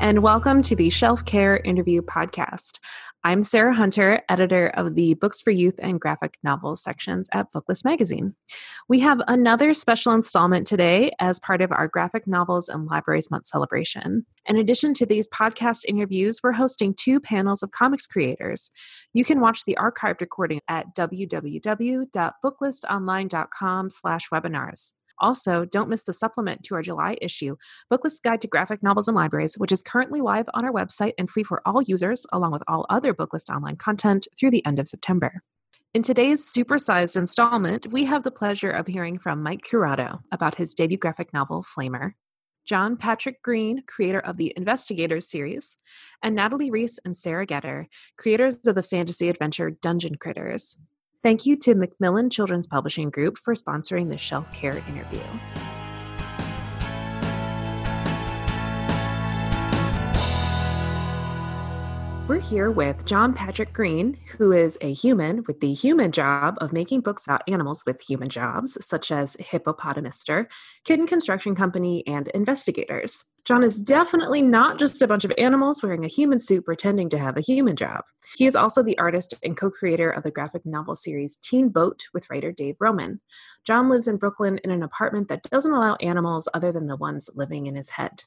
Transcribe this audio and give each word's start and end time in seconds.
and 0.00 0.22
welcome 0.22 0.62
to 0.62 0.76
the 0.76 0.90
Shelf 0.90 1.24
Care 1.24 1.56
Interview 1.58 2.02
Podcast. 2.02 2.78
I'm 3.24 3.42
Sarah 3.42 3.74
Hunter, 3.74 4.22
editor 4.28 4.68
of 4.68 4.94
the 4.94 5.14
Books 5.14 5.40
for 5.40 5.50
Youth 5.50 5.74
and 5.78 5.98
Graphic 6.00 6.36
Novels 6.44 6.82
sections 6.82 7.28
at 7.32 7.50
Booklist 7.52 7.84
Magazine. 7.84 8.36
We 8.88 9.00
have 9.00 9.20
another 9.26 9.74
special 9.74 10.12
installment 10.12 10.66
today 10.66 11.12
as 11.18 11.40
part 11.40 11.62
of 11.62 11.72
our 11.72 11.88
Graphic 11.88 12.26
Novels 12.26 12.68
and 12.68 12.86
Libraries 12.86 13.30
Month 13.30 13.46
celebration. 13.46 14.26
In 14.46 14.56
addition 14.56 14.92
to 14.94 15.06
these 15.06 15.28
podcast 15.28 15.84
interviews, 15.88 16.40
we're 16.42 16.52
hosting 16.52 16.94
two 16.94 17.18
panels 17.18 17.62
of 17.62 17.70
comics 17.70 18.06
creators. 18.06 18.70
You 19.12 19.24
can 19.24 19.40
watch 19.40 19.64
the 19.64 19.78
archived 19.80 20.20
recording 20.20 20.60
at 20.68 20.94
www.booklistonline.com 20.94 23.90
slash 23.90 24.28
webinars. 24.32 24.92
Also, 25.20 25.64
don't 25.64 25.88
miss 25.88 26.04
the 26.04 26.12
supplement 26.12 26.62
to 26.64 26.74
our 26.74 26.82
July 26.82 27.16
issue, 27.20 27.56
Booklist 27.92 28.22
Guide 28.22 28.40
to 28.42 28.48
Graphic 28.48 28.82
Novels 28.82 29.08
and 29.08 29.16
Libraries, 29.16 29.56
which 29.56 29.72
is 29.72 29.82
currently 29.82 30.20
live 30.20 30.46
on 30.54 30.64
our 30.64 30.72
website 30.72 31.12
and 31.18 31.28
free 31.28 31.42
for 31.42 31.62
all 31.66 31.82
users, 31.82 32.26
along 32.32 32.52
with 32.52 32.62
all 32.68 32.86
other 32.88 33.14
Booklist 33.14 33.48
online 33.48 33.76
content 33.76 34.26
through 34.38 34.50
the 34.50 34.64
end 34.66 34.78
of 34.78 34.88
September. 34.88 35.42
In 35.94 36.02
today's 36.02 36.44
supersized 36.44 37.16
installment, 37.16 37.86
we 37.90 38.04
have 38.04 38.22
the 38.22 38.30
pleasure 38.30 38.70
of 38.70 38.86
hearing 38.86 39.18
from 39.18 39.42
Mike 39.42 39.64
Curato 39.64 40.20
about 40.30 40.56
his 40.56 40.74
debut 40.74 40.98
graphic 40.98 41.32
novel, 41.32 41.64
Flamer, 41.64 42.12
John 42.66 42.96
Patrick 42.96 43.42
Green, 43.42 43.82
creator 43.86 44.18
of 44.18 44.36
the 44.36 44.52
Investigators 44.56 45.30
series, 45.30 45.78
and 46.22 46.34
Natalie 46.34 46.70
Riess 46.70 46.98
and 47.04 47.16
Sara 47.16 47.46
Goetter, 47.46 47.86
creators 48.18 48.58
of 48.66 48.74
the 48.74 48.82
fantasy 48.82 49.28
adventure 49.28 49.70
Dungeon 49.70 50.16
Critters. 50.16 50.76
Thank 51.26 51.44
you 51.44 51.56
to 51.56 51.74
Macmillan 51.74 52.30
Children's 52.30 52.68
Publishing 52.68 53.10
Group 53.10 53.36
for 53.36 53.54
sponsoring 53.54 54.12
the 54.12 54.16
Shelf 54.16 54.46
Care 54.52 54.80
interview. 54.88 55.18
We're 62.28 62.38
here 62.38 62.70
with 62.70 63.04
John 63.06 63.34
Patrick 63.34 63.72
Green, 63.72 64.18
who 64.38 64.52
is 64.52 64.78
a 64.80 64.92
human 64.92 65.42
with 65.48 65.58
the 65.58 65.74
human 65.74 66.12
job 66.12 66.58
of 66.60 66.72
making 66.72 67.00
books 67.00 67.26
about 67.26 67.42
animals 67.48 67.82
with 67.84 68.00
human 68.02 68.28
jobs, 68.28 68.78
such 68.86 69.10
as 69.10 69.36
Hippopotamister, 69.38 70.46
Kitten 70.84 71.08
Construction 71.08 71.56
Company, 71.56 72.06
and 72.06 72.28
Investigators. 72.28 73.24
John 73.46 73.62
is 73.62 73.78
definitely 73.78 74.42
not 74.42 74.76
just 74.76 75.00
a 75.00 75.06
bunch 75.06 75.24
of 75.24 75.32
animals 75.38 75.80
wearing 75.80 76.04
a 76.04 76.08
human 76.08 76.40
suit 76.40 76.64
pretending 76.64 77.08
to 77.10 77.18
have 77.18 77.36
a 77.36 77.40
human 77.40 77.76
job. 77.76 78.02
He 78.36 78.44
is 78.44 78.56
also 78.56 78.82
the 78.82 78.98
artist 78.98 79.34
and 79.44 79.56
co 79.56 79.70
creator 79.70 80.10
of 80.10 80.24
the 80.24 80.32
graphic 80.32 80.66
novel 80.66 80.96
series 80.96 81.36
Teen 81.36 81.68
Boat 81.68 82.02
with 82.12 82.28
writer 82.28 82.50
Dave 82.50 82.74
Roman. 82.80 83.20
John 83.64 83.88
lives 83.88 84.08
in 84.08 84.16
Brooklyn 84.16 84.58
in 84.64 84.72
an 84.72 84.82
apartment 84.82 85.28
that 85.28 85.44
doesn't 85.44 85.72
allow 85.72 85.94
animals 85.96 86.48
other 86.54 86.72
than 86.72 86.88
the 86.88 86.96
ones 86.96 87.30
living 87.36 87.68
in 87.68 87.76
his 87.76 87.90
head. 87.90 88.24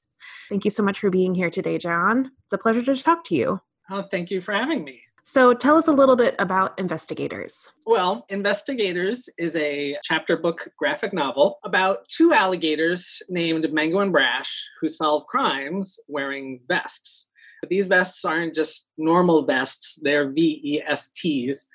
Thank 0.47 0.63
you 0.63 0.71
so 0.71 0.83
much 0.83 0.99
for 0.99 1.09
being 1.09 1.35
here 1.35 1.49
today, 1.49 1.77
John. 1.77 2.31
It's 2.45 2.53
a 2.53 2.57
pleasure 2.57 2.83
to 2.83 2.95
talk 2.95 3.25
to 3.25 3.35
you. 3.35 3.59
Oh, 3.89 4.03
thank 4.03 4.31
you 4.31 4.39
for 4.39 4.53
having 4.53 4.85
me. 4.85 5.01
So 5.23 5.53
tell 5.53 5.75
us 5.75 5.87
a 5.87 5.91
little 5.91 6.15
bit 6.15 6.35
about 6.39 6.77
Investigators. 6.79 7.71
Well, 7.85 8.25
Investigators 8.29 9.29
is 9.37 9.55
a 9.55 9.97
chapter 10.03 10.37
book 10.37 10.69
graphic 10.77 11.13
novel 11.13 11.59
about 11.63 12.07
two 12.07 12.33
alligators 12.33 13.21
named 13.29 13.71
Mango 13.71 13.99
and 13.99 14.11
Brash 14.11 14.69
who 14.81 14.87
solve 14.87 15.25
crimes 15.25 15.99
wearing 16.07 16.61
vests. 16.67 17.29
But 17.61 17.69
these 17.69 17.87
vests 17.87 18.23
aren't 18.23 18.55
just 18.55 18.89
normal 18.97 19.45
vests, 19.45 19.99
they're 20.01 20.31
VESTs, 20.31 21.67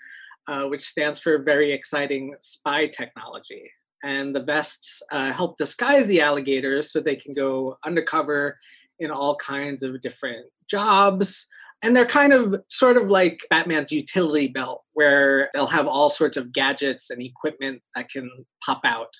uh, 0.48 0.64
which 0.64 0.82
stands 0.82 1.20
for 1.20 1.38
Very 1.38 1.72
Exciting 1.72 2.34
Spy 2.40 2.86
Technology. 2.86 3.70
And 4.02 4.34
the 4.34 4.42
vests 4.42 5.02
uh, 5.12 5.32
help 5.32 5.56
disguise 5.56 6.06
the 6.06 6.20
alligators 6.20 6.92
so 6.92 7.00
they 7.00 7.16
can 7.16 7.34
go 7.34 7.76
undercover 7.84 8.56
in 8.98 9.10
all 9.10 9.36
kinds 9.36 9.82
of 9.82 10.00
different 10.00 10.46
jobs 10.68 11.46
and 11.84 11.94
they're 11.94 12.06
kind 12.06 12.32
of 12.32 12.56
sort 12.68 12.96
of 12.96 13.10
like 13.10 13.38
Batman's 13.50 13.92
utility 13.92 14.48
belt, 14.48 14.82
where 14.94 15.50
they'll 15.52 15.66
have 15.66 15.86
all 15.86 16.08
sorts 16.08 16.38
of 16.38 16.50
gadgets 16.50 17.10
and 17.10 17.20
equipment 17.22 17.82
that 17.94 18.08
can 18.08 18.30
pop 18.64 18.80
out. 18.84 19.12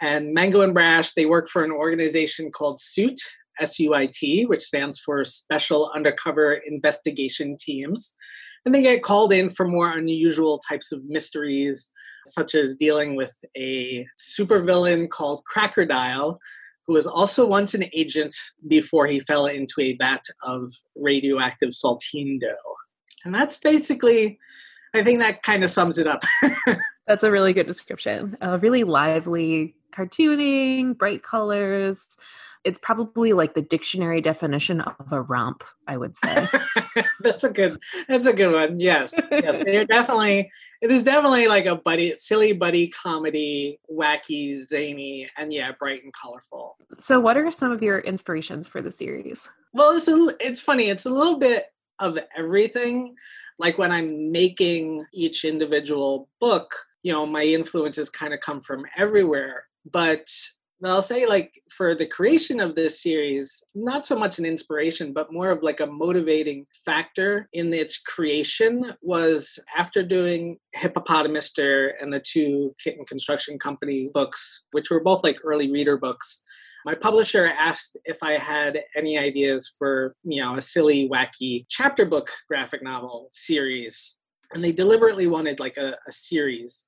And 0.00 0.34
Mango 0.34 0.62
and 0.62 0.74
Brash, 0.74 1.12
they 1.12 1.26
work 1.26 1.48
for 1.48 1.62
an 1.62 1.70
organization 1.70 2.50
called 2.50 2.80
SUIT, 2.80 3.20
S 3.60 3.78
U 3.78 3.94
I 3.94 4.08
T, 4.12 4.44
which 4.46 4.62
stands 4.62 4.98
for 4.98 5.24
Special 5.24 5.92
Undercover 5.94 6.54
Investigation 6.66 7.56
Teams. 7.56 8.16
And 8.64 8.74
they 8.74 8.82
get 8.82 9.02
called 9.02 9.32
in 9.32 9.48
for 9.48 9.66
more 9.66 9.90
unusual 9.96 10.58
types 10.58 10.90
of 10.90 11.04
mysteries, 11.04 11.92
such 12.26 12.56
as 12.56 12.76
dealing 12.76 13.14
with 13.14 13.36
a 13.56 14.06
supervillain 14.18 15.08
called 15.08 15.42
Crackerdile, 15.52 16.36
who 16.86 16.94
was 16.94 17.06
also 17.06 17.46
once 17.46 17.74
an 17.74 17.84
agent 17.92 18.34
before 18.66 19.06
he 19.06 19.20
fell 19.20 19.46
into 19.46 19.80
a 19.80 19.96
vat 19.96 20.22
of 20.44 20.72
radioactive 20.96 21.70
saltine 21.70 22.40
dough. 22.40 22.56
And 23.24 23.34
that's 23.34 23.60
basically, 23.60 24.38
I 24.94 25.02
think 25.02 25.20
that 25.20 25.42
kind 25.42 25.62
of 25.62 25.70
sums 25.70 25.98
it 25.98 26.06
up. 26.06 26.24
that's 27.06 27.24
a 27.24 27.30
really 27.30 27.52
good 27.52 27.66
description. 27.66 28.36
Uh, 28.40 28.58
really 28.60 28.84
lively 28.84 29.76
cartooning, 29.92 30.96
bright 30.96 31.22
colors, 31.22 32.16
it's 32.64 32.78
probably 32.78 33.32
like 33.32 33.54
the 33.54 33.62
dictionary 33.62 34.20
definition 34.20 34.80
of 34.80 35.12
a 35.12 35.20
romp 35.20 35.64
i 35.86 35.96
would 35.96 36.16
say. 36.16 36.46
That's 37.20 37.44
a 37.44 37.50
good 37.50 37.78
that's 38.08 38.26
a 38.26 38.32
good 38.32 38.52
one 38.52 38.80
yes 38.80 39.14
yes 39.30 39.58
they're 39.64 39.84
definitely 39.84 40.50
it 40.80 40.90
is 40.90 41.04
definitely 41.04 41.46
like 41.46 41.66
a 41.66 41.76
buddy 41.76 42.14
silly 42.14 42.52
buddy 42.52 42.88
comedy 42.88 43.78
wacky 43.90 44.64
zany 44.66 45.28
and 45.36 45.52
yeah 45.52 45.72
bright 45.78 46.02
and 46.02 46.12
colorful. 46.12 46.76
So 46.98 47.20
what 47.20 47.36
are 47.36 47.50
some 47.50 47.70
of 47.70 47.82
your 47.82 48.00
inspirations 48.00 48.66
for 48.66 48.82
the 48.82 48.90
series? 48.90 49.48
Well 49.72 49.96
it's 49.96 50.08
a, 50.08 50.28
it's 50.40 50.60
funny 50.60 50.88
it's 50.88 51.06
a 51.06 51.10
little 51.10 51.38
bit 51.38 51.66
of 51.98 52.18
everything 52.36 53.14
like 53.58 53.78
when 53.78 53.92
i'm 53.92 54.32
making 54.32 55.04
each 55.12 55.44
individual 55.44 56.28
book 56.40 56.74
you 57.02 57.12
know 57.12 57.24
my 57.24 57.44
influences 57.44 58.10
kind 58.10 58.34
of 58.34 58.40
come 58.40 58.60
from 58.60 58.84
everywhere 58.96 59.64
but 59.90 60.26
I'll 60.90 61.02
say, 61.02 61.26
like, 61.26 61.60
for 61.70 61.94
the 61.94 62.06
creation 62.06 62.58
of 62.58 62.74
this 62.74 63.02
series, 63.02 63.62
not 63.74 64.04
so 64.04 64.16
much 64.16 64.38
an 64.38 64.44
inspiration, 64.44 65.12
but 65.12 65.32
more 65.32 65.50
of 65.50 65.62
like 65.62 65.80
a 65.80 65.86
motivating 65.86 66.66
factor 66.84 67.48
in 67.52 67.72
its 67.72 67.98
creation 67.98 68.92
was 69.00 69.60
after 69.76 70.02
doing 70.02 70.58
Hippopotamister 70.76 71.92
and 72.00 72.12
the 72.12 72.20
two 72.20 72.74
Kitten 72.82 73.04
Construction 73.04 73.58
Company 73.58 74.10
books, 74.12 74.66
which 74.72 74.90
were 74.90 75.00
both 75.00 75.22
like 75.22 75.38
early 75.44 75.70
reader 75.70 75.96
books. 75.96 76.42
My 76.84 76.96
publisher 76.96 77.52
asked 77.56 77.96
if 78.04 78.18
I 78.22 78.32
had 78.32 78.82
any 78.96 79.16
ideas 79.16 79.72
for, 79.78 80.16
you 80.24 80.42
know, 80.42 80.56
a 80.56 80.62
silly, 80.62 81.08
wacky 81.08 81.64
chapter 81.68 82.04
book 82.04 82.28
graphic 82.48 82.82
novel 82.82 83.28
series. 83.32 84.16
And 84.52 84.64
they 84.64 84.72
deliberately 84.72 85.28
wanted 85.28 85.60
like 85.60 85.76
a, 85.76 85.96
a 86.08 86.12
series. 86.12 86.84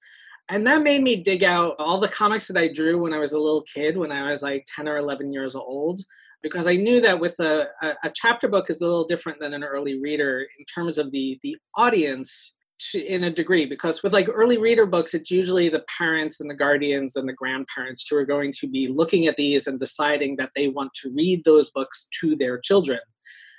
And 0.50 0.66
that 0.66 0.82
made 0.82 1.02
me 1.02 1.16
dig 1.16 1.42
out 1.42 1.76
all 1.78 1.98
the 1.98 2.08
comics 2.08 2.48
that 2.48 2.60
I 2.60 2.68
drew 2.68 3.00
when 3.00 3.14
I 3.14 3.18
was 3.18 3.32
a 3.32 3.38
little 3.38 3.62
kid, 3.62 3.96
when 3.96 4.12
I 4.12 4.28
was 4.28 4.42
like 4.42 4.66
10 4.74 4.88
or 4.88 4.98
11 4.98 5.32
years 5.32 5.54
old, 5.54 6.02
because 6.42 6.66
I 6.66 6.76
knew 6.76 7.00
that 7.00 7.18
with 7.18 7.40
a, 7.40 7.68
a, 7.82 8.12
chapter 8.14 8.48
book 8.48 8.68
is 8.68 8.82
a 8.82 8.84
little 8.84 9.06
different 9.06 9.40
than 9.40 9.54
an 9.54 9.64
early 9.64 9.98
reader 9.98 10.46
in 10.58 10.64
terms 10.66 10.98
of 10.98 11.10
the, 11.10 11.38
the 11.42 11.56
audience 11.76 12.54
to, 12.90 13.00
in 13.02 13.24
a 13.24 13.30
degree 13.30 13.64
because 13.64 14.02
with 14.02 14.12
like 14.12 14.28
early 14.28 14.58
reader 14.58 14.84
books 14.84 15.14
it's 15.14 15.30
usually 15.30 15.68
the 15.68 15.84
parents 15.96 16.40
and 16.40 16.50
the 16.50 16.54
guardians 16.54 17.16
and 17.16 17.28
the 17.28 17.32
grandparents 17.32 18.04
who 18.08 18.16
are 18.16 18.26
going 18.26 18.52
to 18.52 18.68
be 18.68 18.88
looking 18.88 19.26
at 19.26 19.36
these 19.36 19.66
and 19.66 19.78
deciding 19.78 20.36
that 20.36 20.50
they 20.56 20.68
want 20.68 20.92
to 20.94 21.12
read 21.14 21.44
those 21.44 21.70
books 21.70 22.08
to 22.20 22.34
their 22.34 22.58
children 22.58 22.98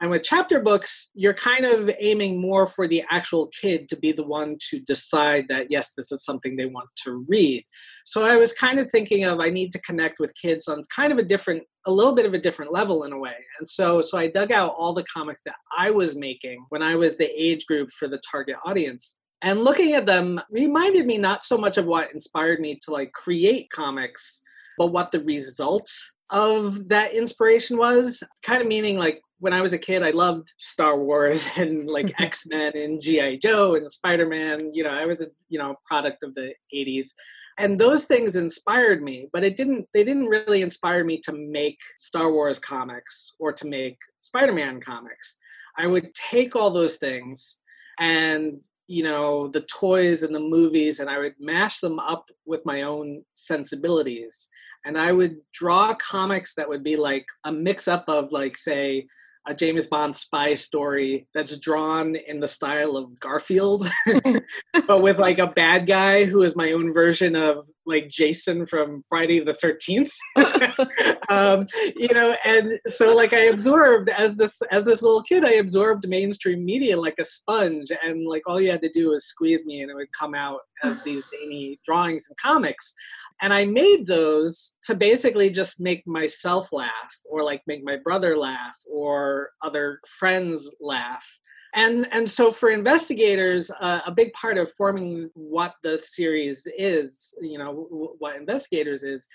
and 0.05 0.11
with 0.11 0.21
chapter 0.21 0.59
books, 0.59 1.09
you're 1.15 1.33
kind 1.33 1.65
of 1.65 1.89
aiming 1.99 2.39
more 2.39 2.67
for 2.67 2.87
the 2.87 3.03
actual 3.09 3.47
kid 3.59 3.89
to 3.89 3.97
be 3.97 4.11
the 4.11 4.21
one 4.23 4.57
to 4.69 4.79
decide 4.81 5.47
that, 5.47 5.71
yes, 5.71 5.93
this 5.97 6.11
is 6.11 6.23
something 6.23 6.55
they 6.55 6.67
want 6.67 6.89
to 7.05 7.25
read. 7.27 7.65
So 8.05 8.23
I 8.23 8.35
was 8.35 8.53
kind 8.53 8.77
of 8.77 8.91
thinking 8.91 9.23
of 9.23 9.39
I 9.39 9.49
need 9.49 9.71
to 9.71 9.81
connect 9.81 10.19
with 10.19 10.31
kids 10.39 10.67
on 10.67 10.83
kind 10.95 11.11
of 11.11 11.17
a 11.17 11.23
different, 11.23 11.63
a 11.87 11.91
little 11.91 12.13
bit 12.13 12.27
of 12.27 12.35
a 12.35 12.39
different 12.39 12.71
level 12.71 13.03
in 13.03 13.13
a 13.13 13.17
way. 13.17 13.33
And 13.57 13.67
so, 13.67 13.99
so 13.99 14.15
I 14.15 14.27
dug 14.27 14.51
out 14.51 14.75
all 14.77 14.93
the 14.93 15.05
comics 15.11 15.41
that 15.41 15.55
I 15.75 15.89
was 15.89 16.15
making 16.15 16.63
when 16.69 16.83
I 16.83 16.95
was 16.95 17.17
the 17.17 17.31
age 17.35 17.65
group 17.65 17.89
for 17.89 18.07
the 18.07 18.21
target 18.29 18.57
audience. 18.63 19.17
And 19.41 19.63
looking 19.63 19.93
at 19.93 20.05
them 20.05 20.39
reminded 20.51 21.07
me 21.07 21.17
not 21.17 21.43
so 21.43 21.57
much 21.57 21.79
of 21.79 21.87
what 21.87 22.13
inspired 22.13 22.59
me 22.59 22.77
to 22.83 22.91
like 22.91 23.11
create 23.13 23.71
comics, 23.71 24.43
but 24.77 24.91
what 24.91 25.09
the 25.09 25.21
result 25.21 25.89
of 26.29 26.89
that 26.89 27.13
inspiration 27.13 27.77
was 27.77 28.21
kind 28.43 28.61
of 28.61 28.67
meaning 28.67 28.97
like 28.97 29.21
when 29.39 29.53
I 29.53 29.61
was 29.61 29.73
a 29.73 29.77
kid, 29.77 30.01
I 30.03 30.11
loved 30.11 30.53
Star 30.57 30.97
Wars 30.97 31.47
and 31.57 31.87
like 31.87 32.13
X 32.19 32.45
Men 32.47 32.75
and 32.75 33.01
GI 33.01 33.37
Joe 33.37 33.75
and 33.75 33.89
Spider 33.89 34.27
Man. 34.27 34.71
You 34.73 34.83
know, 34.83 34.93
I 34.93 35.05
was 35.05 35.21
a 35.21 35.27
you 35.49 35.59
know 35.59 35.75
product 35.85 36.23
of 36.23 36.35
the 36.35 36.53
'80s, 36.73 37.09
and 37.57 37.79
those 37.79 38.05
things 38.05 38.35
inspired 38.35 39.01
me. 39.01 39.29
But 39.31 39.43
it 39.43 39.55
didn't. 39.55 39.87
They 39.93 40.03
didn't 40.03 40.27
really 40.27 40.61
inspire 40.61 41.03
me 41.03 41.19
to 41.19 41.33
make 41.33 41.77
Star 41.97 42.31
Wars 42.31 42.59
comics 42.59 43.33
or 43.39 43.53
to 43.53 43.67
make 43.67 43.97
Spider 44.19 44.53
Man 44.53 44.79
comics. 44.79 45.37
I 45.77 45.87
would 45.87 46.13
take 46.13 46.55
all 46.55 46.71
those 46.71 46.95
things 46.95 47.59
and 47.99 48.61
you 48.87 49.03
know 49.03 49.47
the 49.47 49.61
toys 49.61 50.23
and 50.23 50.33
the 50.33 50.39
movies 50.39 50.99
and 50.99 51.09
i 51.09 51.17
would 51.17 51.33
mash 51.39 51.79
them 51.79 51.99
up 51.99 52.29
with 52.45 52.65
my 52.65 52.83
own 52.83 53.23
sensibilities. 53.33 54.49
And 54.85 54.97
i 54.97 55.11
would 55.11 55.37
draw 55.51 55.95
comics 55.95 56.53
that 56.55 56.69
would 56.69 56.83
be 56.83 56.95
like 56.95 57.25
a 57.43 57.51
mix 57.51 57.87
up 57.87 58.05
of 58.07 58.31
like 58.31 58.55
say 58.57 59.07
a 59.47 59.53
James 59.53 59.87
Bond 59.87 60.15
spy 60.15 60.55
story 60.55 61.27
that's 61.33 61.57
drawn 61.57 62.15
in 62.15 62.39
the 62.39 62.47
style 62.47 62.97
of 62.97 63.19
Garfield, 63.19 63.87
but 64.87 65.03
with 65.03 65.19
like 65.19 65.37
a 65.37 65.47
bad 65.47 65.85
guy 65.85 66.25
who 66.25 66.41
is 66.41 66.55
my 66.55 66.71
own 66.71 66.91
version 66.91 67.35
of 67.35 67.67
like 67.85 68.09
Jason 68.09 68.65
from 68.65 69.01
Friday 69.07 69.39
the 69.39 69.53
13th. 69.53 70.11
um, 71.29 71.65
you 71.95 72.13
know, 72.13 72.35
and 72.45 72.79
so 72.87 73.15
like 73.15 73.33
I 73.33 73.45
absorbed 73.45 74.09
as 74.09 74.37
this 74.37 74.61
as 74.71 74.85
this 74.85 75.01
little 75.01 75.21
kid, 75.21 75.45
I 75.45 75.53
absorbed 75.53 76.07
mainstream 76.07 76.65
media 76.65 76.99
like 76.99 77.15
a 77.19 77.25
sponge, 77.25 77.91
and 78.03 78.27
like 78.27 78.43
all 78.47 78.59
you 78.59 78.71
had 78.71 78.81
to 78.83 78.91
do 78.91 79.09
was 79.09 79.25
squeeze 79.25 79.65
me, 79.65 79.81
and 79.81 79.91
it 79.91 79.95
would 79.95 80.11
come 80.11 80.35
out 80.35 80.61
as 80.83 81.01
these 81.01 81.27
zany 81.41 81.79
drawings 81.85 82.27
and 82.27 82.37
comics. 82.37 82.93
And 83.41 83.53
I 83.53 83.65
made 83.65 84.07
those 84.07 84.77
to 84.83 84.95
basically 84.95 85.49
just 85.49 85.81
make 85.81 86.05
myself 86.07 86.71
laugh, 86.71 87.13
or 87.29 87.43
like 87.43 87.61
make 87.67 87.83
my 87.83 87.97
brother 87.97 88.37
laugh, 88.37 88.77
or 88.89 89.49
other 89.61 89.99
friends 90.07 90.73
laugh 90.79 91.39
and 91.75 92.07
and 92.11 92.29
so 92.29 92.51
for 92.51 92.69
investigators 92.69 93.69
uh, 93.79 93.99
a 94.07 94.11
big 94.11 94.33
part 94.33 94.57
of 94.57 94.71
forming 94.71 95.29
what 95.33 95.75
the 95.83 95.97
series 95.97 96.67
is 96.77 97.35
you 97.41 97.59
know 97.59 97.67
w- 97.67 98.15
what 98.17 98.37
investigators 98.37 99.03
is 99.03 99.27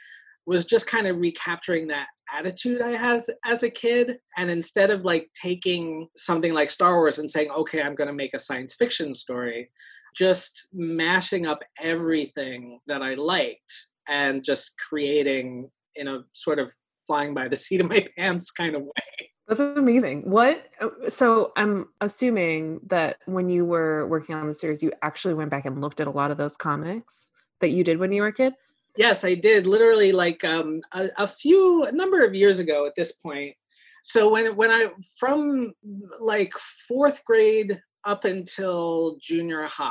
was 0.46 0.64
just 0.64 0.87
kind 0.87 1.06
of 1.06 1.19
recapturing 1.19 1.87
that 1.87 2.08
attitude 2.34 2.81
i 2.81 2.90
had 2.90 3.20
as 3.44 3.62
a 3.62 3.70
kid. 3.70 4.19
And 4.37 4.50
instead 4.50 4.90
of 4.90 5.04
like 5.04 5.28
taking 5.40 6.08
something 6.16 6.54
like 6.54 6.70
star 6.70 6.96
wars 6.96 7.19
and 7.19 7.31
saying 7.31 7.50
okay 7.50 7.82
i'm 7.82 7.94
going 7.94 8.08
to 8.08 8.14
make 8.14 8.34
a 8.34 8.38
science 8.38 8.75
fiction 8.75 9.14
story 9.14 9.70
just 10.16 10.69
mashing 10.72 11.46
up 11.46 11.62
everything 11.81 12.81
that 12.86 13.02
i 13.02 13.14
liked 13.14 13.86
and 14.08 14.43
just 14.43 14.72
creating 14.78 15.70
in 15.94 16.08
a 16.08 16.25
sort 16.32 16.58
of 16.58 16.72
flying 17.06 17.34
by 17.34 17.48
the 17.48 17.56
seat 17.56 17.81
of 17.81 17.88
my 17.88 18.04
pants 18.16 18.50
kind 18.50 18.75
of 18.75 18.82
way 18.82 19.31
that's 19.50 19.58
amazing. 19.58 20.31
What? 20.31 20.64
Uh, 20.81 21.08
so 21.08 21.50
I'm 21.56 21.88
assuming 22.00 22.79
that 22.87 23.17
when 23.26 23.49
you 23.49 23.64
were 23.64 24.06
working 24.06 24.37
on 24.37 24.47
the 24.47 24.55
series, 24.55 24.81
you 24.81 24.93
actually 25.02 25.35
went 25.35 25.50
back 25.50 25.67
and 25.67 25.81
looked 25.81 26.00
at 26.00 26.06
a 26.06 26.12
lot 26.12 26.31
of 26.31 26.37
those 26.37 26.56
comics 26.56 27.32
that 27.61 27.70
you 27.70 27.82
did 27.82 27.99
when 27.99 28.12
you 28.12 28.23
were 28.23 28.29
a 28.29 28.32
kid. 28.32 28.52
Yes, 28.97 29.25
I 29.25 29.35
did. 29.35 29.67
Literally, 29.67 30.12
like 30.12 30.44
um, 30.44 30.82
a, 30.93 31.08
a 31.19 31.26
few, 31.26 31.85
a 31.85 31.91
number 31.91 32.25
of 32.25 32.32
years 32.32 32.61
ago 32.61 32.87
at 32.87 32.94
this 32.94 33.11
point. 33.11 33.56
So 34.05 34.31
when 34.31 34.55
when 34.55 34.70
I 34.70 34.91
from 35.19 35.73
like 36.20 36.53
fourth 36.53 37.25
grade 37.25 37.82
up 38.05 38.25
until 38.25 39.17
junior 39.20 39.64
high, 39.64 39.91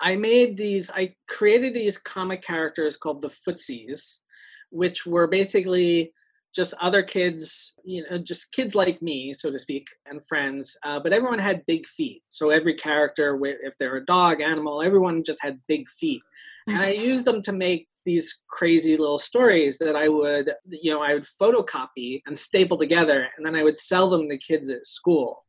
I 0.00 0.16
made 0.16 0.56
these. 0.56 0.90
I 0.90 1.14
created 1.28 1.74
these 1.74 1.98
comic 1.98 2.40
characters 2.40 2.96
called 2.96 3.20
the 3.20 3.28
Footsies, 3.28 4.20
which 4.70 5.04
were 5.04 5.26
basically 5.26 6.14
just 6.54 6.74
other 6.80 7.02
kids, 7.02 7.74
you 7.84 8.04
know, 8.08 8.18
just 8.18 8.52
kids 8.52 8.74
like 8.74 9.02
me, 9.02 9.34
so 9.34 9.50
to 9.50 9.58
speak, 9.58 9.88
and 10.06 10.24
friends. 10.24 10.76
Uh, 10.84 11.00
but 11.00 11.12
everyone 11.12 11.38
had 11.38 11.66
big 11.66 11.86
feet. 11.86 12.22
So 12.30 12.50
every 12.50 12.74
character, 12.74 13.38
if 13.42 13.76
they're 13.78 13.96
a 13.96 14.04
dog, 14.06 14.40
animal, 14.40 14.82
everyone 14.82 15.24
just 15.24 15.42
had 15.42 15.60
big 15.66 15.88
feet. 15.88 16.22
And 16.68 16.78
I 16.78 16.90
used 16.92 17.24
them 17.24 17.42
to 17.42 17.52
make 17.52 17.88
these 18.06 18.42
crazy 18.48 18.96
little 18.96 19.18
stories 19.18 19.78
that 19.78 19.96
I 19.96 20.08
would, 20.08 20.52
you 20.66 20.92
know, 20.92 21.02
I 21.02 21.14
would 21.14 21.24
photocopy 21.24 22.22
and 22.26 22.38
staple 22.38 22.78
together, 22.78 23.28
and 23.36 23.44
then 23.44 23.56
I 23.56 23.64
would 23.64 23.78
sell 23.78 24.08
them 24.08 24.28
to 24.28 24.38
kids 24.38 24.70
at 24.70 24.86
school. 24.86 25.44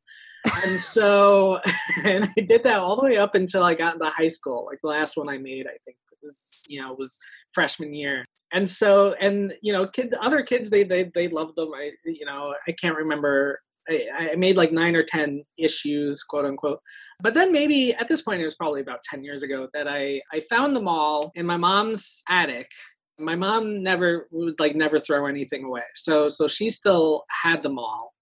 and 0.64 0.80
so, 0.80 1.60
and 2.04 2.30
I 2.38 2.42
did 2.42 2.64
that 2.64 2.80
all 2.80 2.96
the 2.96 3.04
way 3.04 3.18
up 3.18 3.36
until 3.36 3.64
I 3.64 3.76
got 3.76 3.94
into 3.94 4.10
high 4.10 4.28
school. 4.28 4.66
Like 4.66 4.80
the 4.82 4.90
last 4.90 5.18
one 5.18 5.30
I 5.30 5.38
made, 5.38 5.68
I 5.68 5.78
think, 5.86 5.98
was, 6.26 6.64
you 6.68 6.82
know, 6.82 6.94
was 6.98 7.18
freshman 7.54 7.94
year. 7.94 8.26
And 8.52 8.70
so 8.70 9.14
and 9.20 9.54
you 9.62 9.74
know 9.74 9.88
kids 9.88 10.16
other 10.22 10.42
kids 10.42 10.70
they 10.70 10.84
they 10.84 11.12
they 11.14 11.28
love 11.28 11.56
them. 11.56 11.72
I 11.76 11.92
you 12.06 12.26
know 12.26 12.56
i 12.68 12.72
can't 12.72 12.96
remember 12.96 13.60
I, 13.88 14.30
I, 14.32 14.36
made 14.36 14.58
like 14.58 14.72
nine 14.72 14.96
or 14.96 15.02
ten 15.02 15.44
issues 15.58 16.24
quote 16.24 16.46
unquote. 16.46 16.80
But 17.22 17.34
then 17.34 17.52
maybe 17.52 17.94
at 17.94 18.08
this 18.08 18.22
point 18.22 18.42
it 18.42 18.46
was 18.46 18.56
probably 18.56 18.82
about 18.82 19.04
10 19.04 19.24
years 19.24 19.44
ago 19.44 19.68
that 19.74 19.88
i 19.88 20.22
i 20.32 20.40
found 20.40 20.76
them 20.76 20.88
all 20.88 21.32
in 21.36 21.46
my 21.46 21.58
mom's 21.58 22.24
attic. 22.30 22.70
My 23.20 23.36
mom 23.36 23.82
never 23.84 24.28
would 24.32 24.60
like 24.60 24.76
never 24.76 25.00
throw 25.00 25.26
anything 25.26 25.66
away. 25.66 25.84
So 25.94 26.30
so 26.30 26.48
she 26.48 26.70
still 26.70 27.26
had 27.30 27.62
them 27.64 27.78
all. 27.80 28.14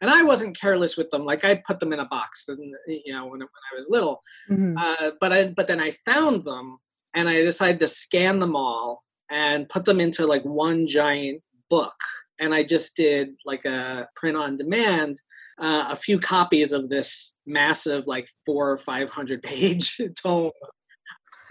And 0.00 0.10
i 0.10 0.22
wasn't 0.22 0.58
careless 0.58 0.96
with 0.96 1.10
them. 1.10 1.24
Like 1.24 1.44
i 1.44 1.54
put 1.54 1.80
them 1.80 1.92
in 1.92 2.00
a 2.00 2.06
box 2.06 2.48
and 2.48 2.74
you 2.86 3.12
know 3.12 3.24
when, 3.24 3.40
when 3.40 3.64
i 3.72 3.76
was 3.76 3.88
little. 3.88 4.22
Mm-hmm. 4.50 4.76
uh, 4.78 5.10
but 5.20 5.32
i 5.32 5.48
but 5.48 5.66
then 5.66 5.80
i 5.80 5.90
found 5.92 6.44
them 6.44 6.78
and 7.16 7.28
i 7.28 7.42
decided 7.42 7.80
to 7.80 7.88
scan 7.88 8.38
them 8.38 8.54
all 8.54 9.02
and 9.30 9.68
put 9.68 9.84
them 9.84 10.00
into 10.00 10.26
like 10.26 10.44
one 10.44 10.86
giant 10.86 11.42
book. 11.68 11.96
And 12.38 12.54
I 12.54 12.62
just 12.62 12.96
did 12.96 13.30
like 13.44 13.64
a 13.64 14.08
print 14.14 14.36
on 14.36 14.56
demand, 14.56 15.16
uh, 15.58 15.88
a 15.90 15.96
few 15.96 16.18
copies 16.18 16.72
of 16.72 16.88
this 16.88 17.34
massive, 17.46 18.06
like 18.06 18.28
four 18.44 18.70
or 18.70 18.76
five 18.76 19.10
hundred 19.10 19.42
page 19.42 20.00
tome. 20.22 20.50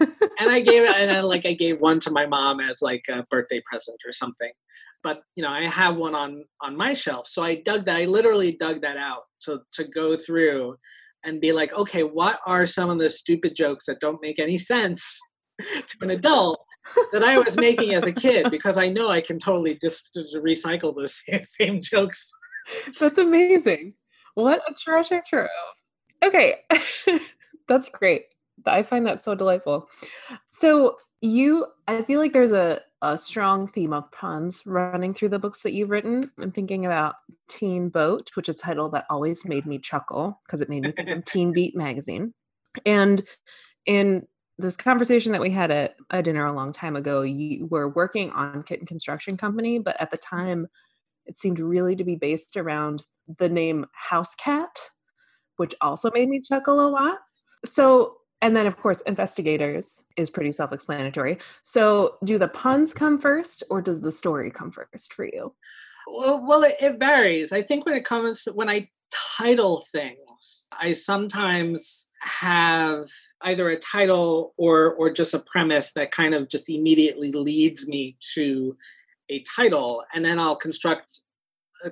and 0.00 0.50
I 0.50 0.60
gave 0.60 0.82
it, 0.82 0.94
and 0.96 1.10
I, 1.10 1.20
like 1.20 1.44
I 1.46 1.54
gave 1.54 1.80
one 1.80 1.98
to 2.00 2.10
my 2.10 2.26
mom 2.26 2.60
as 2.60 2.82
like 2.82 3.02
a 3.08 3.24
birthday 3.30 3.62
present 3.66 3.98
or 4.06 4.12
something. 4.12 4.52
But 5.02 5.22
you 5.34 5.42
know, 5.42 5.50
I 5.50 5.62
have 5.62 5.96
one 5.96 6.14
on 6.14 6.44
on 6.60 6.76
my 6.76 6.94
shelf, 6.94 7.26
so 7.26 7.42
I 7.42 7.56
dug 7.56 7.84
that. 7.86 7.96
I 7.96 8.04
literally 8.04 8.52
dug 8.52 8.82
that 8.82 8.96
out 8.96 9.22
to 9.42 9.60
to 9.72 9.84
go 9.84 10.16
through 10.16 10.76
and 11.24 11.40
be 11.40 11.52
like, 11.52 11.72
okay, 11.72 12.04
what 12.04 12.38
are 12.46 12.66
some 12.66 12.90
of 12.90 12.98
the 13.00 13.10
stupid 13.10 13.56
jokes 13.56 13.86
that 13.86 13.98
don't 13.98 14.22
make 14.22 14.38
any 14.38 14.58
sense 14.58 15.20
to 15.86 15.96
an 16.02 16.10
adult 16.10 16.60
that 17.12 17.22
I 17.22 17.38
was 17.38 17.56
making 17.56 17.94
as 17.94 18.06
a 18.06 18.12
kid 18.12 18.50
because 18.50 18.78
I 18.78 18.88
know 18.88 19.08
I 19.08 19.20
can 19.20 19.38
totally 19.38 19.78
just 19.80 20.18
recycle 20.36 20.94
those 20.94 21.22
same 21.48 21.80
jokes. 21.80 22.32
That's 22.98 23.18
amazing. 23.18 23.94
What 24.34 24.62
a 24.68 24.74
treasure 24.74 25.22
trove. 25.26 25.48
Okay. 26.22 26.56
That's 27.68 27.88
great. 27.88 28.26
I 28.64 28.82
find 28.82 29.06
that 29.06 29.22
so 29.22 29.34
delightful. 29.34 29.88
So 30.48 30.96
you 31.20 31.66
I 31.88 32.02
feel 32.02 32.20
like 32.20 32.32
there's 32.32 32.52
a, 32.52 32.80
a 33.02 33.16
strong 33.16 33.66
theme 33.66 33.92
of 33.92 34.10
puns 34.12 34.62
running 34.66 35.14
through 35.14 35.30
the 35.30 35.38
books 35.38 35.62
that 35.62 35.72
you've 35.72 35.90
written. 35.90 36.30
I'm 36.40 36.52
thinking 36.52 36.86
about 36.86 37.14
Teen 37.48 37.88
Boat, 37.88 38.30
which 38.34 38.48
is 38.48 38.56
a 38.56 38.58
title 38.58 38.88
that 38.90 39.06
always 39.10 39.44
made 39.44 39.66
me 39.66 39.78
chuckle 39.78 40.40
because 40.46 40.62
it 40.62 40.68
made 40.68 40.82
me 40.82 40.92
think 40.92 41.08
of 41.10 41.24
Teen 41.24 41.52
Beat 41.52 41.76
magazine. 41.76 42.34
And 42.84 43.22
in 43.86 44.26
this 44.58 44.76
conversation 44.76 45.32
that 45.32 45.40
we 45.40 45.50
had 45.50 45.70
at 45.70 45.96
a 46.10 46.22
dinner 46.22 46.46
a 46.46 46.52
long 46.52 46.72
time 46.72 46.96
ago, 46.96 47.22
you 47.22 47.66
were 47.66 47.88
working 47.88 48.30
on 48.30 48.62
Kitten 48.62 48.86
Construction 48.86 49.36
Company, 49.36 49.78
but 49.78 50.00
at 50.00 50.10
the 50.10 50.16
mm-hmm. 50.16 50.36
time, 50.36 50.66
it 51.26 51.36
seemed 51.36 51.58
really 51.58 51.96
to 51.96 52.04
be 52.04 52.14
based 52.14 52.56
around 52.56 53.04
the 53.38 53.48
name 53.48 53.86
House 53.92 54.34
Cat, 54.34 54.78
which 55.56 55.74
also 55.80 56.10
made 56.12 56.28
me 56.28 56.40
chuckle 56.40 56.86
a 56.86 56.88
lot. 56.88 57.18
So, 57.64 58.18
and 58.40 58.56
then 58.56 58.66
of 58.66 58.76
course, 58.76 59.00
investigators 59.02 60.04
is 60.16 60.30
pretty 60.30 60.52
self 60.52 60.72
explanatory. 60.72 61.38
So, 61.62 62.16
do 62.24 62.38
the 62.38 62.48
puns 62.48 62.94
come 62.94 63.20
first 63.20 63.62
or 63.70 63.82
does 63.82 64.00
the 64.00 64.12
story 64.12 64.50
come 64.50 64.70
first 64.70 65.12
for 65.12 65.24
you? 65.24 65.54
Well, 66.06 66.46
well 66.46 66.62
it, 66.62 66.76
it 66.80 66.98
varies. 66.98 67.52
I 67.52 67.62
think 67.62 67.84
when 67.84 67.96
it 67.96 68.04
comes, 68.04 68.46
when 68.54 68.68
I 68.68 68.88
title 69.10 69.84
things. 69.92 70.68
I 70.78 70.92
sometimes 70.92 72.08
have 72.20 73.06
either 73.42 73.68
a 73.68 73.78
title 73.78 74.54
or 74.56 74.94
or 74.94 75.10
just 75.10 75.34
a 75.34 75.38
premise 75.38 75.92
that 75.92 76.10
kind 76.10 76.34
of 76.34 76.48
just 76.48 76.68
immediately 76.68 77.30
leads 77.32 77.86
me 77.88 78.16
to 78.34 78.76
a 79.28 79.42
title 79.56 80.04
and 80.14 80.24
then 80.24 80.38
I'll 80.38 80.56
construct 80.56 81.20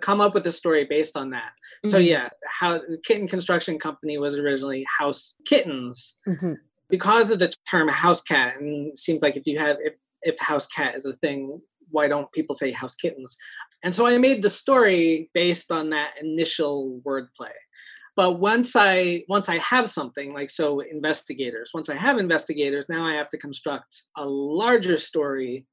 come 0.00 0.20
up 0.20 0.32
with 0.34 0.46
a 0.46 0.52
story 0.52 0.84
based 0.84 1.16
on 1.16 1.30
that. 1.30 1.52
Mm-hmm. 1.84 1.90
So 1.90 1.98
yeah, 1.98 2.28
how 2.46 2.80
Kitten 3.04 3.28
Construction 3.28 3.78
Company 3.78 4.18
was 4.18 4.38
originally 4.38 4.86
House 4.98 5.34
Kittens. 5.46 6.16
Mm-hmm. 6.26 6.54
Because 6.88 7.30
of 7.30 7.38
the 7.38 7.52
term 7.68 7.88
house 7.88 8.22
cat 8.22 8.56
and 8.60 8.88
it 8.88 8.96
seems 8.96 9.22
like 9.22 9.36
if 9.36 9.46
you 9.46 9.58
have 9.58 9.78
if 9.80 9.94
if 10.22 10.38
house 10.38 10.66
cat 10.66 10.94
is 10.94 11.06
a 11.06 11.14
thing 11.14 11.60
why 11.94 12.08
don't 12.08 12.30
people 12.32 12.54
say 12.54 12.70
house 12.72 12.94
kittens? 12.94 13.36
And 13.84 13.94
so 13.94 14.06
I 14.06 14.16
made 14.16 14.40
the 14.40 14.50
story 14.50 15.30
based 15.34 15.70
on 15.70 15.90
that 15.90 16.14
initial 16.20 17.02
wordplay. 17.06 17.52
But 18.16 18.40
once 18.40 18.74
I 18.74 19.24
once 19.28 19.48
I 19.48 19.58
have 19.58 19.88
something 19.88 20.32
like 20.32 20.48
so 20.48 20.80
investigators, 20.80 21.70
once 21.74 21.90
I 21.90 21.96
have 21.96 22.18
investigators, 22.18 22.88
now 22.88 23.04
I 23.04 23.14
have 23.14 23.28
to 23.30 23.38
construct 23.38 24.02
a 24.16 24.24
larger 24.24 24.98
story, 24.98 25.66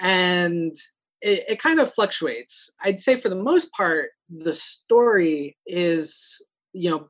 and 0.00 0.74
it, 1.22 1.44
it 1.48 1.58
kind 1.58 1.80
of 1.80 1.92
fluctuates. 1.92 2.70
I'd 2.82 3.00
say 3.00 3.16
for 3.16 3.30
the 3.30 3.42
most 3.42 3.72
part, 3.72 4.10
the 4.28 4.52
story 4.52 5.56
is 5.66 6.40
you 6.72 6.90
know 6.90 7.08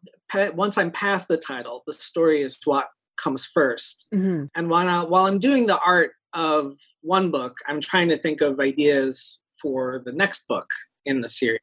once 0.54 0.78
I'm 0.78 0.92
past 0.92 1.28
the 1.28 1.36
title, 1.36 1.82
the 1.86 1.92
story 1.92 2.42
is 2.42 2.56
what 2.64 2.86
comes 3.16 3.50
1st 3.54 4.04
mm-hmm. 4.14 4.44
And 4.54 4.70
while 4.70 4.88
I, 4.88 5.04
while 5.04 5.26
I'm 5.26 5.38
doing 5.38 5.66
the 5.66 5.78
art 5.80 6.12
of 6.32 6.74
one 7.02 7.30
book, 7.30 7.58
I'm 7.66 7.80
trying 7.80 8.08
to 8.08 8.16
think 8.16 8.40
of 8.40 8.60
ideas 8.60 9.39
for 9.60 10.02
the 10.04 10.12
next 10.12 10.46
book 10.48 10.68
in 11.04 11.20
the 11.20 11.28
series. 11.28 11.60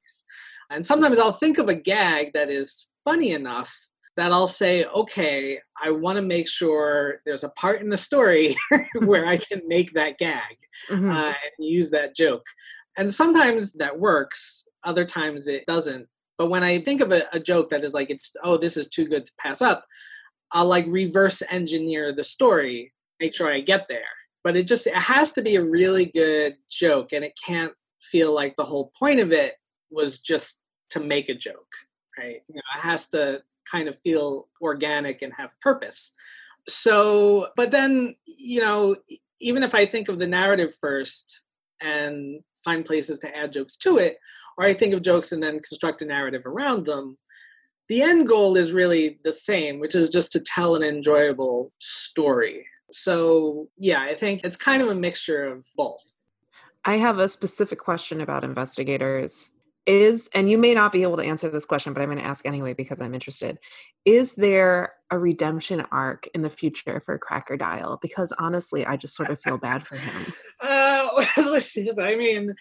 And 0.69 0.85
sometimes 0.85 1.17
I'll 1.19 1.31
think 1.31 1.57
of 1.57 1.69
a 1.69 1.75
gag 1.75 2.33
that 2.33 2.49
is 2.49 2.87
funny 3.03 3.31
enough 3.31 3.73
that 4.17 4.31
I'll 4.31 4.47
say, 4.47 4.83
okay, 4.85 5.59
I 5.81 5.91
want 5.91 6.17
to 6.17 6.23
make 6.23 6.47
sure 6.47 7.21
there's 7.25 7.43
a 7.43 7.49
part 7.49 7.81
in 7.81 7.89
the 7.89 7.97
story 7.97 8.55
where 9.05 9.27
I 9.27 9.37
can 9.37 9.61
make 9.67 9.93
that 9.93 10.17
gag 10.17 10.57
mm-hmm. 10.89 11.09
uh, 11.09 11.27
and 11.27 11.35
use 11.59 11.91
that 11.91 12.15
joke. 12.15 12.43
And 12.97 13.13
sometimes 13.13 13.73
that 13.73 13.99
works, 13.99 14.67
other 14.83 15.05
times 15.05 15.47
it 15.47 15.65
doesn't. 15.67 16.07
But 16.37 16.49
when 16.49 16.63
I 16.63 16.79
think 16.79 17.01
of 17.01 17.11
a, 17.11 17.23
a 17.31 17.39
joke 17.39 17.69
that 17.69 17.83
is 17.83 17.93
like 17.93 18.09
it's 18.09 18.35
oh 18.43 18.57
this 18.57 18.77
is 18.77 18.87
too 18.87 19.05
good 19.05 19.25
to 19.25 19.31
pass 19.39 19.61
up, 19.61 19.85
I'll 20.51 20.67
like 20.67 20.85
reverse 20.87 21.41
engineer 21.49 22.11
the 22.11 22.23
story, 22.23 22.93
make 23.19 23.35
sure 23.35 23.51
I 23.51 23.61
get 23.61 23.87
there. 23.87 24.01
But 24.43 24.55
it 24.55 24.67
just 24.67 24.87
it 24.87 24.93
has 24.93 25.31
to 25.33 25.41
be 25.41 25.55
a 25.55 25.63
really 25.63 26.05
good 26.05 26.55
joke, 26.69 27.11
and 27.11 27.25
it 27.25 27.33
can't 27.43 27.73
feel 28.11 28.33
like 28.33 28.55
the 28.55 28.65
whole 28.65 28.91
point 28.97 29.19
of 29.19 29.31
it 29.31 29.55
was 29.89 30.19
just 30.19 30.61
to 30.91 30.99
make 30.99 31.29
a 31.29 31.35
joke, 31.35 31.71
right? 32.17 32.41
You 32.47 32.55
know, 32.55 32.61
it 32.75 32.79
has 32.79 33.07
to 33.09 33.41
kind 33.69 33.87
of 33.87 33.99
feel 33.99 34.47
organic 34.61 35.21
and 35.21 35.33
have 35.33 35.59
purpose. 35.61 36.15
So, 36.67 37.49
but 37.55 37.71
then, 37.71 38.15
you 38.25 38.61
know, 38.61 38.95
even 39.39 39.63
if 39.63 39.75
I 39.75 39.85
think 39.85 40.09
of 40.09 40.19
the 40.19 40.27
narrative 40.27 40.73
first 40.79 41.43
and 41.81 42.41
find 42.63 42.85
places 42.85 43.19
to 43.19 43.37
add 43.37 43.53
jokes 43.53 43.77
to 43.77 43.97
it, 43.97 44.17
or 44.57 44.65
I 44.65 44.73
think 44.73 44.93
of 44.93 45.01
jokes 45.01 45.31
and 45.31 45.41
then 45.41 45.59
construct 45.59 46.01
a 46.01 46.05
narrative 46.05 46.45
around 46.45 46.85
them, 46.85 47.17
the 47.87 48.01
end 48.01 48.27
goal 48.27 48.57
is 48.57 48.73
really 48.73 49.19
the 49.23 49.31
same, 49.31 49.79
which 49.79 49.95
is 49.95 50.09
just 50.09 50.31
to 50.33 50.41
tell 50.41 50.75
an 50.75 50.83
enjoyable 50.83 51.71
story. 51.79 52.65
So, 52.91 53.69
yeah, 53.77 54.01
I 54.01 54.13
think 54.13 54.43
it's 54.43 54.57
kind 54.57 54.81
of 54.81 54.89
a 54.89 54.95
mixture 54.95 55.45
of 55.45 55.65
both. 55.75 56.01
I 56.87 56.97
have 56.97 57.19
a 57.19 57.27
specific 57.27 57.79
question 57.79 58.21
about 58.21 58.45
investigators. 58.45 59.51
Is 59.85 60.29
and 60.33 60.49
you 60.49 60.57
may 60.57 60.73
not 60.73 60.91
be 60.91 61.03
able 61.03 61.15
to 61.15 61.23
answer 61.23 61.49
this 61.49 61.63
question 61.63 61.93
but 61.93 62.01
i'm 62.01 62.09
going 62.09 62.17
to 62.17 62.23
ask 62.25 62.45
anyway 62.45 62.73
because 62.73 62.99
i'm 62.99 63.13
interested. 63.13 63.57
Is 64.03 64.33
there 64.33 64.93
a 65.09 65.17
redemption 65.17 65.85
arc 65.93 66.27
in 66.33 66.41
the 66.41 66.49
future 66.49 67.01
for 67.05 67.17
Crackerdile 67.17 68.01
because 68.01 68.33
honestly 68.37 68.85
i 68.85 68.97
just 68.97 69.15
sort 69.15 69.29
of 69.29 69.39
feel 69.39 69.57
bad 69.57 69.87
for 69.87 69.95
him. 69.95 70.33
Uh, 70.59 71.25
i 72.01 72.15
mean 72.17 72.53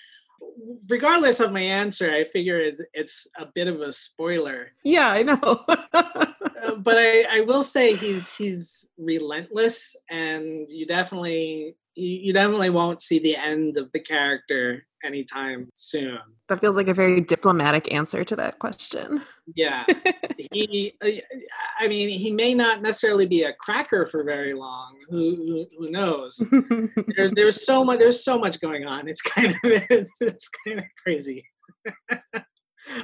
regardless 0.89 1.41
of 1.41 1.51
my 1.53 1.63
answer 1.63 2.13
i 2.13 2.23
figure 2.23 2.61
it's, 2.61 2.81
it's 2.93 3.27
a 3.41 3.47
bit 3.47 3.67
of 3.67 3.81
a 3.81 3.93
spoiler. 3.93 4.69
Yeah 4.85 5.09
i 5.09 5.23
know 5.25 5.65
but 6.79 6.97
I, 6.99 7.39
I 7.39 7.41
will 7.43 7.63
say 7.63 7.95
he's 7.95 8.37
he's 8.37 8.89
relentless 8.99 9.97
and 10.11 10.69
you 10.71 10.87
definitely 10.87 11.77
you 11.95 12.33
definitely 12.33 12.71
won't 12.71 13.01
see 13.01 13.19
the 13.19 13.37
end 13.37 13.79
of 13.79 13.91
the 13.93 14.01
character 14.01 14.87
anytime 15.03 15.69
soon. 15.75 16.19
That 16.49 16.61
feels 16.61 16.77
like 16.77 16.89
a 16.89 16.95
very 16.95 17.21
diplomatic 17.21 17.93
answer 17.93 18.23
to 18.25 18.37
that 18.37 18.59
question. 18.59 19.23
Yeah. 19.55 19.85
he 20.53 20.93
uh, 21.03 21.09
I 21.79 21.89
mean, 21.89 22.09
he 22.09 22.31
may 22.31 22.55
not 22.55 22.83
necessarily 22.83 23.27
be 23.27 23.43
a 23.43 23.53
cracker 23.55 24.05
for 24.05 24.25
very 24.25 24.55
long. 24.55 24.97
Who 25.09 25.37
who, 25.37 25.67
who 25.79 25.87
knows? 25.91 26.37
there, 27.17 27.31
there's 27.31 27.65
so 27.65 27.85
much 27.85 27.99
there's 27.99 28.23
so 28.23 28.39
much 28.39 28.61
going 28.61 28.85
on. 28.85 29.09
It's 29.09 29.23
kind 29.23 29.53
of 29.53 29.59
it's, 29.65 30.21
it's 30.21 30.49
kind 30.67 30.81
of 30.81 30.85
crazy. 31.03 31.45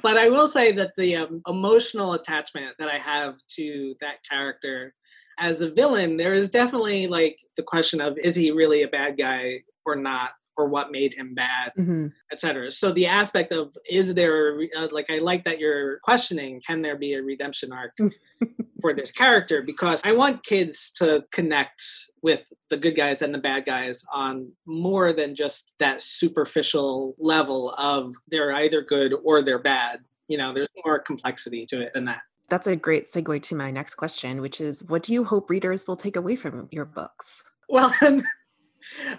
But 0.03 0.17
I 0.17 0.29
will 0.29 0.47
say 0.47 0.73
that 0.73 0.93
the 0.97 1.17
um, 1.17 1.43
emotional 1.47 2.15
attachment 2.15 2.77
that 2.79 2.89
I 2.89 2.99
have 2.99 3.37
to 3.57 3.95
that 4.01 4.17
character 4.29 4.95
as 5.39 5.61
a 5.61 5.71
villain, 5.71 6.17
there 6.17 6.35
is 6.35 6.51
definitely 6.51 7.07
like 7.07 7.39
the 7.57 7.63
question 7.63 8.01
of 8.01 8.19
is 8.19 8.37
he 8.37 8.51
really 8.51 8.83
a 8.83 8.89
bad 8.89 9.17
guy 9.17 9.63
or 9.85 9.97
not? 9.97 10.33
Or 10.57 10.69
what 10.69 10.91
made 10.91 11.15
him 11.15 11.35
bad, 11.35 11.73
mm-hmm. 11.79 12.09
etc. 12.31 12.71
So 12.71 12.93
the 12.93 13.07
aspect 13.07 13.53
of 13.53 13.77
is 13.91 14.15
there 14.15 14.61
uh, 14.77 14.89
like 14.91 15.11
I 15.11 15.19
like 15.19 15.45
that 15.45 15.59
you're 15.59 15.99
questioning 16.01 16.61
can 16.67 16.83
there 16.83 16.97
be 16.97 17.15
a 17.15 17.23
redemption 17.23 17.73
arc 17.73 17.97
for 18.81 18.93
this 18.93 19.13
character 19.13 19.63
because 19.63 20.01
I 20.05 20.13
want 20.13 20.45
kids 20.45 20.91
to 20.93 21.25
connect 21.33 21.83
with 22.23 22.53
the 22.71 22.77
good 22.77 22.97
guys 22.97 23.23
and 23.23 23.35
the 23.35 23.39
bad 23.39 23.65
guys 23.65 24.05
on 24.13 24.53
more 24.67 25.13
than 25.13 25.35
just 25.35 25.75
that 25.79 26.03
superficial 26.03 27.15
level 27.19 27.75
of 27.79 28.15
they're 28.29 28.53
either 28.53 28.83
good 28.83 29.15
or 29.25 29.43
they're 29.43 29.59
bad. 29.59 30.01
You 30.29 30.39
know, 30.39 30.53
there's 30.53 30.69
more 30.85 30.99
complexity 30.99 31.67
to 31.67 31.81
it 31.81 31.93
than 31.95 32.05
that 32.07 32.23
that's 32.49 32.67
a 32.67 32.77
great 32.77 33.07
segue 33.07 33.41
to 33.41 33.55
my 33.55 33.71
next 33.71 33.95
question, 33.95 34.43
which 34.43 34.61
is 34.61 34.85
what 34.85 35.03
do 35.03 35.15
you 35.15 35.25
hope 35.25 35.49
readers 35.49 35.89
will 35.89 35.97
take 35.97 36.17
away 36.17 36.37
from 36.37 36.69
your 36.71 36.85
books? 36.85 37.43
Well, 37.71 37.91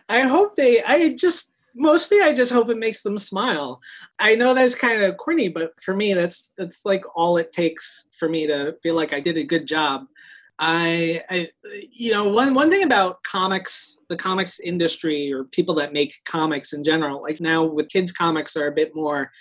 I 0.10 0.22
hope 0.22 0.56
they, 0.56 0.84
I 0.84 1.16
just, 1.16 1.52
mostly 1.76 2.22
I 2.22 2.34
just 2.34 2.52
hope 2.52 2.70
it 2.70 2.78
makes 2.78 3.02
them 3.02 3.18
smile. 3.18 3.82
I 4.20 4.36
know 4.36 4.54
that's 4.54 4.76
kind 4.76 5.02
of 5.02 5.18
corny, 5.18 5.50
but 5.50 5.72
for 5.82 5.96
me, 5.96 6.14
that's, 6.14 6.54
that's 6.58 6.86
like 6.86 7.04
all 7.16 7.38
it 7.38 7.52
takes 7.52 8.08
for 8.18 8.30
me 8.30 8.48
to 8.48 8.76
feel 8.84 8.96
like 8.96 9.14
I 9.14 9.20
did 9.20 9.38
a 9.38 9.44
good 9.44 9.68
job. 9.68 10.06
I, 10.60 11.24
I, 11.32 11.50
you 11.92 12.12
know, 12.12 12.26
one 12.26 12.54
one 12.54 12.70
thing 12.70 12.84
about 12.84 13.24
comics, 13.24 13.98
the 14.08 14.16
comics 14.16 14.60
industry, 14.60 15.34
or 15.34 15.46
people 15.46 15.74
that 15.76 15.94
make 15.94 16.14
comics 16.26 16.74
in 16.74 16.84
general, 16.84 17.24
like 17.24 17.42
now 17.42 17.64
with 17.64 17.90
kids, 17.90 18.12
comics 18.12 18.56
are 18.56 18.68
a 18.68 18.72
bit 18.72 18.96
more 18.96 19.32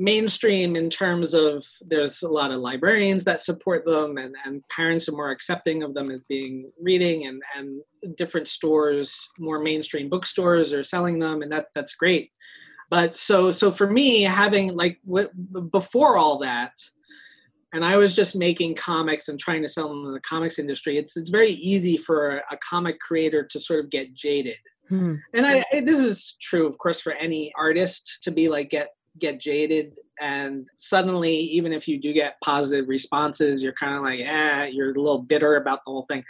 mainstream 0.00 0.76
in 0.76 0.88
terms 0.88 1.34
of 1.34 1.62
there's 1.86 2.22
a 2.22 2.28
lot 2.28 2.50
of 2.50 2.58
librarians 2.58 3.22
that 3.24 3.38
support 3.38 3.84
them 3.84 4.16
and, 4.16 4.34
and 4.46 4.66
parents 4.70 5.06
are 5.10 5.12
more 5.12 5.30
accepting 5.30 5.82
of 5.82 5.92
them 5.92 6.10
as 6.10 6.24
being 6.24 6.72
reading 6.80 7.26
and, 7.26 7.42
and 7.54 7.82
different 8.16 8.48
stores 8.48 9.28
more 9.38 9.58
mainstream 9.58 10.08
bookstores 10.08 10.72
are 10.72 10.82
selling 10.82 11.18
them 11.18 11.42
and 11.42 11.52
that 11.52 11.66
that's 11.74 11.94
great 11.94 12.32
but 12.88 13.14
so 13.14 13.50
so 13.50 13.70
for 13.70 13.90
me 13.90 14.22
having 14.22 14.74
like 14.74 14.98
what 15.04 15.30
before 15.70 16.16
all 16.16 16.38
that 16.38 16.72
and 17.74 17.84
I 17.84 17.98
was 17.98 18.16
just 18.16 18.34
making 18.34 18.76
comics 18.76 19.28
and 19.28 19.38
trying 19.38 19.60
to 19.62 19.68
sell 19.68 19.88
them 19.88 20.04
in 20.06 20.12
the 20.12 20.20
comics 20.20 20.58
industry. 20.58 20.96
It's 20.96 21.16
it's 21.16 21.30
very 21.30 21.50
easy 21.50 21.96
for 21.96 22.42
a 22.50 22.56
comic 22.56 22.98
creator 22.98 23.44
to 23.44 23.60
sort 23.60 23.78
of 23.78 23.90
get 23.90 24.12
jaded, 24.12 24.58
hmm. 24.88 25.14
and 25.32 25.46
I, 25.46 25.64
this 25.70 26.00
is 26.00 26.36
true, 26.40 26.66
of 26.66 26.78
course, 26.78 27.00
for 27.00 27.12
any 27.12 27.52
artist 27.56 28.24
to 28.24 28.32
be 28.32 28.48
like 28.48 28.70
get 28.70 28.88
get 29.18 29.40
jaded 29.40 29.98
and 30.20 30.68
suddenly 30.76 31.34
even 31.34 31.72
if 31.72 31.88
you 31.88 31.98
do 31.98 32.12
get 32.12 32.40
positive 32.42 32.88
responses 32.88 33.62
you're 33.62 33.72
kind 33.72 33.96
of 33.96 34.02
like 34.02 34.20
eh 34.20 34.66
you're 34.66 34.90
a 34.90 34.94
little 34.94 35.22
bitter 35.22 35.56
about 35.56 35.84
the 35.84 35.90
whole 35.90 36.04
thing 36.04 36.24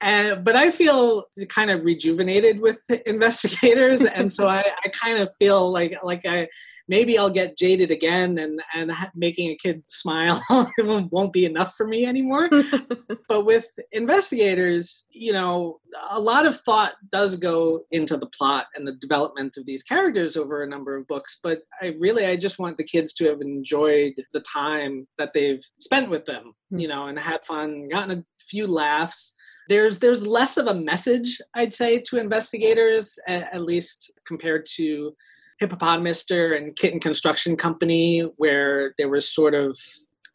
and, 0.00 0.44
but 0.44 0.56
I 0.56 0.70
feel 0.70 1.24
kind 1.48 1.70
of 1.70 1.84
rejuvenated 1.84 2.60
with 2.60 2.80
investigators, 3.06 4.04
and 4.04 4.30
so 4.30 4.46
I, 4.46 4.64
I 4.84 4.88
kind 4.88 5.18
of 5.18 5.30
feel 5.38 5.72
like 5.72 5.96
like 6.02 6.20
I 6.26 6.48
maybe 6.86 7.18
I'll 7.18 7.30
get 7.30 7.56
jaded 7.56 7.90
again, 7.90 8.36
and 8.38 8.60
and 8.74 8.92
making 9.14 9.50
a 9.50 9.56
kid 9.56 9.82
smile 9.88 10.42
won't 10.78 11.32
be 11.32 11.46
enough 11.46 11.74
for 11.76 11.86
me 11.86 12.04
anymore. 12.04 12.50
but 13.28 13.46
with 13.46 13.66
investigators, 13.90 15.06
you 15.10 15.32
know, 15.32 15.78
a 16.10 16.20
lot 16.20 16.44
of 16.44 16.60
thought 16.60 16.92
does 17.10 17.38
go 17.38 17.84
into 17.90 18.18
the 18.18 18.28
plot 18.38 18.66
and 18.74 18.86
the 18.86 18.96
development 19.00 19.56
of 19.56 19.64
these 19.64 19.82
characters 19.82 20.36
over 20.36 20.62
a 20.62 20.68
number 20.68 20.94
of 20.94 21.06
books. 21.06 21.38
But 21.42 21.60
I 21.80 21.94
really 22.00 22.26
I 22.26 22.36
just 22.36 22.58
want 22.58 22.76
the 22.76 22.84
kids 22.84 23.14
to 23.14 23.28
have 23.28 23.40
enjoyed 23.40 24.12
the 24.34 24.40
time 24.40 25.08
that 25.16 25.32
they've 25.32 25.62
spent 25.80 26.10
with 26.10 26.26
them, 26.26 26.52
hmm. 26.70 26.80
you 26.80 26.88
know, 26.88 27.06
and 27.06 27.18
had 27.18 27.46
fun, 27.46 27.88
gotten 27.88 28.18
a 28.18 28.24
few 28.38 28.66
laughs 28.66 29.32
there's 29.68 29.98
there's 29.98 30.26
less 30.26 30.56
of 30.56 30.66
a 30.66 30.74
message 30.74 31.40
i'd 31.54 31.74
say 31.74 31.98
to 31.98 32.18
investigators 32.18 33.18
at, 33.26 33.52
at 33.54 33.62
least 33.62 34.12
compared 34.26 34.66
to 34.66 35.14
Hippopotamister 35.60 36.54
and 36.54 36.76
kitten 36.76 37.00
construction 37.00 37.56
company 37.56 38.20
where 38.36 38.92
there 38.98 39.08
was 39.08 39.28
sort 39.28 39.54
of 39.54 39.76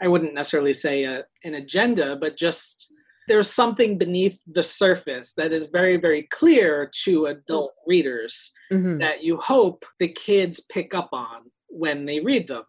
i 0.01 0.07
wouldn't 0.07 0.33
necessarily 0.33 0.73
say 0.73 1.03
a, 1.03 1.23
an 1.43 1.55
agenda 1.55 2.15
but 2.15 2.37
just 2.37 2.93
there's 3.27 3.49
something 3.49 3.97
beneath 3.97 4.41
the 4.47 4.63
surface 4.63 5.33
that 5.33 5.51
is 5.51 5.67
very 5.67 5.97
very 5.97 6.23
clear 6.31 6.89
to 7.03 7.25
adult 7.27 7.73
readers 7.85 8.51
mm-hmm. 8.71 8.97
that 8.97 9.23
you 9.23 9.37
hope 9.37 9.85
the 9.99 10.07
kids 10.07 10.59
pick 10.71 10.93
up 10.93 11.09
on 11.13 11.41
when 11.69 12.05
they 12.05 12.19
read 12.19 12.47
them 12.47 12.63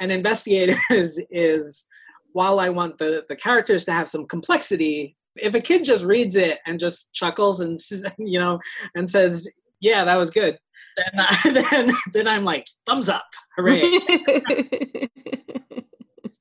and 0.00 0.10
investigators 0.10 1.20
is 1.30 1.86
while 2.32 2.58
i 2.58 2.68
want 2.70 2.96
the, 2.96 3.24
the 3.28 3.36
characters 3.36 3.84
to 3.84 3.92
have 3.92 4.08
some 4.08 4.26
complexity 4.26 5.16
if 5.36 5.54
a 5.54 5.60
kid 5.60 5.84
just 5.84 6.04
reads 6.04 6.36
it 6.36 6.58
and 6.66 6.78
just 6.78 7.12
chuckles 7.12 7.60
and 7.60 7.78
you 8.18 8.38
know 8.38 8.58
and 8.94 9.08
says 9.08 9.48
yeah 9.80 10.04
that 10.04 10.16
was 10.16 10.30
good 10.30 10.58
then 10.96 11.26
then 11.70 11.90
then 12.12 12.28
i'm 12.28 12.44
like 12.44 12.66
thumbs 12.86 13.08
up. 13.08 13.26
Hooray. 13.56 13.98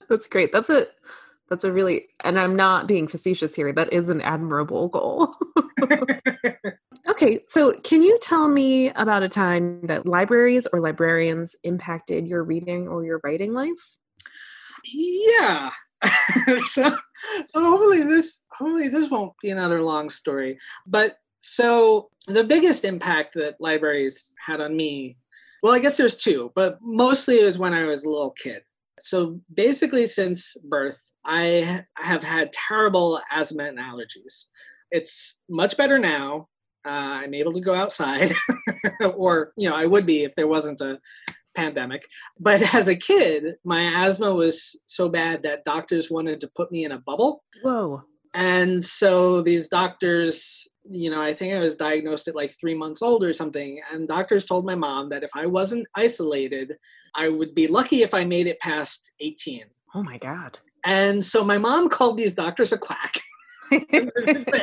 That's 0.10 0.27
great. 0.27 0.51
That's 0.51 0.69
a 0.72 0.88
that's 1.50 1.63
a 1.63 1.72
really 1.72 2.08
and 2.24 2.39
i'm 2.39 2.55
not 2.55 2.88
being 2.88 3.08
facetious 3.08 3.55
here 3.55 3.74
that 3.74 3.91
is 3.91 4.10
an 4.10 4.22
admirable 4.22 4.88
goal. 4.88 5.36
Okay 7.08 7.39
so 7.48 7.74
can 7.84 8.03
you 8.03 8.17
tell 8.22 8.48
me 8.48 8.89
about 8.91 9.24
a 9.24 9.29
time 9.29 9.81
that 9.88 10.05
libraries 10.05 10.67
or 10.72 10.79
librarians 10.79 11.55
impacted 11.63 12.27
your 12.27 12.43
reading 12.43 12.88
or 12.88 13.03
your 13.03 13.19
writing 13.24 13.53
life? 13.53 13.96
Yeah 14.84 15.72
so, 16.72 16.96
so 17.46 17.62
hopefully 17.62 18.03
this 18.03 18.41
hopefully 18.58 18.88
this 18.88 19.10
won't 19.10 19.34
be 19.41 19.50
another 19.50 19.82
long 19.82 20.10
story. 20.10 20.58
But 20.88 21.18
so 21.39 22.10
the 22.27 22.44
biggest 22.44 22.84
impact 22.86 23.34
that 23.34 23.56
libraries 23.60 24.34
had 24.46 24.62
on 24.62 24.75
me 24.75 25.18
well 25.63 25.74
i 25.74 25.79
guess 25.79 25.98
there's 25.98 26.15
two 26.15 26.51
but 26.53 26.77
mostly 26.82 27.39
it 27.39 27.46
was 27.46 27.58
when 27.58 27.74
i 27.74 27.86
was 27.86 28.03
a 28.03 28.10
little 28.10 28.32
kid. 28.32 28.62
So 29.00 29.39
basically 29.53 30.06
since 30.06 30.56
birth 30.63 31.12
i 31.25 31.84
have 31.96 32.24
had 32.24 32.53
terrible 32.53 33.20
asthma 33.32 33.63
and 33.65 33.79
allergies. 33.79 34.46
It's 34.91 35.41
much 35.50 35.77
better 35.77 36.00
now. 36.00 36.48
Uh, 36.86 37.20
i'm 37.24 37.34
able 37.34 37.51
to 37.53 37.60
go 37.60 37.75
outside 37.75 38.32
or 39.15 39.51
you 39.58 39.70
know 39.70 39.75
i 39.75 39.86
would 39.86 40.06
be 40.06 40.24
if 40.24 40.34
there 40.36 40.48
wasn't 40.48 40.79
a 40.79 40.98
pandemic. 41.56 42.08
But 42.39 42.74
as 42.74 42.88
a 42.88 42.96
kid, 42.96 43.56
my 43.63 44.06
asthma 44.06 44.34
was 44.34 44.79
so 44.86 45.10
bad 45.10 45.44
that 45.44 45.65
doctors 45.65 46.10
wanted 46.10 46.41
to 46.41 46.51
put 46.56 46.72
me 46.72 46.86
in 46.86 46.91
a 46.91 47.00
bubble. 47.00 47.44
Whoa. 47.62 48.03
And 48.34 48.86
so 48.86 49.41
these 49.41 49.70
doctors, 49.70 50.68
you 50.89 51.10
know, 51.10 51.22
I 51.22 51.34
think 51.34 51.53
I 51.53 51.60
was 51.60 51.75
diagnosed 51.75 52.27
at 52.27 52.36
like 52.36 52.51
three 52.51 52.75
months 52.75 53.01
old 53.01 53.24
or 53.24 53.34
something. 53.34 53.82
And 53.91 54.08
doctors 54.08 54.46
told 54.46 54.65
my 54.65 54.75
mom 54.75 55.10
that 55.10 55.24
if 55.24 55.32
I 55.36 55.46
wasn't 55.48 55.88
isolated, 55.96 56.77
I 57.15 57.29
would 57.29 57.56
be 57.56 57.68
lucky 57.68 58.03
if 58.03 58.13
I 58.13 58.24
made 58.24 58.48
it 58.48 58.60
past 58.60 59.12
18. 59.20 59.63
Oh 59.96 60.03
my 60.03 60.18
God. 60.18 60.60
And 60.86 61.25
so 61.25 61.44
my 61.44 61.58
mom 61.58 61.89
called 61.89 62.18
these 62.18 62.36
doctors 62.36 62.72
a 62.72 62.77
quack. 62.77 63.13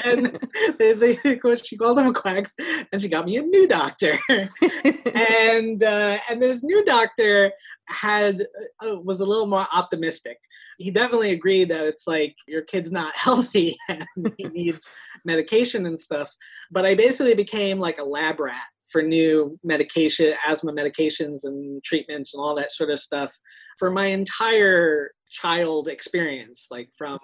and 0.04 0.38
they, 0.78 0.92
they, 0.92 1.18
she 1.62 1.76
called 1.76 1.98
them 1.98 2.12
quacks, 2.14 2.54
and 2.92 3.00
she 3.00 3.08
got 3.08 3.26
me 3.26 3.36
a 3.36 3.42
new 3.42 3.66
doctor. 3.66 4.18
and 4.28 5.82
uh, 5.82 6.18
and 6.30 6.42
this 6.42 6.62
new 6.62 6.84
doctor 6.84 7.52
had 7.88 8.46
uh, 8.84 8.96
was 9.00 9.20
a 9.20 9.26
little 9.26 9.46
more 9.46 9.66
optimistic. 9.72 10.38
He 10.78 10.90
definitely 10.90 11.30
agreed 11.30 11.70
that 11.70 11.84
it's 11.84 12.06
like 12.06 12.36
your 12.46 12.62
kid's 12.62 12.92
not 12.92 13.14
healthy 13.16 13.76
and 13.88 14.06
he 14.36 14.44
needs 14.44 14.88
medication 15.24 15.86
and 15.86 15.98
stuff. 15.98 16.32
But 16.70 16.84
I 16.84 16.94
basically 16.94 17.34
became 17.34 17.78
like 17.78 17.98
a 17.98 18.04
lab 18.04 18.40
rat 18.40 18.66
for 18.90 19.02
new 19.02 19.56
medication, 19.64 20.34
asthma 20.46 20.72
medications 20.72 21.40
and 21.44 21.82
treatments 21.82 22.34
and 22.34 22.40
all 22.40 22.54
that 22.54 22.72
sort 22.72 22.90
of 22.90 23.00
stuff 23.00 23.34
for 23.78 23.90
my 23.90 24.06
entire 24.06 25.10
child 25.28 25.88
experience, 25.88 26.68
like 26.70 26.88
from 26.96 27.18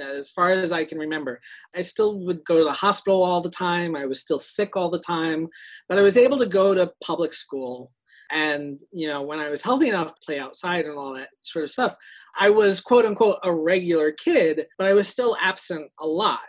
as 0.00 0.30
far 0.30 0.50
as 0.50 0.72
I 0.72 0.84
can 0.84 0.98
remember. 0.98 1.40
I 1.74 1.82
still 1.82 2.18
would 2.20 2.44
go 2.44 2.58
to 2.58 2.64
the 2.64 2.72
hospital 2.72 3.22
all 3.22 3.40
the 3.40 3.50
time. 3.50 3.96
I 3.96 4.06
was 4.06 4.20
still 4.20 4.38
sick 4.38 4.76
all 4.76 4.90
the 4.90 4.98
time, 4.98 5.48
but 5.88 5.98
I 5.98 6.02
was 6.02 6.16
able 6.16 6.38
to 6.38 6.46
go 6.46 6.74
to 6.74 6.92
public 7.02 7.32
school. 7.32 7.92
And, 8.30 8.80
you 8.92 9.08
know, 9.08 9.22
when 9.22 9.40
I 9.40 9.50
was 9.50 9.60
healthy 9.60 9.88
enough 9.88 10.14
to 10.14 10.20
play 10.24 10.38
outside 10.38 10.86
and 10.86 10.96
all 10.96 11.14
that 11.14 11.28
sort 11.42 11.64
of 11.64 11.70
stuff, 11.70 11.96
I 12.38 12.48
was 12.48 12.80
quote 12.80 13.04
unquote 13.04 13.38
a 13.42 13.54
regular 13.54 14.10
kid, 14.10 14.66
but 14.78 14.86
I 14.86 14.94
was 14.94 15.08
still 15.08 15.36
absent 15.40 15.90
a 16.00 16.06
lot. 16.06 16.40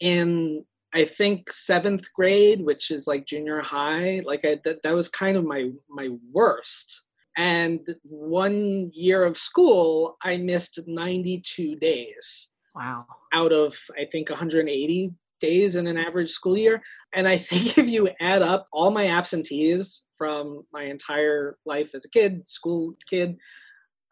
In 0.00 0.64
I 0.94 1.04
think 1.04 1.52
seventh 1.52 2.10
grade, 2.14 2.62
which 2.62 2.90
is 2.90 3.06
like 3.06 3.26
junior 3.26 3.60
high, 3.60 4.22
like 4.24 4.46
I, 4.46 4.58
that, 4.64 4.82
that 4.82 4.94
was 4.94 5.10
kind 5.10 5.36
of 5.36 5.44
my 5.44 5.70
my 5.90 6.08
worst. 6.32 7.02
And 7.36 7.86
one 8.02 8.90
year 8.94 9.22
of 9.24 9.36
school, 9.36 10.16
I 10.22 10.38
missed 10.38 10.80
92 10.86 11.76
days. 11.76 12.48
Wow. 12.76 13.06
Out 13.32 13.52
of, 13.52 13.74
I 13.98 14.04
think, 14.04 14.28
180 14.28 15.14
days 15.40 15.76
in 15.76 15.86
an 15.86 15.96
average 15.96 16.30
school 16.30 16.56
year. 16.56 16.80
And 17.12 17.26
I 17.26 17.38
think 17.38 17.78
if 17.78 17.88
you 17.88 18.10
add 18.20 18.42
up 18.42 18.66
all 18.72 18.90
my 18.90 19.06
absentees 19.06 20.06
from 20.16 20.62
my 20.72 20.84
entire 20.84 21.56
life 21.64 21.94
as 21.94 22.04
a 22.04 22.10
kid, 22.10 22.46
school 22.46 22.94
kid, 23.08 23.38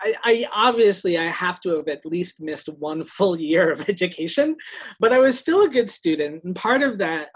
I, 0.00 0.14
I, 0.24 0.46
obviously 0.52 1.16
I 1.16 1.24
have 1.24 1.60
to 1.62 1.76
have 1.76 1.88
at 1.88 2.04
least 2.04 2.42
missed 2.42 2.68
one 2.68 3.04
full 3.04 3.38
year 3.38 3.70
of 3.70 3.80
education, 3.88 4.56
but 4.98 5.12
I 5.12 5.18
was 5.18 5.38
still 5.38 5.62
a 5.62 5.70
good 5.70 5.90
student. 5.90 6.42
And 6.44 6.56
part 6.56 6.82
of 6.82 6.98
that 6.98 7.30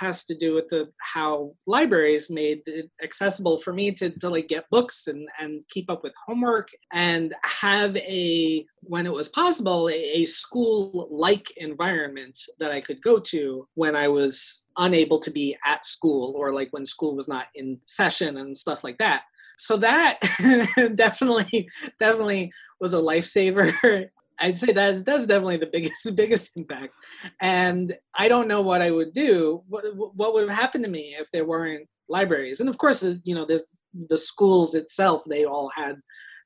has 0.00 0.24
to 0.24 0.34
do 0.36 0.54
with 0.54 0.68
the 0.68 0.88
how 1.14 1.52
libraries 1.66 2.30
made 2.30 2.62
it 2.66 2.90
accessible 3.02 3.56
for 3.58 3.72
me 3.72 3.92
to, 3.92 4.10
to 4.10 4.28
like 4.28 4.48
get 4.48 4.70
books 4.70 5.06
and 5.06 5.28
and 5.38 5.62
keep 5.70 5.90
up 5.90 6.02
with 6.02 6.12
homework 6.26 6.68
and 6.92 7.34
have 7.42 7.96
a 7.96 8.64
when 8.82 9.06
it 9.06 9.12
was 9.12 9.28
possible 9.28 9.88
a, 9.88 9.92
a 9.92 10.24
school 10.24 11.08
like 11.10 11.50
environment 11.56 12.38
that 12.58 12.70
i 12.70 12.80
could 12.80 13.00
go 13.02 13.18
to 13.18 13.66
when 13.74 13.96
i 13.96 14.08
was 14.08 14.66
unable 14.78 15.18
to 15.18 15.30
be 15.30 15.56
at 15.64 15.84
school 15.84 16.34
or 16.36 16.52
like 16.52 16.68
when 16.72 16.86
school 16.86 17.14
was 17.16 17.28
not 17.28 17.46
in 17.54 17.78
session 17.86 18.36
and 18.38 18.56
stuff 18.56 18.84
like 18.84 18.98
that. 18.98 19.22
So 19.58 19.76
that 19.78 20.18
definitely 20.94 21.68
definitely 21.98 22.52
was 22.80 22.92
a 22.92 22.98
lifesaver 22.98 23.72
I'd 24.38 24.56
say 24.56 24.72
that's 24.72 25.02
that's 25.02 25.26
definitely 25.26 25.56
the 25.56 25.66
biggest 25.66 26.14
biggest 26.16 26.52
impact. 26.56 26.94
And 27.40 27.96
I 28.14 28.28
don't 28.28 28.48
know 28.48 28.60
what 28.60 28.82
I 28.82 28.90
would 28.90 29.12
do. 29.12 29.62
What 29.68 29.84
what 29.94 30.34
would 30.34 30.48
have 30.48 30.58
happened 30.58 30.84
to 30.84 30.90
me 30.90 31.16
if 31.18 31.30
there 31.30 31.44
weren't 31.44 31.88
libraries? 32.08 32.60
And 32.60 32.68
of 32.68 32.78
course, 32.78 33.02
uh, 33.02 33.14
you 33.24 33.34
know, 33.34 33.46
there's 33.46 33.70
the 33.94 34.18
schools 34.18 34.74
itself. 34.74 35.24
They 35.24 35.44
all 35.44 35.70
had 35.74 35.96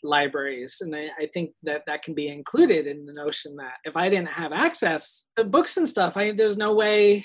libraries, 0.03 0.79
and 0.81 0.94
I, 0.94 1.11
I 1.18 1.26
think 1.26 1.53
that 1.64 1.83
that 1.87 2.03
can 2.03 2.14
be 2.14 2.29
included 2.29 2.87
in 2.87 3.07
the 3.07 3.12
notion 3.12 3.57
that 3.57 3.74
if 3.85 3.96
I 3.96 4.09
didn't 4.09 4.31
have 4.31 4.53
access 4.53 5.26
to 5.37 5.44
books 5.44 5.76
and 5.76 5.88
stuff, 5.88 6.16
I 6.16 6.33
there's 6.33 6.57
no 6.57 6.74
way. 6.74 7.24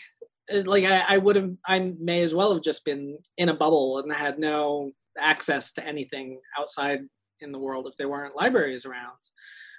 Uh, 0.54 0.62
like 0.66 0.84
I, 0.84 1.16
I 1.16 1.18
would 1.18 1.36
have, 1.38 1.52
I 1.66 1.94
may 2.00 2.22
as 2.22 2.36
well 2.36 2.54
have 2.54 2.62
just 2.62 2.86
been 2.86 3.18
in 3.38 3.50
a 3.50 3.54
bubble 3.56 3.98
and 3.98 4.14
had 4.14 4.38
no 4.38 4.92
access 5.18 5.72
to 5.72 5.88
anything 5.88 6.40
outside 6.60 7.00
in 7.40 7.52
the 7.52 7.58
world 7.58 7.88
if 7.88 7.98
there 7.98 8.10
weren't 8.10 8.36
libraries 8.36 8.86
around 8.86 9.18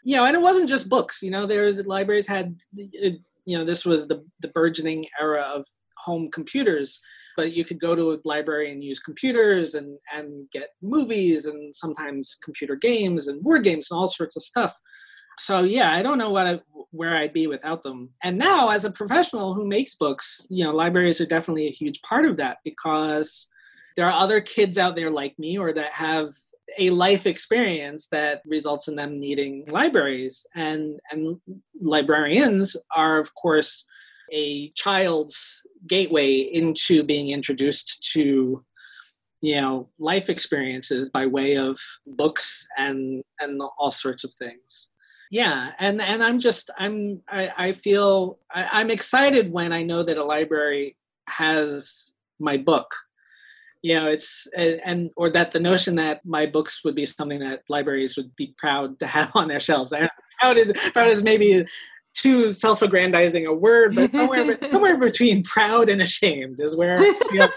you 0.06 0.16
know, 0.16 0.24
and 0.24 0.36
it 0.36 0.40
wasn't 0.40 0.68
just 0.68 0.88
books. 0.88 1.20
You 1.20 1.32
know, 1.32 1.46
there's 1.46 1.84
libraries 1.84 2.28
had, 2.28 2.60
you 2.72 3.58
know, 3.58 3.64
this 3.64 3.84
was 3.84 4.06
the 4.06 4.24
the 4.38 4.48
burgeoning 4.48 5.04
era 5.20 5.42
of 5.42 5.66
home 5.98 6.30
computers, 6.30 7.00
but 7.36 7.52
you 7.52 7.64
could 7.64 7.80
go 7.80 7.96
to 7.96 8.12
a 8.12 8.18
library 8.24 8.70
and 8.70 8.84
use 8.84 9.00
computers 9.00 9.74
and 9.74 9.98
and 10.14 10.48
get 10.52 10.68
movies 10.80 11.46
and 11.46 11.74
sometimes 11.74 12.36
computer 12.40 12.76
games 12.76 13.26
and 13.26 13.42
board 13.42 13.64
games 13.64 13.88
and 13.90 13.98
all 13.98 14.06
sorts 14.06 14.36
of 14.36 14.44
stuff. 14.44 14.80
So 15.40 15.62
yeah, 15.62 15.92
I 15.92 16.04
don't 16.04 16.18
know 16.18 16.30
what 16.30 16.46
I, 16.46 16.60
where 16.92 17.16
I'd 17.16 17.32
be 17.32 17.48
without 17.48 17.82
them. 17.82 18.10
And 18.22 18.38
now, 18.38 18.68
as 18.68 18.84
a 18.84 18.92
professional 18.92 19.54
who 19.54 19.66
makes 19.66 19.96
books, 19.96 20.46
you 20.48 20.64
know, 20.64 20.70
libraries 20.70 21.20
are 21.20 21.26
definitely 21.26 21.66
a 21.66 21.78
huge 21.82 22.00
part 22.02 22.26
of 22.26 22.36
that 22.36 22.58
because 22.62 23.50
there 23.96 24.06
are 24.06 24.22
other 24.22 24.40
kids 24.40 24.78
out 24.78 24.94
there 24.94 25.10
like 25.10 25.36
me 25.36 25.58
or 25.58 25.72
that 25.72 25.92
have 25.94 26.28
a 26.78 26.90
life 26.90 27.26
experience 27.26 28.08
that 28.08 28.42
results 28.46 28.88
in 28.88 28.96
them 28.96 29.14
needing 29.14 29.64
libraries. 29.68 30.46
And 30.54 31.00
and 31.10 31.40
librarians 31.80 32.76
are 32.94 33.18
of 33.18 33.34
course 33.34 33.84
a 34.32 34.68
child's 34.70 35.66
gateway 35.86 36.38
into 36.38 37.02
being 37.02 37.30
introduced 37.30 38.10
to 38.12 38.64
you 39.42 39.60
know 39.60 39.88
life 39.98 40.28
experiences 40.28 41.10
by 41.10 41.26
way 41.26 41.56
of 41.56 41.78
books 42.06 42.66
and 42.76 43.22
and 43.40 43.60
all 43.78 43.90
sorts 43.90 44.24
of 44.24 44.32
things. 44.34 44.88
Yeah 45.30 45.72
and 45.80 46.00
and 46.00 46.22
i'm 46.22 46.38
just 46.38 46.70
i'm 46.78 47.20
i, 47.28 47.50
I 47.58 47.72
feel 47.72 48.38
I, 48.48 48.68
i'm 48.72 48.90
excited 48.90 49.50
when 49.50 49.72
i 49.72 49.82
know 49.82 50.04
that 50.04 50.18
a 50.18 50.22
library 50.22 50.96
has 51.28 52.12
my 52.38 52.56
book 52.58 52.94
you 53.82 53.94
know 53.94 54.08
it's 54.08 54.46
and 54.56 55.10
or 55.16 55.30
that 55.30 55.52
the 55.52 55.60
notion 55.60 55.94
that 55.96 56.20
my 56.24 56.46
books 56.46 56.84
would 56.84 56.94
be 56.94 57.04
something 57.04 57.40
that 57.40 57.62
libraries 57.68 58.16
would 58.16 58.34
be 58.36 58.54
proud 58.58 58.98
to 59.00 59.06
have 59.06 59.30
on 59.34 59.48
their 59.48 59.60
shelves. 59.60 59.92
I 59.92 59.98
don't 59.98 60.04
know. 60.06 60.10
Proud 60.40 60.58
is 60.58 60.72
proud 60.92 61.08
is 61.08 61.22
maybe 61.22 61.64
too 62.16 62.50
self-aggrandizing 62.50 63.46
a 63.46 63.52
word 63.52 63.94
but 63.94 64.12
somewhere 64.12 64.58
somewhere 64.62 64.96
between 64.96 65.42
proud 65.42 65.88
and 65.88 66.00
ashamed 66.00 66.58
is 66.60 66.74
where 66.74 66.98
I 66.98 67.12
feel, 67.30 67.48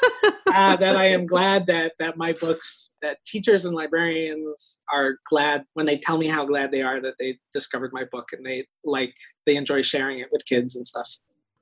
uh, 0.53 0.75
that 0.75 0.95
i 0.97 1.05
am 1.05 1.25
glad 1.25 1.65
that 1.67 1.93
that 1.97 2.17
my 2.17 2.33
books 2.33 2.95
that 3.01 3.23
teachers 3.25 3.65
and 3.65 3.73
librarians 3.73 4.81
are 4.91 5.15
glad 5.29 5.63
when 5.73 5.85
they 5.85 5.97
tell 5.97 6.17
me 6.17 6.27
how 6.27 6.43
glad 6.43 6.71
they 6.71 6.81
are 6.81 6.99
that 7.01 7.15
they 7.19 7.37
discovered 7.53 7.91
my 7.93 8.03
book 8.11 8.29
and 8.33 8.45
they 8.45 8.65
like 8.83 9.15
they 9.45 9.55
enjoy 9.55 9.81
sharing 9.81 10.19
it 10.19 10.27
with 10.31 10.45
kids 10.45 10.75
and 10.75 10.85
stuff 10.85 11.09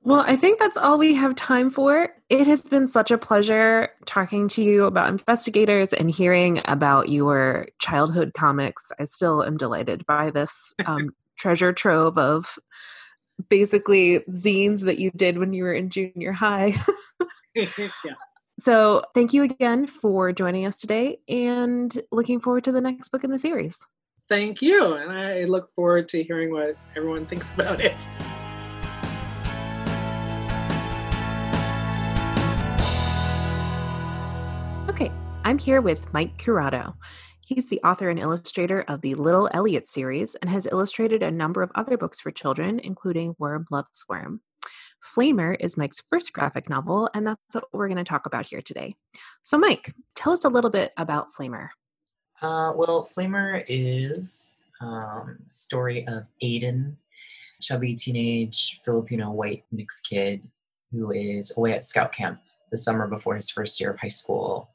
well, 0.08 0.24
I 0.26 0.36
think 0.36 0.58
that's 0.58 0.78
all 0.78 0.96
we 0.96 1.12
have 1.12 1.34
time 1.34 1.68
for. 1.68 2.08
It 2.30 2.46
has 2.46 2.62
been 2.62 2.86
such 2.86 3.10
a 3.10 3.18
pleasure 3.18 3.90
talking 4.06 4.48
to 4.48 4.62
you 4.62 4.84
about 4.84 5.10
investigators 5.10 5.92
and 5.92 6.10
hearing 6.10 6.62
about 6.64 7.10
your 7.10 7.68
childhood 7.78 8.32
comics. 8.32 8.90
I 8.98 9.04
still 9.04 9.44
am 9.44 9.58
delighted 9.58 10.06
by 10.06 10.30
this 10.30 10.74
um, 10.86 11.10
treasure 11.36 11.74
trove 11.74 12.16
of 12.16 12.58
basically 13.50 14.20
zines 14.30 14.86
that 14.86 14.98
you 14.98 15.10
did 15.10 15.36
when 15.36 15.52
you 15.52 15.64
were 15.64 15.74
in 15.74 15.90
junior 15.90 16.32
high. 16.32 16.74
yeah. 17.54 17.66
So, 18.58 19.02
thank 19.14 19.34
you 19.34 19.42
again 19.42 19.86
for 19.86 20.32
joining 20.32 20.64
us 20.64 20.80
today 20.80 21.18
and 21.28 21.94
looking 22.10 22.40
forward 22.40 22.64
to 22.64 22.72
the 22.72 22.80
next 22.80 23.10
book 23.10 23.24
in 23.24 23.30
the 23.30 23.38
series. 23.38 23.76
Thank 24.26 24.62
you. 24.62 24.94
And 24.94 25.12
I 25.12 25.44
look 25.44 25.70
forward 25.72 26.08
to 26.08 26.22
hearing 26.22 26.50
what 26.50 26.78
everyone 26.96 27.26
thinks 27.26 27.52
about 27.52 27.82
it. 27.82 28.08
I'm 35.48 35.56
here 35.56 35.80
with 35.80 36.12
Mike 36.12 36.36
Curato. 36.36 36.92
He's 37.46 37.70
the 37.70 37.80
author 37.82 38.10
and 38.10 38.18
illustrator 38.18 38.84
of 38.86 39.00
the 39.00 39.14
Little 39.14 39.48
Elliot 39.54 39.86
series 39.86 40.34
and 40.34 40.50
has 40.50 40.68
illustrated 40.70 41.22
a 41.22 41.30
number 41.30 41.62
of 41.62 41.72
other 41.74 41.96
books 41.96 42.20
for 42.20 42.30
children, 42.30 42.78
including 42.78 43.34
Worm 43.38 43.64
Loves 43.70 44.04
Worm. 44.10 44.42
Flamer 45.02 45.56
is 45.58 45.78
Mike's 45.78 46.02
first 46.10 46.34
graphic 46.34 46.68
novel, 46.68 47.08
and 47.14 47.26
that's 47.26 47.54
what 47.54 47.64
we're 47.72 47.88
going 47.88 47.96
to 47.96 48.04
talk 48.04 48.26
about 48.26 48.44
here 48.44 48.60
today. 48.60 48.94
So, 49.40 49.56
Mike, 49.56 49.94
tell 50.14 50.34
us 50.34 50.44
a 50.44 50.50
little 50.50 50.68
bit 50.68 50.92
about 50.98 51.28
Flamer. 51.32 51.68
Uh, 52.42 52.74
well, 52.76 53.08
Flamer 53.16 53.64
is 53.68 54.64
um, 54.82 55.38
story 55.46 56.06
of 56.08 56.24
Aiden, 56.44 56.96
chubby 57.62 57.94
teenage 57.94 58.82
Filipino 58.84 59.30
white 59.30 59.64
mixed 59.72 60.06
kid 60.06 60.46
who 60.92 61.10
is 61.10 61.56
away 61.56 61.72
at 61.72 61.84
scout 61.84 62.12
camp 62.12 62.38
the 62.70 62.76
summer 62.76 63.08
before 63.08 63.34
his 63.34 63.48
first 63.48 63.80
year 63.80 63.92
of 63.92 63.98
high 63.98 64.08
school 64.08 64.74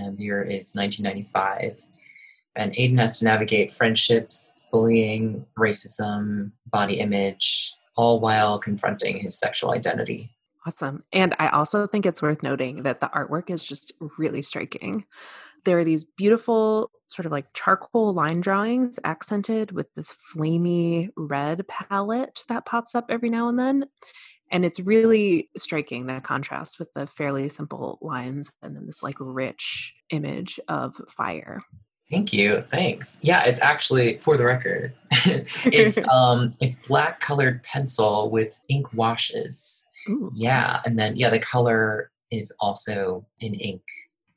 and 0.00 0.16
the 0.18 0.24
year 0.24 0.42
is 0.42 0.74
1995. 0.74 1.84
And 2.54 2.72
Aiden 2.74 2.98
has 2.98 3.18
to 3.18 3.24
navigate 3.24 3.72
friendships, 3.72 4.66
bullying, 4.70 5.46
racism, 5.58 6.52
body 6.66 7.00
image, 7.00 7.74
all 7.96 8.20
while 8.20 8.58
confronting 8.58 9.18
his 9.18 9.38
sexual 9.38 9.72
identity. 9.72 10.30
Awesome. 10.66 11.02
And 11.12 11.34
I 11.38 11.48
also 11.48 11.86
think 11.86 12.06
it's 12.06 12.22
worth 12.22 12.42
noting 12.42 12.84
that 12.84 13.00
the 13.00 13.08
artwork 13.08 13.50
is 13.50 13.62
just 13.62 13.92
really 14.18 14.42
striking. 14.42 15.04
There 15.64 15.78
are 15.78 15.84
these 15.84 16.04
beautiful, 16.04 16.90
sort 17.06 17.26
of 17.26 17.32
like 17.32 17.52
charcoal 17.52 18.12
line 18.12 18.40
drawings 18.40 18.98
accented 19.04 19.72
with 19.72 19.92
this 19.94 20.14
flamey 20.34 21.08
red 21.16 21.66
palette 21.68 22.44
that 22.48 22.66
pops 22.66 22.94
up 22.94 23.06
every 23.08 23.30
now 23.30 23.48
and 23.48 23.58
then. 23.58 23.86
And 24.52 24.64
it's 24.66 24.78
really 24.78 25.48
striking 25.56 26.06
the 26.06 26.20
contrast 26.20 26.78
with 26.78 26.92
the 26.92 27.06
fairly 27.06 27.48
simple 27.48 27.98
lines 28.02 28.52
and 28.62 28.76
then 28.76 28.86
this 28.86 29.02
like 29.02 29.16
rich 29.18 29.94
image 30.10 30.60
of 30.68 30.94
fire. 31.08 31.62
Thank 32.10 32.34
you. 32.34 32.60
Thanks. 32.68 33.18
Yeah, 33.22 33.42
it's 33.44 33.62
actually 33.62 34.18
for 34.18 34.36
the 34.36 34.44
record. 34.44 34.92
it's 35.64 35.98
um 36.12 36.54
it's 36.60 36.86
black 36.86 37.20
colored 37.20 37.62
pencil 37.62 38.30
with 38.30 38.60
ink 38.68 38.92
washes. 38.92 39.88
Ooh. 40.08 40.30
Yeah, 40.34 40.80
and 40.84 40.98
then 40.98 41.16
yeah, 41.16 41.30
the 41.30 41.38
color 41.38 42.10
is 42.30 42.54
also 42.60 43.26
in 43.40 43.54
ink. 43.54 43.82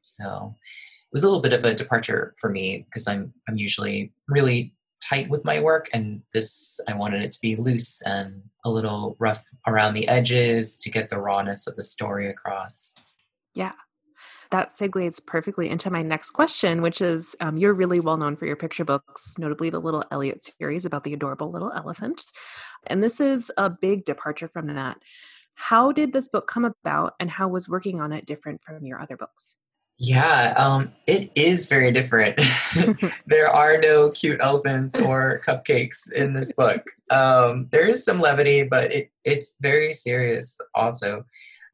So 0.02 0.56
it 0.56 1.12
was 1.12 1.24
a 1.24 1.28
little 1.28 1.42
bit 1.42 1.54
of 1.54 1.66
a 1.66 1.74
departure 1.74 2.34
for 2.38 2.50
me 2.50 2.86
because 2.88 3.08
I'm 3.08 3.34
I'm 3.50 3.58
usually 3.58 4.14
really 4.30 4.75
tight 5.08 5.30
with 5.30 5.46
my 5.46 5.60
work 5.60 5.90
and 5.94 6.22
this 6.34 6.80
I 6.88 6.96
wanted 6.96 7.22
it 7.22 7.32
to 7.34 7.42
be 7.42 7.56
loose 7.56 8.02
and 8.04 8.42
a 8.64 8.70
little 8.70 9.16
rough 9.20 9.44
around 9.68 9.94
the 9.94 10.08
edges 10.08 10.80
to 10.80 10.90
get 10.90 11.10
the 11.10 11.20
rawness 11.20 11.68
of 11.68 11.76
the 11.76 11.84
story 11.84 12.30
across. 12.30 13.12
Yeah 13.54 13.74
that 14.52 14.70
segues 14.70 15.26
perfectly 15.26 15.70
into 15.70 15.92
my 15.92 16.02
next 16.02 16.32
question, 16.32 16.82
which 16.82 17.02
is 17.02 17.36
um, 17.40 17.58
you're 17.58 17.74
really 17.74 18.00
well 18.00 18.18
known 18.18 18.36
for 18.36 18.46
your 18.46 18.56
picture 18.56 18.86
books, 18.86 19.38
notably 19.38 19.70
the 19.70 19.80
Little 19.80 20.04
Elliot 20.12 20.50
series 20.58 20.86
about 20.86 21.04
the 21.04 21.14
adorable 21.14 21.52
little 21.52 21.72
elephant. 21.72 22.24
And 22.88 23.04
this 23.04 23.20
is 23.20 23.52
a 23.58 23.70
big 23.70 24.06
departure 24.06 24.48
from 24.48 24.68
that. 24.68 24.98
How 25.56 25.92
did 25.92 26.14
this 26.14 26.28
book 26.28 26.48
come 26.48 26.66
about, 26.66 27.14
and 27.20 27.30
how 27.30 27.48
was 27.48 27.70
working 27.70 28.02
on 28.02 28.12
it 28.12 28.26
different 28.26 28.62
from 28.64 28.86
your 28.86 29.02
other 29.02 29.18
books? 29.18 29.58
Yeah, 29.98 30.54
um, 30.58 30.92
it 31.08 31.32
is 31.36 31.68
very 31.68 31.92
different. 31.92 32.40
there 33.26 33.50
are 33.50 33.78
no 33.78 34.12
cute 34.12 34.40
elephants 34.42 35.00
or 35.00 35.42
cupcakes 35.48 36.12
in 36.12 36.34
this 36.34 36.52
book. 36.52 36.90
Um, 37.10 37.70
there 37.72 37.86
is 37.86 38.04
some 38.04 38.20
levity, 38.20 38.64
but 38.64 38.92
it, 38.92 39.12
it's 39.24 39.58
very 39.62 39.94
serious 39.94 40.58
also. 40.74 41.26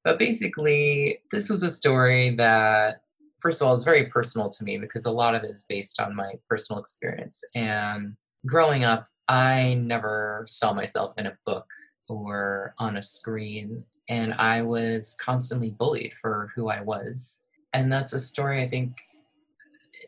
But 0.04 0.20
basically, 0.20 1.20
this 1.32 1.50
was 1.50 1.64
a 1.64 1.70
story 1.70 2.36
that, 2.36 3.02
first 3.40 3.62
of 3.62 3.68
all, 3.68 3.74
is 3.74 3.84
very 3.84 4.08
personal 4.08 4.50
to 4.50 4.64
me 4.64 4.78
because 4.78 5.06
a 5.06 5.12
lot 5.12 5.36
of 5.36 5.44
it 5.44 5.52
is 5.52 5.66
based 5.68 6.00
on 6.00 6.16
my 6.16 6.34
personal 6.48 6.80
experience. 6.80 7.44
And 7.56 8.16
growing 8.46 8.84
up, 8.84 9.08
I 9.28 9.76
never 9.76 10.44
saw 10.48 10.74
myself 10.74 11.14
in 11.18 11.28
a 11.28 11.38
book 11.46 11.66
or 12.10 12.76
on 12.78 12.98
a 12.98 13.04
screen. 13.04 13.84
And 14.10 14.34
I 14.34 14.62
was 14.62 15.16
constantly 15.22 15.72
bullied 15.72 16.14
for 16.22 16.50
who 16.56 16.70
I 16.70 16.82
was. 16.82 17.44
And 17.74 17.92
that's 17.92 18.14
a 18.14 18.20
story 18.20 18.62
I 18.62 18.68
think 18.68 19.02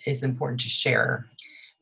is 0.06 0.23
important 0.23 0.60
to 0.62 0.69
share 0.69 1.26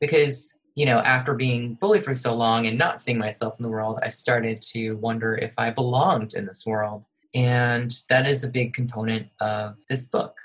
because 0.00 0.58
you 0.74 0.86
know, 0.86 0.98
after 0.98 1.34
being 1.34 1.74
bullied 1.74 2.04
for 2.04 2.14
so 2.14 2.34
long 2.34 2.66
and 2.66 2.78
not 2.78 3.00
seeing 3.00 3.18
myself 3.18 3.54
in 3.58 3.62
the 3.62 3.68
world, 3.68 3.98
I 4.02 4.08
started 4.08 4.62
to 4.72 4.96
wonder 4.96 5.34
if 5.34 5.54
I 5.58 5.70
belonged 5.70 6.34
in 6.34 6.46
this 6.46 6.64
world. 6.64 7.06
And 7.34 7.94
that 8.08 8.26
is 8.26 8.44
a 8.44 8.50
big 8.50 8.72
component 8.72 9.28
of 9.40 9.76
this 9.88 10.08
book. 10.08 10.36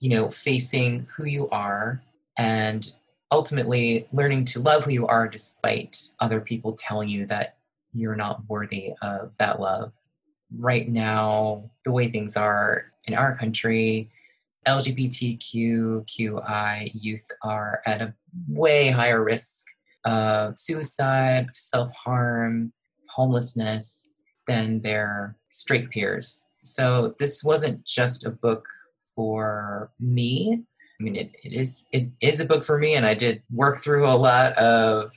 You 0.00 0.10
know, 0.10 0.30
facing 0.30 1.06
who 1.16 1.26
you 1.26 1.48
are 1.50 2.02
and 2.36 2.92
ultimately 3.30 4.08
learning 4.12 4.46
to 4.46 4.60
love 4.60 4.84
who 4.84 4.90
you 4.90 5.06
are 5.06 5.28
despite 5.28 6.08
other 6.18 6.40
people 6.40 6.72
telling 6.72 7.08
you 7.08 7.24
that 7.26 7.56
you're 7.94 8.16
not 8.16 8.42
worthy 8.48 8.94
of 9.00 9.30
that 9.38 9.60
love. 9.60 9.92
Right 10.58 10.88
now, 10.88 11.70
the 11.84 11.92
way 11.92 12.10
things 12.10 12.36
are 12.36 12.86
in 13.06 13.14
our 13.14 13.36
country, 13.36 14.10
LGBTQI 14.66 16.04
youth 16.94 17.26
are 17.42 17.82
at 17.86 18.00
a 18.00 18.14
way 18.48 18.88
higher 18.88 19.22
risk 19.22 19.66
of 20.04 20.58
suicide, 20.58 21.48
self 21.54 21.92
harm, 21.92 22.72
homelessness, 23.08 24.14
than 24.46 24.80
their 24.80 25.36
straight 25.48 25.90
peers. 25.90 26.46
So 26.62 27.14
this 27.18 27.42
wasn't 27.44 27.84
just 27.84 28.24
a 28.24 28.30
book 28.30 28.66
for 29.14 29.90
me. 30.00 30.62
I 31.00 31.04
mean, 31.04 31.16
it, 31.16 31.30
it 31.42 31.52
is 31.52 31.86
it 31.92 32.08
is 32.20 32.40
a 32.40 32.46
book 32.46 32.64
for 32.64 32.78
me, 32.78 32.94
and 32.94 33.04
I 33.04 33.14
did 33.14 33.42
work 33.50 33.78
through 33.78 34.06
a 34.06 34.14
lot 34.14 34.52
of, 34.56 35.12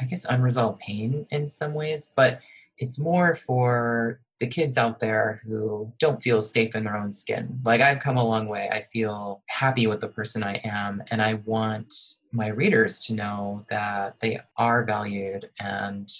I 0.00 0.04
guess, 0.04 0.24
unresolved 0.24 0.80
pain 0.80 1.26
in 1.30 1.48
some 1.48 1.74
ways. 1.74 2.12
But 2.16 2.40
it's 2.78 2.98
more 2.98 3.34
for 3.34 4.20
the 4.38 4.46
kids 4.46 4.76
out 4.76 5.00
there 5.00 5.40
who 5.46 5.92
don't 5.98 6.22
feel 6.22 6.42
safe 6.42 6.74
in 6.74 6.84
their 6.84 6.96
own 6.96 7.10
skin. 7.10 7.58
Like 7.64 7.80
I've 7.80 8.00
come 8.00 8.18
a 8.18 8.24
long 8.24 8.48
way. 8.48 8.68
I 8.70 8.86
feel 8.92 9.42
happy 9.48 9.86
with 9.86 10.00
the 10.00 10.08
person 10.08 10.42
I 10.42 10.60
am, 10.64 11.02
and 11.10 11.22
I 11.22 11.34
want 11.44 11.94
my 12.32 12.48
readers 12.48 13.04
to 13.06 13.14
know 13.14 13.64
that 13.70 14.20
they 14.20 14.40
are 14.56 14.84
valued 14.84 15.48
and 15.58 16.12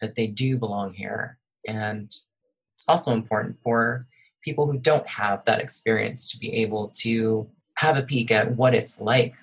that 0.00 0.14
they 0.14 0.28
do 0.28 0.56
belong 0.56 0.94
here 0.94 1.38
and 1.66 2.14
it's 2.76 2.88
also 2.88 3.12
important 3.12 3.56
for 3.62 4.06
people 4.42 4.70
who 4.70 4.78
don't 4.78 5.06
have 5.06 5.44
that 5.44 5.60
experience 5.60 6.30
to 6.30 6.38
be 6.38 6.52
able 6.54 6.90
to 6.94 7.48
have 7.74 7.96
a 7.96 8.02
peek 8.02 8.30
at 8.30 8.56
what 8.56 8.74
it's 8.74 9.00
like 9.00 9.34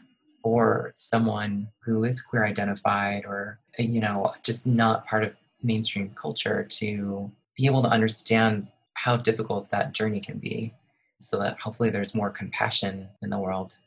for 0.42 0.90
someone 0.94 1.68
who 1.84 2.04
is 2.04 2.22
queer 2.22 2.46
identified 2.46 3.26
or 3.26 3.60
you 3.78 4.00
know 4.00 4.34
just 4.44 4.66
not 4.66 5.06
part 5.06 5.24
of 5.24 5.34
mainstream 5.64 6.10
culture 6.16 6.64
to 6.64 7.32
be 7.56 7.66
able 7.66 7.82
to 7.82 7.90
understand 7.90 8.68
how 8.94 9.18
difficult 9.18 9.70
that 9.72 9.94
journey 9.94 10.20
can 10.20 10.38
be 10.38 10.74
so 11.20 11.40
that 11.40 11.60
hopefully 11.60 11.90
there's 11.90 12.16
more 12.16 12.30
compassion 12.30 13.08
in 13.22 13.30
the 13.30 13.40
world 13.40 13.78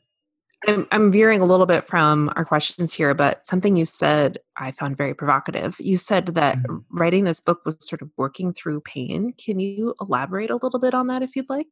I'm, 0.67 0.87
I'm 0.91 1.11
veering 1.11 1.41
a 1.41 1.45
little 1.45 1.65
bit 1.65 1.87
from 1.87 2.31
our 2.35 2.43
questions 2.43 2.93
here, 2.93 3.13
but 3.13 3.45
something 3.45 3.75
you 3.75 3.85
said 3.85 4.39
I 4.57 4.71
found 4.71 4.97
very 4.97 5.13
provocative. 5.13 5.77
You 5.79 5.97
said 5.97 6.27
that 6.27 6.57
mm-hmm. 6.57 6.77
writing 6.89 7.23
this 7.23 7.39
book 7.39 7.61
was 7.65 7.75
sort 7.79 8.01
of 8.01 8.09
working 8.17 8.53
through 8.53 8.81
pain. 8.81 9.33
Can 9.33 9.59
you 9.59 9.95
elaborate 10.01 10.49
a 10.49 10.57
little 10.57 10.79
bit 10.79 10.93
on 10.93 11.07
that 11.07 11.21
if 11.21 11.35
you'd 11.35 11.49
like? 11.49 11.67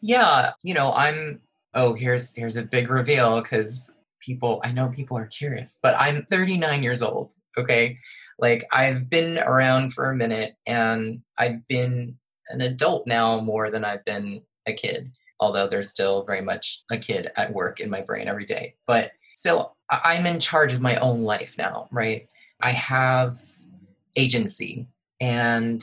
Yeah, 0.00 0.52
you 0.62 0.74
know, 0.74 0.92
I'm 0.92 1.40
oh, 1.74 1.94
here's 1.94 2.34
here's 2.34 2.56
a 2.56 2.62
big 2.62 2.88
reveal 2.88 3.42
cuz 3.42 3.92
people 4.24 4.60
I 4.64 4.72
know 4.72 4.88
people 4.88 5.18
are 5.18 5.26
curious, 5.26 5.78
but 5.82 5.94
I'm 5.98 6.26
39 6.30 6.82
years 6.82 7.02
old, 7.02 7.34
okay? 7.58 7.96
Like 8.38 8.64
I've 8.72 9.10
been 9.10 9.38
around 9.38 9.92
for 9.92 10.10
a 10.10 10.16
minute 10.16 10.56
and 10.66 11.22
I've 11.38 11.66
been 11.68 12.16
an 12.48 12.60
adult 12.60 13.06
now 13.06 13.40
more 13.40 13.70
than 13.70 13.84
I've 13.84 14.04
been 14.04 14.42
a 14.66 14.72
kid 14.72 15.12
although 15.40 15.68
there's 15.68 15.90
still 15.90 16.24
very 16.24 16.40
much 16.40 16.84
a 16.90 16.98
kid 16.98 17.30
at 17.36 17.52
work 17.52 17.80
in 17.80 17.90
my 17.90 18.00
brain 18.00 18.28
every 18.28 18.46
day. 18.46 18.74
But 18.86 19.12
so 19.34 19.72
I'm 19.90 20.26
in 20.26 20.40
charge 20.40 20.72
of 20.72 20.80
my 20.80 20.96
own 20.96 21.22
life 21.22 21.56
now, 21.58 21.88
right? 21.90 22.28
I 22.60 22.70
have 22.70 23.42
agency. 24.16 24.88
And, 25.20 25.82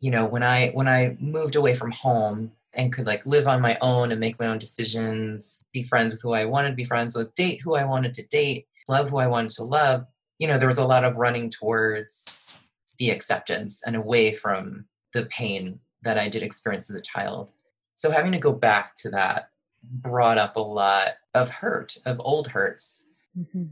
you 0.00 0.10
know, 0.10 0.24
when 0.24 0.42
I 0.42 0.70
when 0.70 0.88
I 0.88 1.16
moved 1.20 1.56
away 1.56 1.74
from 1.74 1.90
home 1.90 2.52
and 2.76 2.92
could 2.92 3.06
like 3.06 3.26
live 3.26 3.46
on 3.46 3.60
my 3.60 3.76
own 3.80 4.12
and 4.12 4.20
make 4.20 4.38
my 4.38 4.46
own 4.46 4.58
decisions, 4.58 5.62
be 5.72 5.82
friends 5.82 6.12
with 6.12 6.22
who 6.22 6.32
I 6.32 6.44
wanted 6.44 6.70
to 6.70 6.76
be 6.76 6.84
friends 6.84 7.16
with, 7.16 7.34
date 7.34 7.60
who 7.62 7.74
I 7.74 7.84
wanted 7.84 8.14
to 8.14 8.26
date, 8.26 8.68
love 8.88 9.10
who 9.10 9.18
I 9.18 9.26
wanted 9.26 9.50
to 9.52 9.64
love, 9.64 10.06
you 10.38 10.46
know, 10.46 10.58
there 10.58 10.68
was 10.68 10.78
a 10.78 10.84
lot 10.84 11.04
of 11.04 11.16
running 11.16 11.50
towards 11.50 12.52
the 12.98 13.10
acceptance 13.10 13.82
and 13.84 13.96
away 13.96 14.32
from 14.32 14.84
the 15.12 15.26
pain 15.26 15.80
that 16.02 16.18
I 16.18 16.28
did 16.28 16.42
experience 16.42 16.90
as 16.90 16.96
a 16.96 17.00
child. 17.00 17.52
So 17.94 18.10
having 18.10 18.32
to 18.32 18.38
go 18.38 18.52
back 18.52 18.94
to 18.96 19.10
that 19.10 19.50
brought 19.82 20.38
up 20.38 20.56
a 20.56 20.60
lot 20.60 21.12
of 21.34 21.50
hurt, 21.50 21.96
of 22.04 22.20
old 22.20 22.48
hurts. 22.48 23.10
Mm-hmm. 23.38 23.64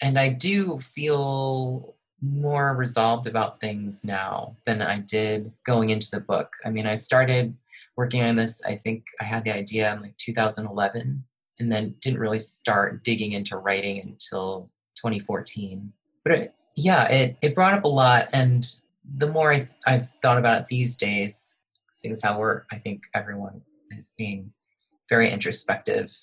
And 0.00 0.18
I 0.18 0.28
do 0.28 0.78
feel 0.80 1.96
more 2.20 2.74
resolved 2.76 3.26
about 3.26 3.60
things 3.60 4.04
now 4.04 4.56
than 4.64 4.80
I 4.80 5.00
did 5.00 5.52
going 5.64 5.90
into 5.90 6.10
the 6.10 6.20
book. 6.20 6.56
I 6.64 6.70
mean, 6.70 6.86
I 6.86 6.94
started 6.94 7.56
working 7.96 8.22
on 8.22 8.36
this, 8.36 8.62
I 8.64 8.76
think 8.76 9.04
I 9.20 9.24
had 9.24 9.44
the 9.44 9.54
idea 9.54 9.92
in 9.94 10.02
like 10.02 10.16
2011 10.18 11.24
and 11.58 11.72
then 11.72 11.94
didn't 12.00 12.20
really 12.20 12.38
start 12.38 13.04
digging 13.04 13.32
into 13.32 13.56
writing 13.56 14.00
until 14.00 14.70
2014. 14.96 15.92
But 16.24 16.32
it, 16.32 16.54
yeah, 16.76 17.06
it, 17.08 17.36
it 17.42 17.54
brought 17.54 17.74
up 17.74 17.84
a 17.84 17.88
lot. 17.88 18.28
And 18.32 18.66
the 19.16 19.28
more 19.28 19.52
I, 19.52 19.68
I've 19.86 20.08
thought 20.22 20.38
about 20.38 20.62
it 20.62 20.66
these 20.68 20.96
days, 20.96 21.56
seeing 21.90 22.14
how 22.22 22.38
we're, 22.38 22.62
I 22.72 22.76
think 22.76 23.02
everyone 23.14 23.62
as 23.96 24.14
being 24.16 24.52
very 25.08 25.30
introspective 25.30 26.16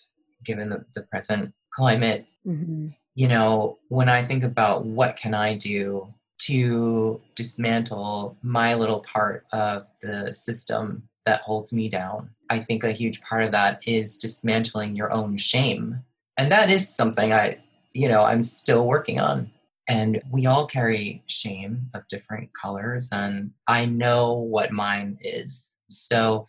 given 0.43 0.69
the, 0.69 0.85
the 0.95 1.03
present 1.03 1.53
climate. 1.71 2.25
Mm-hmm. 2.45 2.87
You 3.15 3.27
know, 3.27 3.77
when 3.89 4.09
I 4.09 4.23
think 4.23 4.43
about 4.43 4.85
what 4.85 5.17
can 5.17 5.33
I 5.33 5.55
do 5.55 6.13
to 6.43 7.21
dismantle 7.35 8.37
my 8.41 8.73
little 8.73 9.01
part 9.01 9.45
of 9.51 9.85
the 10.01 10.33
system 10.33 11.03
that 11.29 11.41
holds 11.41 11.71
me 11.71 11.89
down, 11.89 12.31
I 12.49 12.57
think 12.57 12.83
a 12.83 12.91
huge 12.91 13.21
part 13.21 13.43
of 13.43 13.51
that 13.51 13.87
is 13.87 14.17
dismantling 14.17 14.95
your 14.95 15.11
own 15.11 15.37
shame. 15.37 16.03
And 16.37 16.51
that 16.51 16.71
is 16.71 16.89
something 16.89 17.31
I, 17.31 17.61
you 17.93 18.09
know, 18.09 18.21
I'm 18.21 18.41
still 18.41 18.87
working 18.87 19.19
on. 19.19 19.51
And 19.87 20.21
we 20.31 20.47
all 20.47 20.65
carry 20.65 21.23
shame 21.27 21.89
of 21.93 22.07
different 22.07 22.49
colors, 22.59 23.09
and 23.11 23.51
I 23.67 23.85
know 23.85 24.33
what 24.33 24.71
mine 24.71 25.17
is. 25.21 25.77
So, 25.89 26.45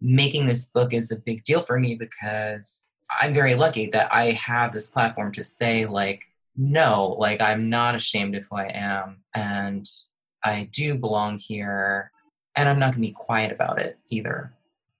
making 0.00 0.46
this 0.46 0.66
book 0.66 0.94
is 0.94 1.10
a 1.10 1.18
big 1.18 1.44
deal 1.44 1.60
for 1.60 1.78
me 1.78 1.94
because 1.94 2.86
I'm 3.20 3.34
very 3.34 3.54
lucky 3.54 3.90
that 3.90 4.10
I 4.10 4.30
have 4.32 4.72
this 4.72 4.88
platform 4.88 5.30
to 5.32 5.44
say, 5.44 5.84
like, 5.84 6.22
no, 6.56 7.16
like, 7.18 7.42
I'm 7.42 7.68
not 7.68 7.94
ashamed 7.94 8.34
of 8.34 8.44
who 8.50 8.56
I 8.56 8.68
am, 8.72 9.24
and 9.34 9.86
I 10.42 10.70
do 10.72 10.96
belong 10.96 11.38
here, 11.38 12.12
and 12.56 12.68
I'm 12.68 12.78
not 12.78 12.92
going 12.92 13.02
to 13.02 13.08
be 13.08 13.12
quiet 13.12 13.52
about 13.52 13.80
it 13.80 13.98
either. 14.08 14.52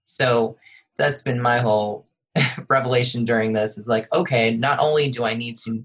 So, 0.05 0.57
that's 0.97 1.23
been 1.23 1.41
my 1.41 1.59
whole 1.59 2.07
revelation 2.69 3.25
during 3.25 3.53
this 3.53 3.79
is 3.79 3.89
like, 3.89 4.13
okay, 4.13 4.57
not 4.57 4.79
only 4.81 5.11
do 5.11 5.25
I 5.25 5.35
need 5.35 5.57
to 5.65 5.85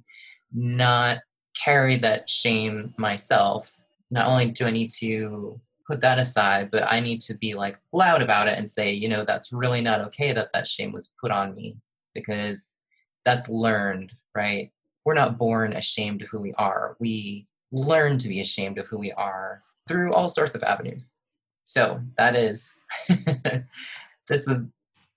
not 0.54 1.19
carry 1.56 1.97
that 1.97 2.30
shame 2.30 2.93
myself. 2.97 3.80
Not 4.12 4.28
only 4.28 4.51
do 4.51 4.65
I 4.65 4.71
need 4.71 4.91
to 4.99 5.60
put 5.88 6.01
that 6.01 6.19
aside, 6.19 6.71
but 6.71 6.84
I 6.91 6.99
need 6.99 7.21
to 7.21 7.34
be 7.36 7.54
like 7.54 7.78
loud 7.93 8.21
about 8.21 8.47
it 8.47 8.58
and 8.58 8.69
say, 8.69 8.91
you 8.91 9.08
know, 9.08 9.23
that's 9.23 9.54
really 9.54 9.82
not 9.82 10.01
okay 10.01 10.34
that 10.34 10.51
that 10.54 10.67
shame 10.67 10.91
was 10.91 11.13
put 11.19 11.32
on 11.32 11.54
me 11.54 11.78
because 12.13 12.82
that's 13.23 13.49
learned, 13.49 14.13
right? 14.36 14.71
We're 15.06 15.13
not 15.13 15.38
born 15.38 15.73
ashamed 15.73 16.21
of 16.21 16.30
who 16.30 16.41
we 16.41 16.54
are. 16.54 16.95
We 16.99 17.45
learn 17.71 18.17
to 18.19 18.30
be 18.30 18.39
ashamed 18.39 18.78
of 18.78 18.88
who 18.88 18.97
we 18.97 19.12
are 19.13 19.63
through 19.88 20.13
all 20.13 20.30
sorts 20.30 20.56
of 20.56 20.63
avenues. 20.63 21.17
So 21.65 22.01
that 22.17 22.36
is 22.36 22.80
that's 24.28 24.47
a, 24.47 24.65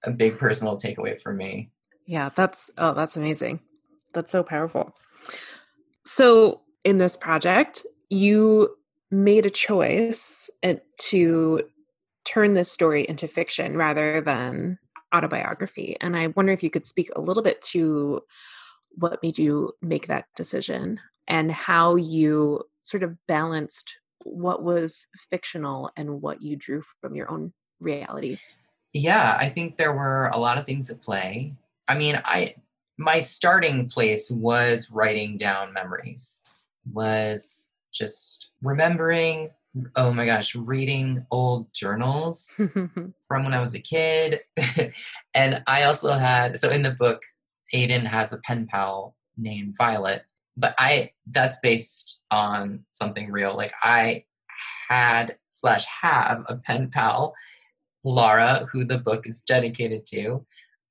a 0.04 0.10
big 0.10 0.38
personal 0.38 0.76
takeaway 0.76 1.20
for 1.20 1.32
me. 1.32 1.70
Yeah, 2.06 2.30
that's 2.34 2.70
oh, 2.78 2.94
that's 2.94 3.16
amazing. 3.16 3.60
That's 4.14 4.32
so 4.32 4.42
powerful. 4.42 4.94
So, 6.04 6.62
in 6.84 6.98
this 6.98 7.16
project, 7.16 7.84
you 8.08 8.74
made 9.10 9.44
a 9.44 9.50
choice 9.50 10.50
uh, 10.62 10.74
to 10.98 11.62
turn 12.24 12.54
this 12.54 12.72
story 12.72 13.06
into 13.06 13.28
fiction 13.28 13.76
rather 13.76 14.20
than 14.20 14.78
autobiography. 15.14 15.96
And 16.00 16.16
I 16.16 16.28
wonder 16.28 16.52
if 16.52 16.62
you 16.62 16.70
could 16.70 16.86
speak 16.86 17.10
a 17.14 17.20
little 17.20 17.42
bit 17.42 17.60
to 17.72 18.22
what 18.90 19.22
made 19.22 19.38
you 19.38 19.72
make 19.82 20.06
that 20.06 20.26
decision 20.36 21.00
and 21.26 21.52
how 21.52 21.96
you 21.96 22.62
sort 22.82 23.02
of 23.02 23.16
balanced 23.26 23.98
what 24.24 24.62
was 24.62 25.08
fictional 25.30 25.90
and 25.96 26.20
what 26.22 26.42
you 26.42 26.56
drew 26.56 26.82
from 27.00 27.14
your 27.14 27.30
own 27.30 27.52
reality. 27.80 28.38
Yeah, 28.92 29.36
I 29.38 29.48
think 29.48 29.76
there 29.76 29.94
were 29.94 30.28
a 30.32 30.38
lot 30.38 30.58
of 30.58 30.66
things 30.66 30.90
at 30.90 31.02
play. 31.02 31.54
I 31.88 31.96
mean, 31.96 32.20
I 32.24 32.54
my 32.98 33.20
starting 33.20 33.88
place 33.88 34.30
was 34.30 34.90
writing 34.90 35.38
down 35.38 35.72
memories, 35.72 36.44
was 36.92 37.74
just 37.92 38.50
remembering, 38.62 39.50
oh 39.96 40.12
my 40.12 40.26
gosh, 40.26 40.54
reading 40.54 41.24
old 41.30 41.72
journals 41.72 42.54
from 43.26 43.44
when 43.44 43.54
I 43.54 43.60
was 43.60 43.74
a 43.74 43.80
kid. 43.80 44.40
and 45.34 45.62
I 45.66 45.84
also 45.84 46.12
had, 46.12 46.58
so 46.58 46.70
in 46.70 46.82
the 46.82 46.90
book, 46.90 47.22
Aiden 47.72 48.04
has 48.04 48.32
a 48.32 48.38
pen 48.38 48.66
pal 48.66 49.14
named 49.36 49.76
Violet, 49.76 50.22
but 50.58 50.74
I, 50.76 51.12
that's 51.30 51.58
based 51.60 52.20
on 52.30 52.84
something 52.90 53.30
real. 53.30 53.56
Like 53.56 53.72
I 53.82 54.24
had 54.88 55.36
slash 55.46 55.86
have 56.02 56.44
a 56.48 56.56
pen 56.56 56.90
pal, 56.92 57.34
Laura, 58.04 58.66
who 58.72 58.84
the 58.84 58.98
book 58.98 59.26
is 59.26 59.42
dedicated 59.42 60.04
to. 60.06 60.44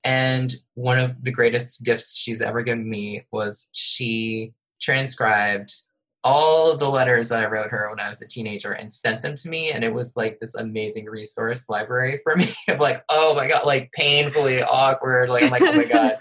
And 0.05 0.53
one 0.75 0.99
of 0.99 1.23
the 1.23 1.31
greatest 1.31 1.83
gifts 1.83 2.15
she's 2.15 2.41
ever 2.41 2.63
given 2.63 2.89
me 2.89 3.25
was 3.31 3.69
she 3.73 4.53
transcribed 4.79 5.73
all 6.23 6.71
of 6.71 6.79
the 6.79 6.89
letters 6.89 7.29
that 7.29 7.43
I 7.43 7.47
wrote 7.47 7.69
her 7.69 7.89
when 7.89 7.99
I 7.99 8.09
was 8.09 8.21
a 8.21 8.27
teenager 8.27 8.71
and 8.71 8.91
sent 8.91 9.21
them 9.21 9.35
to 9.35 9.49
me. 9.49 9.71
And 9.71 9.83
it 9.83 9.93
was 9.93 10.17
like 10.17 10.39
this 10.39 10.55
amazing 10.55 11.05
resource 11.05 11.69
library 11.69 12.19
for 12.23 12.35
me 12.37 12.53
of 12.67 12.79
like, 12.79 13.03
oh 13.09 13.35
my 13.35 13.47
God, 13.47 13.65
like 13.65 13.91
painfully 13.93 14.61
awkward. 14.61 15.29
Like, 15.29 15.43
I'm 15.43 15.51
like, 15.51 15.61
oh 15.61 15.73
my 15.73 15.85
God, 15.85 16.15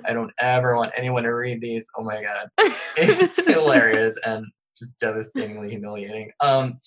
I 0.06 0.12
don't 0.12 0.32
ever 0.40 0.76
want 0.76 0.92
anyone 0.96 1.22
to 1.24 1.34
read 1.34 1.60
these. 1.60 1.86
Oh 1.96 2.04
my 2.04 2.22
God. 2.22 2.48
It's 2.96 3.36
hilarious 3.46 4.18
and 4.26 4.46
just 4.76 4.98
devastatingly 4.98 5.70
humiliating. 5.70 6.30
Um, 6.40 6.78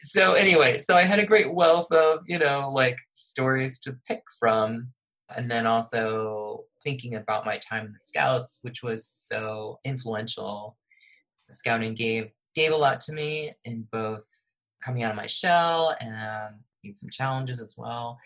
so 0.00 0.32
anyway, 0.32 0.78
so 0.78 0.96
I 0.96 1.02
had 1.02 1.18
a 1.18 1.26
great 1.26 1.52
wealth 1.52 1.90
of, 1.92 2.20
you 2.26 2.38
know, 2.38 2.70
like 2.74 2.98
stories 3.12 3.78
to 3.80 3.96
pick 4.08 4.22
from 4.38 4.88
and 5.34 5.50
then 5.50 5.66
also 5.66 6.64
thinking 6.82 7.14
about 7.14 7.46
my 7.46 7.58
time 7.58 7.86
in 7.86 7.92
the 7.92 7.98
Scouts, 7.98 8.60
which 8.62 8.82
was 8.82 9.06
so 9.06 9.80
influential. 9.84 10.76
Scouting 11.50 11.94
gave 11.94 12.30
gave 12.54 12.72
a 12.72 12.76
lot 12.76 13.00
to 13.02 13.12
me 13.12 13.52
in 13.64 13.86
both 13.92 14.58
coming 14.82 15.02
out 15.02 15.10
of 15.10 15.16
my 15.16 15.26
shell 15.26 15.96
and 16.00 16.54
some 16.92 17.10
challenges 17.10 17.60
as 17.60 17.74
well. 17.76 18.18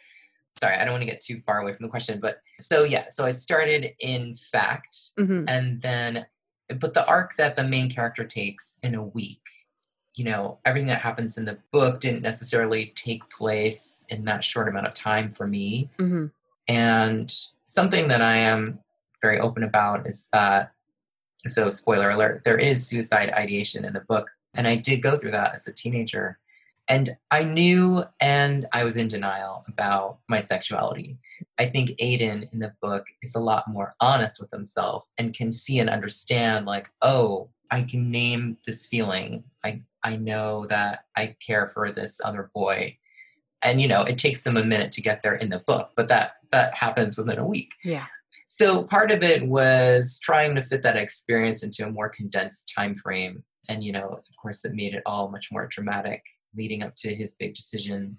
Sorry, 0.59 0.77
I 0.77 0.85
don't 0.85 0.93
want 0.93 1.03
to 1.03 1.11
get 1.11 1.21
too 1.21 1.41
far 1.47 1.61
away 1.61 1.73
from 1.73 1.85
the 1.85 1.91
question, 1.91 2.21
but 2.21 2.43
so 2.59 2.85
yeah, 2.85 3.03
so 3.03 3.25
I 3.25 3.31
started 3.31 3.93
in 4.01 4.37
fact, 4.37 4.97
mm-hmm. 5.19 5.45
and 5.49 5.81
then 5.81 6.27
but 6.79 6.95
the 6.95 7.07
arc 7.07 7.37
that 7.37 7.57
the 7.57 7.65
main 7.65 7.91
character 7.91 8.25
takes 8.25 8.79
in 8.83 8.95
a 8.95 9.03
week 9.03 9.43
you 10.15 10.25
know 10.25 10.59
everything 10.65 10.89
that 10.89 11.01
happens 11.01 11.39
in 11.39 11.45
the 11.45 11.57
book 11.71 12.01
didn't 12.01 12.21
necessarily 12.21 12.93
take 12.97 13.29
place 13.31 14.05
in 14.09 14.25
that 14.25 14.43
short 14.43 14.69
amount 14.69 14.85
of 14.85 14.93
time 14.93 15.31
for 15.31 15.47
me 15.47 15.89
mm-hmm. 15.99 16.27
And 16.71 17.35
something 17.65 18.07
that 18.09 18.23
I 18.23 18.37
am 18.37 18.79
very 19.21 19.41
open 19.41 19.65
about 19.65 20.07
is 20.07 20.29
that, 20.33 20.73
so 21.49 21.69
spoiler 21.69 22.11
alert, 22.11 22.43
there 22.45 22.59
is 22.59 22.87
suicide 22.87 23.31
ideation 23.31 23.85
in 23.85 23.93
the 23.93 24.01
book. 24.01 24.31
And 24.55 24.67
I 24.67 24.77
did 24.77 25.03
go 25.03 25.17
through 25.17 25.31
that 25.33 25.55
as 25.55 25.67
a 25.67 25.73
teenager. 25.73 26.39
And 26.89 27.17
I 27.31 27.45
knew 27.45 28.03
and 28.21 28.67
I 28.73 28.83
was 28.83 28.97
in 28.97 29.07
denial 29.09 29.63
about 29.69 30.19
my 30.29 30.41
sexuality. 30.41 31.19
I 31.59 31.67
think 31.67 31.91
Aiden 32.01 32.53
in 32.53 32.59
the 32.59 32.73
book 32.83 33.05
is 33.23 33.37
a 33.37 33.41
lot 33.41 33.69
more 33.69 33.95
honest 34.01 34.41
with 34.41 34.51
himself 34.51 35.07
and 35.17 35.33
can 35.33 35.53
see 35.53 35.79
and 35.79 35.89
understand, 35.89 36.67
like, 36.67 36.91
oh, 37.01 37.49
I 37.71 37.83
can 37.83 38.11
name 38.11 38.59
this 38.67 38.87
feeling. 38.87 39.45
I, 39.65 39.83
I 40.03 40.17
know 40.17 40.67
that 40.67 41.05
I 41.17 41.37
care 41.47 41.69
for 41.69 41.93
this 41.93 42.21
other 42.25 42.51
boy. 42.53 42.99
And, 43.63 43.81
you 43.81 43.87
know, 43.87 44.03
it 44.03 44.19
takes 44.19 44.43
them 44.43 44.57
a 44.57 44.65
minute 44.65 44.91
to 44.93 45.03
get 45.03 45.23
there 45.23 45.37
in 45.37 45.51
the 45.51 45.61
book, 45.61 45.91
but 45.95 46.09
that 46.09 46.33
that 46.51 46.75
happens 46.75 47.17
within 47.17 47.39
a 47.39 47.47
week. 47.47 47.75
Yeah. 47.85 48.07
So 48.53 48.83
part 48.83 49.13
of 49.13 49.23
it 49.23 49.47
was 49.47 50.19
trying 50.21 50.57
to 50.57 50.63
fit 50.63 50.83
that 50.83 50.97
experience 50.97 51.63
into 51.63 51.87
a 51.87 51.91
more 51.91 52.09
condensed 52.09 52.73
time 52.77 52.97
frame. 52.97 53.45
And 53.69 53.85
you 53.85 53.93
know, 53.93 54.09
of 54.09 54.37
course 54.43 54.65
it 54.65 54.75
made 54.75 54.93
it 54.93 55.05
all 55.07 55.31
much 55.31 55.51
more 55.53 55.69
dramatic 55.69 56.25
leading 56.57 56.83
up 56.83 56.97
to 56.97 57.15
his 57.15 57.37
big 57.37 57.55
decision. 57.55 58.19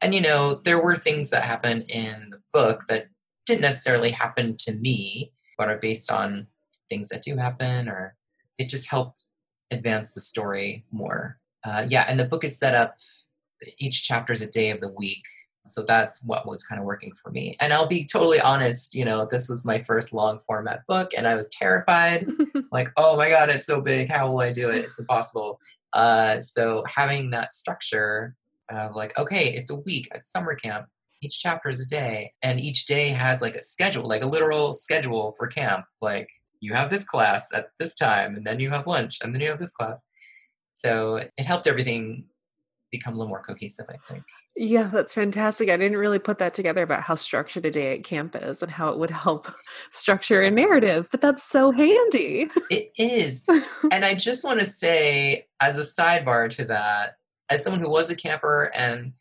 And 0.00 0.14
you 0.14 0.22
know, 0.22 0.62
there 0.64 0.82
were 0.82 0.96
things 0.96 1.28
that 1.28 1.42
happened 1.42 1.90
in 1.90 2.30
the 2.30 2.38
book 2.54 2.84
that 2.88 3.08
didn't 3.44 3.60
necessarily 3.60 4.10
happen 4.10 4.56
to 4.60 4.72
me, 4.72 5.34
but 5.58 5.68
are 5.68 5.76
based 5.76 6.10
on 6.10 6.46
things 6.88 7.10
that 7.10 7.22
do 7.22 7.36
happen, 7.36 7.86
or 7.86 8.16
it 8.58 8.70
just 8.70 8.88
helped 8.88 9.26
advance 9.70 10.14
the 10.14 10.22
story 10.22 10.86
more. 10.90 11.38
Uh, 11.64 11.84
yeah, 11.86 12.06
and 12.08 12.18
the 12.18 12.24
book 12.24 12.44
is 12.44 12.58
set 12.58 12.74
up, 12.74 12.96
each 13.78 14.04
chapter 14.04 14.32
is 14.32 14.40
a 14.40 14.50
day 14.50 14.70
of 14.70 14.80
the 14.80 14.88
week. 14.88 15.22
So 15.68 15.82
that's 15.82 16.22
what 16.22 16.46
was 16.46 16.64
kind 16.64 16.80
of 16.80 16.86
working 16.86 17.12
for 17.12 17.30
me. 17.30 17.56
And 17.60 17.72
I'll 17.72 17.88
be 17.88 18.06
totally 18.06 18.40
honest, 18.40 18.94
you 18.94 19.04
know, 19.04 19.26
this 19.30 19.48
was 19.48 19.64
my 19.64 19.82
first 19.82 20.12
long 20.12 20.40
format 20.46 20.86
book 20.86 21.12
and 21.16 21.26
I 21.26 21.34
was 21.34 21.48
terrified. 21.48 22.28
like, 22.72 22.88
oh 22.96 23.16
my 23.16 23.28
God, 23.28 23.48
it's 23.48 23.66
so 23.66 23.80
big. 23.80 24.10
How 24.10 24.28
will 24.28 24.40
I 24.40 24.52
do 24.52 24.68
it? 24.70 24.84
It's 24.84 24.98
impossible. 24.98 25.60
Uh, 25.92 26.40
so 26.40 26.84
having 26.86 27.30
that 27.30 27.52
structure 27.52 28.34
of 28.68 28.94
like, 28.94 29.16
okay, 29.18 29.54
it's 29.54 29.70
a 29.70 29.76
week 29.76 30.08
at 30.12 30.24
summer 30.24 30.54
camp. 30.54 30.86
Each 31.22 31.40
chapter 31.40 31.70
is 31.70 31.80
a 31.80 31.86
day, 31.86 32.32
and 32.42 32.60
each 32.60 32.84
day 32.84 33.08
has 33.08 33.40
like 33.40 33.54
a 33.54 33.60
schedule, 33.60 34.06
like 34.06 34.22
a 34.22 34.26
literal 34.26 34.74
schedule 34.74 35.34
for 35.38 35.46
camp. 35.46 35.86
Like 36.02 36.28
you 36.60 36.74
have 36.74 36.90
this 36.90 37.04
class 37.04 37.48
at 37.54 37.68
this 37.78 37.94
time, 37.94 38.34
and 38.36 38.46
then 38.46 38.60
you 38.60 38.70
have 38.70 38.86
lunch, 38.86 39.18
and 39.22 39.34
then 39.34 39.40
you 39.40 39.48
have 39.48 39.58
this 39.58 39.72
class. 39.72 40.04
So 40.74 41.16
it 41.16 41.32
helped 41.38 41.66
everything 41.66 42.26
become 42.96 43.14
a 43.14 43.16
little 43.16 43.28
more 43.28 43.42
cohesive, 43.42 43.86
I 43.88 43.96
think. 44.10 44.24
Yeah, 44.56 44.90
that's 44.92 45.12
fantastic. 45.12 45.68
I 45.68 45.76
didn't 45.76 45.98
really 45.98 46.18
put 46.18 46.38
that 46.38 46.54
together 46.54 46.82
about 46.82 47.02
how 47.02 47.14
structured 47.14 47.66
a 47.66 47.70
day 47.70 47.96
at 47.96 48.04
camp 48.04 48.36
is 48.40 48.62
and 48.62 48.70
how 48.70 48.88
it 48.88 48.98
would 48.98 49.10
help 49.26 49.48
structure 49.90 50.42
a 50.42 50.50
narrative, 50.50 51.08
but 51.10 51.20
that's 51.20 51.42
so 51.42 51.70
handy. 51.70 52.48
It 52.70 52.92
is. 52.96 53.44
and 53.92 54.04
I 54.04 54.14
just 54.14 54.44
want 54.44 54.60
to 54.60 54.66
say, 54.66 55.46
as 55.60 55.78
a 55.78 55.82
sidebar 55.82 56.48
to 56.50 56.64
that, 56.66 57.16
as 57.50 57.62
someone 57.62 57.80
who 57.80 57.90
was 57.90 58.10
a 58.10 58.16
camper 58.16 58.70
and, 58.74 59.12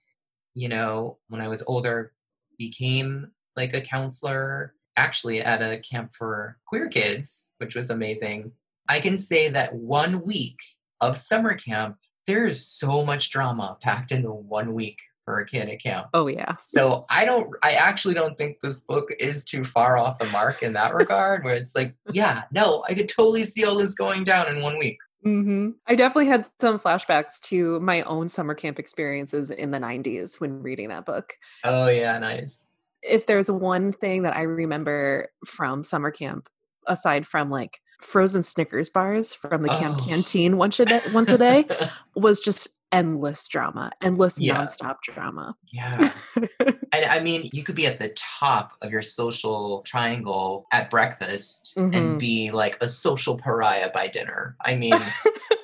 you 0.53 0.69
know, 0.69 1.17
when 1.27 1.41
I 1.41 1.47
was 1.47 1.63
older, 1.67 2.13
became 2.57 3.31
like 3.55 3.73
a 3.73 3.81
counselor 3.81 4.73
actually 4.97 5.41
at 5.41 5.61
a 5.61 5.79
camp 5.79 6.13
for 6.13 6.57
queer 6.65 6.87
kids, 6.87 7.49
which 7.57 7.75
was 7.75 7.89
amazing. 7.89 8.51
I 8.87 8.99
can 8.99 9.17
say 9.17 9.49
that 9.49 9.75
one 9.75 10.23
week 10.25 10.59
of 11.01 11.17
summer 11.17 11.55
camp 11.55 11.97
there 12.25 12.45
is 12.45 12.65
so 12.65 13.03
much 13.05 13.29
drama 13.29 13.77
packed 13.81 14.11
into 14.11 14.31
one 14.31 14.73
week 14.73 15.01
for 15.25 15.39
a 15.39 15.45
kid 15.45 15.69
at 15.69 15.81
camp. 15.81 16.07
Oh 16.13 16.27
yeah. 16.27 16.55
So 16.65 17.05
I 17.09 17.25
don't 17.25 17.49
I 17.63 17.71
actually 17.71 18.13
don't 18.13 18.37
think 18.37 18.61
this 18.61 18.81
book 18.81 19.09
is 19.19 19.43
too 19.43 19.63
far 19.63 19.97
off 19.97 20.19
the 20.19 20.25
mark 20.27 20.61
in 20.63 20.73
that 20.73 20.93
regard 20.93 21.43
where 21.43 21.55
it's 21.55 21.75
like, 21.75 21.95
yeah, 22.11 22.43
no, 22.51 22.83
I 22.87 22.93
could 22.93 23.09
totally 23.09 23.43
see 23.43 23.65
all 23.65 23.75
this 23.75 23.95
going 23.95 24.23
down 24.23 24.47
in 24.47 24.61
one 24.61 24.77
week. 24.77 24.99
hmm 25.23 25.71
I 25.87 25.95
definitely 25.95 26.27
had 26.27 26.45
some 26.61 26.79
flashbacks 26.79 27.39
to 27.49 27.79
my 27.79 28.03
own 28.03 28.27
summer 28.27 28.53
camp 28.53 28.77
experiences 28.79 29.49
in 29.51 29.71
the 29.71 29.79
90s 29.79 30.39
when 30.39 30.61
reading 30.61 30.89
that 30.89 31.05
book. 31.05 31.33
Oh 31.63 31.87
yeah, 31.87 32.17
nice. 32.19 32.67
If 33.01 33.25
there's 33.25 33.49
one 33.51 33.93
thing 33.93 34.23
that 34.23 34.35
I 34.35 34.43
remember 34.43 35.29
from 35.45 35.83
summer 35.83 36.11
camp, 36.11 36.49
aside 36.87 37.25
from 37.25 37.49
like 37.49 37.79
frozen 37.99 38.43
Snickers 38.43 38.89
bars 38.89 39.33
from 39.33 39.61
the 39.63 39.69
camp 39.69 39.97
Oh. 40.01 40.05
canteen 40.05 40.57
once 40.57 40.79
a 40.79 40.85
day, 40.85 41.01
once 41.13 41.29
a 41.31 41.37
day, 41.37 41.65
was 42.15 42.39
just 42.39 42.67
endless 42.91 43.47
drama, 43.47 43.91
endless 44.01 44.39
Yeah. 44.39 44.57
nonstop 44.57 44.97
drama. 45.03 45.55
yeah. 45.71 46.13
And 46.93 47.03
I 47.05 47.19
mean, 47.19 47.49
you 47.51 47.63
could 47.63 47.75
be 47.75 47.87
at 47.87 47.99
the 47.99 48.09
top 48.15 48.71
of 48.81 48.89
your 48.89 49.01
social 49.01 49.81
triangle 49.81 50.65
at 50.71 50.89
breakfast 50.89 51.73
Mhm. 51.75 51.93
and 51.95 52.19
be 52.19 52.51
like 52.51 52.77
a 52.81 52.87
social 52.87 53.37
pariah 53.37 53.91
by 53.93 54.07
dinner. 54.07 54.55
I 54.63 54.75
mean, 54.75 55.01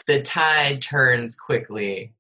the 0.08 0.22
tide 0.24 0.82
turns 0.82 1.38
quickly. 1.38 2.14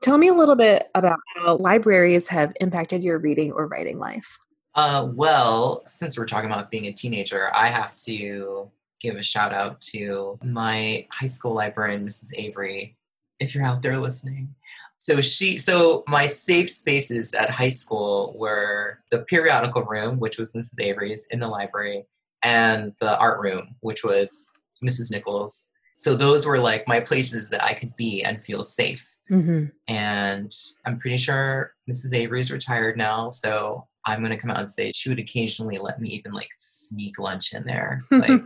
Tell 0.00 0.16
me 0.16 0.28
a 0.28 0.34
little 0.34 0.56
bit 0.56 0.88
about 0.94 1.18
how 1.36 1.56
libraries 1.56 2.28
have 2.28 2.54
impacted 2.60 3.02
your 3.02 3.18
reading 3.18 3.52
or 3.52 3.66
writing 3.66 3.98
life. 3.98 4.38
Uh, 4.74 5.08
well, 5.12 5.82
since 5.84 6.16
we're 6.18 6.24
talking 6.26 6.50
about 6.50 6.70
being 6.70 6.86
a 6.86 6.92
teenager, 6.92 7.54
I 7.54 7.68
have 7.68 7.94
to 8.06 8.70
give 9.04 9.16
a 9.16 9.22
shout 9.22 9.52
out 9.52 9.80
to 9.92 10.38
my 10.42 11.06
high 11.10 11.26
school 11.28 11.54
librarian, 11.54 12.06
Mrs. 12.06 12.32
Avery, 12.36 12.96
if 13.38 13.54
you're 13.54 13.64
out 13.64 13.82
there 13.82 13.98
listening. 13.98 14.54
So 14.98 15.20
she, 15.20 15.58
so 15.58 16.02
my 16.08 16.24
safe 16.26 16.70
spaces 16.70 17.34
at 17.34 17.50
high 17.50 17.68
school 17.82 18.34
were 18.38 19.00
the 19.10 19.18
periodical 19.18 19.82
room, 19.82 20.18
which 20.18 20.38
was 20.38 20.54
Mrs. 20.54 20.80
Avery's 20.80 21.26
in 21.30 21.40
the 21.40 21.48
library, 21.48 22.06
and 22.42 22.94
the 23.00 23.18
art 23.18 23.40
room, 23.40 23.74
which 23.80 24.02
was 24.02 24.52
Mrs. 24.82 25.10
Nichols. 25.10 25.70
So 25.96 26.16
those 26.16 26.46
were 26.46 26.58
like 26.58 26.88
my 26.88 27.00
places 27.00 27.50
that 27.50 27.62
I 27.62 27.74
could 27.74 27.94
be 27.96 28.24
and 28.24 28.44
feel 28.44 28.64
safe 28.64 29.10
Mm-hmm. 29.30 29.64
and 29.88 30.54
I'm 30.84 30.98
pretty 30.98 31.16
sure 31.16 31.72
Mrs. 31.90 32.12
Avery's 32.14 32.52
retired 32.52 32.98
now, 32.98 33.30
so 33.30 33.88
I'm 34.06 34.22
gonna 34.22 34.38
come 34.38 34.50
out 34.50 34.58
and 34.58 34.68
say 34.68 34.92
she 34.94 35.08
would 35.08 35.18
occasionally 35.18 35.76
let 35.76 36.00
me 36.00 36.08
even 36.10 36.32
like 36.32 36.50
sneak 36.58 37.18
lunch 37.18 37.52
in 37.52 37.64
there. 37.64 38.02
Like, 38.10 38.42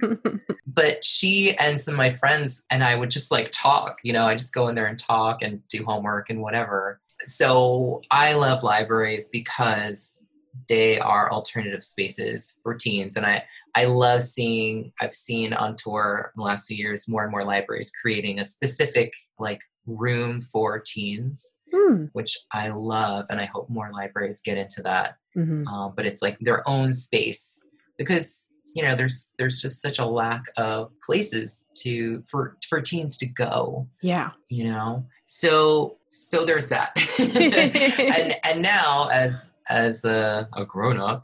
but 0.66 1.04
she 1.04 1.56
and 1.58 1.78
some 1.80 1.94
of 1.94 1.98
my 1.98 2.10
friends 2.10 2.64
and 2.70 2.82
I 2.82 2.96
would 2.96 3.10
just 3.10 3.30
like 3.30 3.50
talk, 3.52 3.98
you 4.02 4.12
know, 4.12 4.24
I 4.24 4.34
just 4.34 4.54
go 4.54 4.68
in 4.68 4.74
there 4.74 4.86
and 4.86 4.98
talk 4.98 5.42
and 5.42 5.66
do 5.68 5.84
homework 5.84 6.30
and 6.30 6.40
whatever. 6.40 7.00
So 7.26 8.02
I 8.10 8.34
love 8.34 8.62
libraries 8.62 9.28
because 9.28 10.22
they 10.68 10.98
are 10.98 11.30
alternative 11.30 11.84
spaces 11.84 12.58
for 12.62 12.74
teens 12.74 13.16
and 13.16 13.24
I 13.24 13.44
I 13.74 13.84
love 13.84 14.22
seeing 14.22 14.92
I've 15.00 15.14
seen 15.14 15.52
on 15.52 15.76
tour 15.76 16.32
in 16.34 16.40
the 16.40 16.44
last 16.44 16.66
few 16.66 16.76
years 16.76 17.08
more 17.08 17.22
and 17.22 17.30
more 17.30 17.44
libraries 17.44 17.92
creating 17.92 18.38
a 18.38 18.44
specific 18.44 19.12
like 19.38 19.60
room 19.88 20.42
for 20.42 20.78
teens 20.78 21.60
Hmm. 21.72 22.04
which 22.12 22.36
I 22.52 22.68
love, 22.68 23.26
and 23.30 23.40
I 23.40 23.44
hope 23.44 23.68
more 23.68 23.90
libraries 23.92 24.40
get 24.42 24.56
into 24.58 24.82
that. 24.82 25.16
Mhm. 25.36 25.66
Um, 25.66 25.92
but 25.96 26.06
it's 26.06 26.22
like 26.22 26.38
their 26.40 26.66
own 26.68 26.92
space 26.92 27.70
because 27.98 28.54
you 28.74 28.82
know 28.82 28.94
there's 28.94 29.32
there's 29.38 29.60
just 29.60 29.80
such 29.82 29.98
a 29.98 30.04
lack 30.06 30.44
of 30.56 30.90
places 31.04 31.70
to 31.82 32.22
for 32.26 32.56
for 32.68 32.80
teens 32.80 33.16
to 33.18 33.26
go. 33.26 33.88
Yeah. 34.02 34.30
You 34.50 34.64
know, 34.64 35.06
so 35.26 35.98
so 36.10 36.44
there's 36.44 36.68
that. 36.68 36.92
and 37.18 38.34
and 38.44 38.62
now 38.62 39.08
as 39.12 39.50
as 39.70 40.04
a, 40.04 40.48
a 40.56 40.64
grown 40.64 40.98
up, 40.98 41.22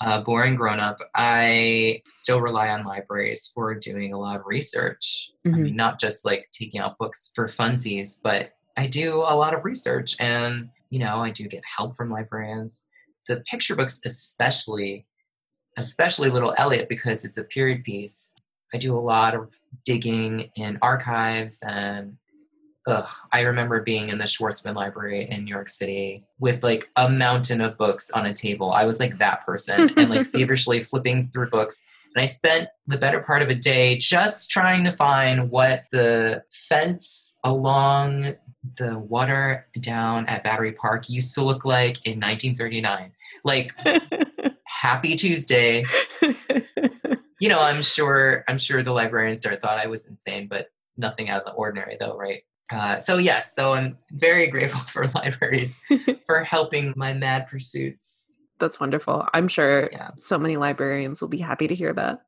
a 0.00 0.22
boring 0.22 0.56
grown 0.56 0.80
up, 0.80 0.98
I 1.14 2.02
still 2.06 2.40
rely 2.40 2.68
on 2.68 2.84
libraries 2.84 3.50
for 3.54 3.74
doing 3.74 4.12
a 4.12 4.18
lot 4.18 4.38
of 4.38 4.46
research. 4.46 5.30
I 5.44 5.48
Mhm. 5.48 5.62
mean, 5.62 5.76
not 5.76 5.98
just 6.00 6.24
like 6.24 6.48
taking 6.52 6.80
out 6.80 6.98
books 6.98 7.32
for 7.34 7.46
funsies, 7.46 8.20
but 8.22 8.52
I 8.76 8.86
do 8.86 9.16
a 9.16 9.34
lot 9.34 9.54
of 9.54 9.64
research 9.64 10.16
and, 10.20 10.68
you 10.90 10.98
know, 10.98 11.16
I 11.16 11.30
do 11.30 11.48
get 11.48 11.62
help 11.64 11.96
from 11.96 12.10
librarians. 12.10 12.88
The 13.26 13.40
picture 13.50 13.74
books, 13.74 14.00
especially, 14.04 15.06
especially 15.76 16.28
Little 16.30 16.54
Elliot, 16.58 16.88
because 16.88 17.24
it's 17.24 17.38
a 17.38 17.44
period 17.44 17.84
piece. 17.84 18.34
I 18.74 18.78
do 18.78 18.96
a 18.96 19.00
lot 19.00 19.34
of 19.34 19.58
digging 19.84 20.50
in 20.56 20.78
archives 20.82 21.62
and 21.62 22.18
ugh, 22.86 23.08
I 23.32 23.40
remember 23.42 23.82
being 23.82 24.08
in 24.08 24.18
the 24.18 24.24
Schwarzman 24.24 24.74
Library 24.74 25.28
in 25.28 25.44
New 25.44 25.54
York 25.54 25.68
City 25.68 26.24
with 26.38 26.62
like 26.62 26.90
a 26.96 27.10
mountain 27.10 27.60
of 27.60 27.76
books 27.76 28.10
on 28.10 28.26
a 28.26 28.34
table. 28.34 28.72
I 28.72 28.84
was 28.84 29.00
like 29.00 29.18
that 29.18 29.44
person 29.44 29.90
and 29.96 30.10
like 30.10 30.26
feverishly 30.32 30.80
flipping 30.80 31.28
through 31.28 31.50
books. 31.50 31.84
And 32.14 32.22
I 32.22 32.26
spent 32.26 32.68
the 32.86 32.98
better 32.98 33.20
part 33.20 33.42
of 33.42 33.48
a 33.48 33.54
day 33.54 33.98
just 33.98 34.50
trying 34.50 34.84
to 34.84 34.92
find 34.92 35.50
what 35.50 35.84
the 35.92 36.42
fence 36.50 37.36
along 37.44 38.34
the 38.78 38.98
water 38.98 39.66
down 39.80 40.26
at 40.26 40.42
Battery 40.42 40.72
Park 40.72 41.08
used 41.08 41.34
to 41.34 41.44
look 41.44 41.64
like 41.64 42.06
in 42.06 42.20
1939. 42.20 43.12
Like, 43.44 43.72
happy 44.64 45.16
Tuesday. 45.16 45.84
You 47.38 47.50
know, 47.50 47.60
I'm 47.60 47.82
sure 47.82 48.44
I'm 48.48 48.56
sure 48.58 48.82
the 48.82 48.92
librarians 48.92 49.42
there 49.42 49.56
thought 49.56 49.78
I 49.78 49.88
was 49.88 50.08
insane, 50.08 50.48
but 50.48 50.68
nothing 50.96 51.28
out 51.28 51.42
of 51.42 51.44
the 51.44 51.52
ordinary 51.52 51.96
though, 52.00 52.16
right? 52.16 52.42
Uh, 52.70 52.98
so 52.98 53.16
yes, 53.18 53.54
so 53.54 53.72
I'm 53.74 53.98
very 54.10 54.48
grateful 54.48 54.80
for 54.86 55.06
libraries 55.08 55.80
for 56.26 56.42
helping 56.44 56.92
my 56.96 57.12
mad 57.12 57.46
pursuits. 57.48 58.32
That's 58.58 58.80
wonderful. 58.80 59.28
I'm 59.34 59.48
sure 59.48 59.90
Yeah. 59.92 60.12
so 60.16 60.38
many 60.38 60.56
librarians 60.56 61.20
will 61.20 61.28
be 61.28 61.36
happy 61.38 61.68
to 61.68 61.74
hear 61.74 61.92
that. 61.92 62.20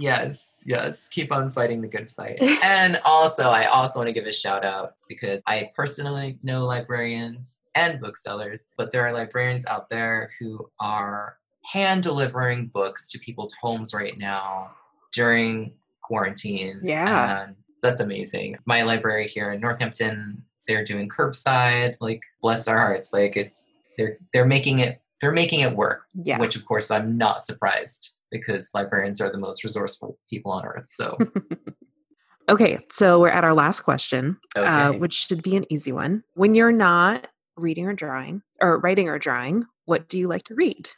Yes, 0.00 0.64
yes, 0.66 1.08
keep 1.08 1.30
on 1.30 1.52
fighting 1.52 1.80
the 1.80 1.86
good 1.88 2.10
fight. 2.10 2.42
and 2.64 3.00
also, 3.04 3.44
I 3.44 3.66
also 3.66 4.00
want 4.00 4.08
to 4.08 4.12
give 4.12 4.26
a 4.26 4.32
shout 4.32 4.64
out 4.64 4.94
because 5.08 5.42
I 5.46 5.70
personally 5.76 6.38
know 6.42 6.64
librarians 6.64 7.62
and 7.76 8.00
booksellers, 8.00 8.70
but 8.76 8.90
there 8.90 9.06
are 9.06 9.12
librarians 9.12 9.64
out 9.66 9.88
there 9.88 10.30
who 10.40 10.68
are 10.80 11.36
hand 11.64 12.02
delivering 12.02 12.66
books 12.66 13.08
to 13.12 13.18
people's 13.20 13.54
homes 13.54 13.94
right 13.94 14.18
now 14.18 14.72
during 15.12 15.72
quarantine. 16.02 16.80
Yeah. 16.82 17.44
And 17.44 17.56
that's 17.82 18.00
amazing. 18.00 18.56
My 18.66 18.82
library 18.82 19.26
here 19.28 19.52
in 19.52 19.60
Northampton, 19.60 20.42
they're 20.66 20.84
doing 20.84 21.08
curbside, 21.08 21.96
like 22.00 22.22
bless 22.42 22.64
their 22.66 22.78
hearts. 22.78 23.12
Like 23.12 23.36
it's 23.36 23.66
they're 23.96 24.18
they're 24.32 24.46
making 24.46 24.78
it 24.80 25.00
they're 25.20 25.32
making 25.32 25.60
it 25.60 25.76
work 25.76 26.04
Yeah. 26.14 26.38
which 26.38 26.56
of 26.56 26.64
course 26.64 26.90
I'm 26.90 27.18
not 27.18 27.42
surprised 27.42 28.14
because 28.30 28.70
librarians 28.74 29.20
are 29.20 29.30
the 29.30 29.36
most 29.38 29.64
resourceful 29.64 30.18
people 30.30 30.52
on 30.52 30.64
earth. 30.64 30.88
So, 30.88 31.18
Okay, 32.48 32.78
so 32.90 33.20
we're 33.20 33.28
at 33.28 33.44
our 33.44 33.54
last 33.54 33.80
question, 33.80 34.38
uh, 34.56 34.92
which 34.94 35.12
should 35.12 35.40
be 35.42 35.54
an 35.56 35.64
easy 35.72 35.92
one. 35.92 36.24
When 36.34 36.54
you're 36.54 36.72
not 36.72 37.28
reading 37.56 37.86
or 37.86 37.92
drawing, 37.94 38.42
or 38.60 38.78
writing 38.78 39.08
or 39.08 39.18
drawing, 39.20 39.66
what 39.84 40.08
do 40.08 40.18
you 40.18 40.26
like 40.26 40.44
to 40.44 40.54
read? 40.54 40.88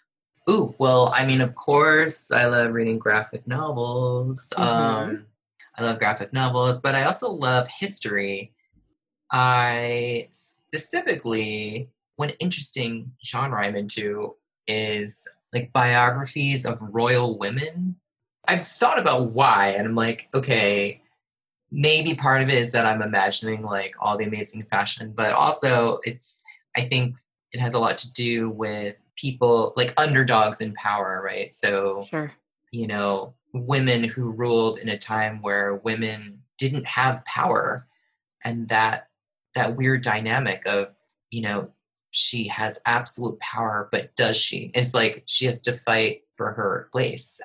ooh, 0.50 0.74
well, 0.78 1.12
I 1.14 1.24
mean, 1.24 1.40
of 1.40 1.54
course, 1.54 2.30
I 2.32 2.46
love 2.46 2.72
reading 2.72 2.98
graphic 2.98 3.46
novels. 3.46 4.48
Mhm. 4.56 4.60
Um, 4.64 5.26
I 5.76 5.82
love 5.84 5.98
graphic 5.98 6.32
novels, 6.32 6.80
but 6.80 6.94
I 6.94 7.04
also 7.04 7.30
love 7.30 7.66
history. 7.68 8.52
I 9.32 10.28
specifically, 10.30 11.88
one 12.16 12.30
interesting 12.40 13.12
genre 13.24 13.64
I'm 13.64 13.74
into 13.76 14.36
is 14.66 15.26
like 15.52 15.72
biographies 15.72 16.66
of 16.66 16.78
royal 16.80 17.38
women. 17.38 17.96
I've 18.46 18.66
thought 18.66 18.98
about 18.98 19.30
why, 19.30 19.68
and 19.70 19.86
I'm 19.86 19.94
like, 19.94 20.28
okay, 20.34 21.00
maybe 21.70 22.14
part 22.14 22.42
of 22.42 22.48
it 22.48 22.58
is 22.58 22.72
that 22.72 22.84
I'm 22.86 23.00
imagining 23.00 23.62
like 23.62 23.94
all 24.00 24.18
the 24.18 24.24
amazing 24.24 24.64
fashion, 24.64 25.14
but 25.16 25.32
also 25.32 26.00
it's, 26.04 26.44
I 26.76 26.82
think 26.82 27.16
it 27.52 27.60
has 27.60 27.74
a 27.74 27.78
lot 27.78 27.98
to 27.98 28.12
do 28.12 28.50
with 28.50 28.96
people 29.16 29.72
like 29.76 29.94
underdogs 29.96 30.60
in 30.60 30.74
power, 30.74 31.22
right? 31.24 31.52
So, 31.52 32.06
Sure. 32.10 32.32
you 32.72 32.86
know, 32.86 33.34
women 33.52 34.04
who 34.04 34.30
ruled 34.30 34.78
in 34.78 34.88
a 34.88 34.98
time 34.98 35.42
where 35.42 35.76
women 35.76 36.42
didn't 36.58 36.86
have 36.86 37.24
power 37.24 37.86
and 38.44 38.68
that 38.68 39.08
that 39.54 39.76
weird 39.76 40.02
dynamic 40.02 40.62
of, 40.66 40.88
you 41.30 41.42
know, 41.42 41.70
she 42.10 42.48
has 42.48 42.80
absolute 42.86 43.38
power, 43.40 43.88
but 43.92 44.14
does 44.16 44.36
she? 44.36 44.70
It's 44.74 44.94
like 44.94 45.22
she 45.26 45.46
has 45.46 45.60
to 45.62 45.74
fight 45.74 46.22
for 46.36 46.52
her 46.52 46.88
place, 46.92 47.40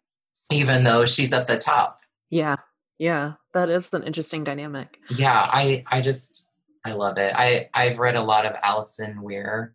even 0.52 0.84
though 0.84 1.06
she's 1.06 1.34
at 1.34 1.48
the 1.48 1.58
top. 1.58 2.02
Yeah. 2.30 2.58
Yeah. 2.98 3.34
That 3.54 3.70
is 3.70 3.94
an 3.94 4.04
interesting 4.04 4.44
dynamic. 4.44 5.00
Yeah, 5.10 5.40
I 5.52 5.84
I 5.88 6.02
just 6.02 6.48
I 6.86 6.94
love 6.94 7.18
it. 7.18 7.34
I 7.36 7.70
I've 7.74 8.00
read 8.00 8.16
a 8.16 8.24
lot 8.24 8.46
of 8.46 8.56
Alison 8.64 9.22
Weir, 9.22 9.74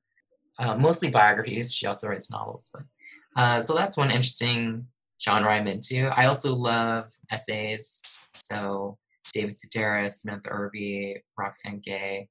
uh, 0.58 0.76
mostly 0.76 1.10
biographies. 1.10 1.74
She 1.74 1.86
also 1.86 2.08
writes 2.08 2.30
novels, 2.30 2.70
but 2.72 2.82
uh, 3.34 3.60
so 3.60 3.74
that's 3.74 3.96
one 3.96 4.10
interesting 4.10 4.86
genre 5.22 5.52
I'm 5.52 5.66
into. 5.66 6.08
I 6.16 6.26
also 6.26 6.54
love 6.54 7.10
essays. 7.30 8.02
So 8.36 8.98
David 9.32 9.54
Sedaris, 9.54 10.18
Samantha 10.18 10.50
Irby, 10.50 11.22
Roxane 11.38 11.80
Gay. 11.80 12.28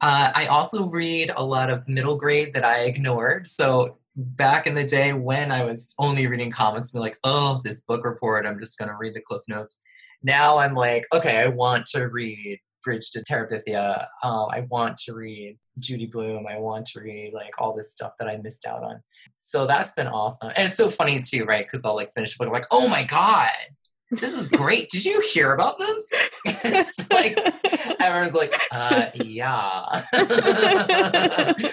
Uh, 0.00 0.32
I 0.34 0.46
also 0.46 0.88
read 0.88 1.30
a 1.36 1.44
lot 1.44 1.70
of 1.70 1.86
middle 1.86 2.16
grade 2.16 2.54
that 2.54 2.64
I 2.64 2.84
ignored. 2.84 3.46
So 3.46 3.98
back 4.16 4.66
in 4.66 4.74
the 4.74 4.84
day 4.84 5.12
when 5.12 5.52
I 5.52 5.64
was 5.64 5.94
only 5.98 6.26
reading 6.26 6.50
comics, 6.50 6.92
be 6.92 6.98
like, 6.98 7.18
oh, 7.24 7.60
this 7.62 7.82
book 7.82 8.04
report, 8.04 8.46
I'm 8.46 8.58
just 8.58 8.78
gonna 8.78 8.96
read 8.98 9.14
the 9.14 9.20
cliff 9.20 9.42
notes. 9.46 9.82
Now 10.22 10.58
I'm 10.58 10.74
like, 10.74 11.06
okay, 11.12 11.38
I 11.38 11.48
want 11.48 11.86
to 11.86 12.08
read 12.08 12.60
Bridge 12.82 13.10
to 13.10 13.22
Terabithia. 13.24 14.06
Um, 14.22 14.48
I 14.50 14.66
want 14.70 14.96
to 15.04 15.14
read 15.14 15.58
Judy 15.78 16.06
Blume. 16.06 16.46
I 16.46 16.58
want 16.58 16.86
to 16.86 17.00
read 17.00 17.32
like 17.34 17.52
all 17.58 17.74
this 17.74 17.92
stuff 17.92 18.12
that 18.18 18.28
I 18.28 18.38
missed 18.38 18.66
out 18.66 18.82
on. 18.82 19.02
So 19.36 19.66
that's 19.66 19.92
been 19.92 20.06
awesome. 20.06 20.52
And 20.56 20.68
it's 20.68 20.76
so 20.76 20.90
funny 20.90 21.20
too, 21.22 21.44
right? 21.44 21.66
Because 21.66 21.84
I'll 21.84 21.94
like 21.94 22.14
finish 22.14 22.36
the 22.36 22.44
book, 22.44 22.48
I'm 22.48 22.52
like, 22.52 22.66
oh 22.70 22.88
my 22.88 23.04
God, 23.04 23.48
this 24.10 24.36
is 24.36 24.48
great. 24.48 24.88
Did 24.90 25.04
you 25.04 25.20
hear 25.20 25.54
about 25.54 25.78
this? 25.78 26.08
it's 26.44 26.98
like 27.10 27.38
everyone's 28.00 28.34
like, 28.34 28.54
uh, 28.72 29.06
yeah. 29.14 30.02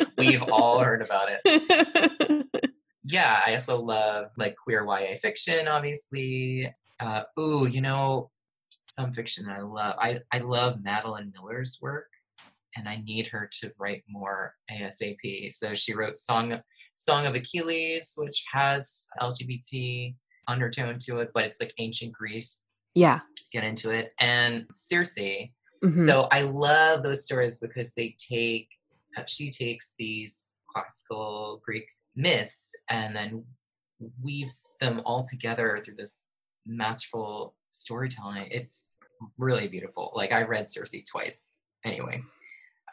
We've 0.18 0.44
all 0.44 0.80
heard 0.80 1.02
about 1.02 1.30
it. 1.44 2.48
Yeah, 3.04 3.42
I 3.46 3.56
also 3.56 3.78
love 3.80 4.32
like 4.38 4.56
queer 4.56 4.86
YA 4.86 5.18
fiction, 5.22 5.68
obviously. 5.68 6.72
Uh, 7.00 7.24
ooh, 7.40 7.66
you 7.66 7.82
know, 7.82 8.30
some 8.82 9.14
fiction 9.14 9.50
I 9.50 9.62
love. 9.62 9.96
I, 10.00 10.20
I 10.32 10.40
love 10.40 10.84
Madeline 10.84 11.32
Miller's 11.34 11.80
work 11.82 12.08
and 12.76 12.88
I 12.88 12.98
need 12.98 13.28
her 13.28 13.50
to 13.60 13.72
write 13.78 14.04
more 14.08 14.54
ASAP. 14.72 15.52
So 15.52 15.74
she 15.74 15.94
wrote 15.94 16.18
Song 16.18 16.62
Song 16.98 17.28
of 17.28 17.36
Achilles, 17.36 18.14
which 18.18 18.44
has 18.52 19.06
LGBT 19.22 20.16
undertone 20.48 20.98
to 21.02 21.20
it, 21.20 21.30
but 21.32 21.46
it's 21.46 21.62
like 21.62 21.72
ancient 21.78 22.12
Greece. 22.12 22.66
Yeah. 22.96 23.20
Get 23.54 23.64
into 23.64 23.92
it. 23.92 24.14
And 24.20 24.66
Circe. 24.72 25.20
Mm-hmm. 25.20 25.94
So 25.94 26.28
I 26.32 26.42
love 26.42 27.04
those 27.04 27.24
stories 27.24 27.60
because 27.60 27.94
they 27.94 28.16
take, 28.18 28.68
uh, 29.16 29.26
she 29.28 29.52
takes 29.52 29.94
these 30.00 30.58
classical 30.74 31.62
Greek 31.64 31.86
myths 32.16 32.76
and 32.90 33.16
then 33.16 33.46
weaves 34.24 34.68
them 34.80 35.02
all 35.06 35.24
together 35.24 35.80
through 35.86 35.98
this 35.98 36.28
masterful 36.66 37.54
storytelling. 37.70 38.48
It's 38.50 38.96
really 39.38 39.68
beautiful. 39.68 40.12
Like 40.16 40.32
I 40.32 40.42
read 40.42 40.68
Circe 40.68 40.96
twice 41.08 41.54
anyway 41.86 42.24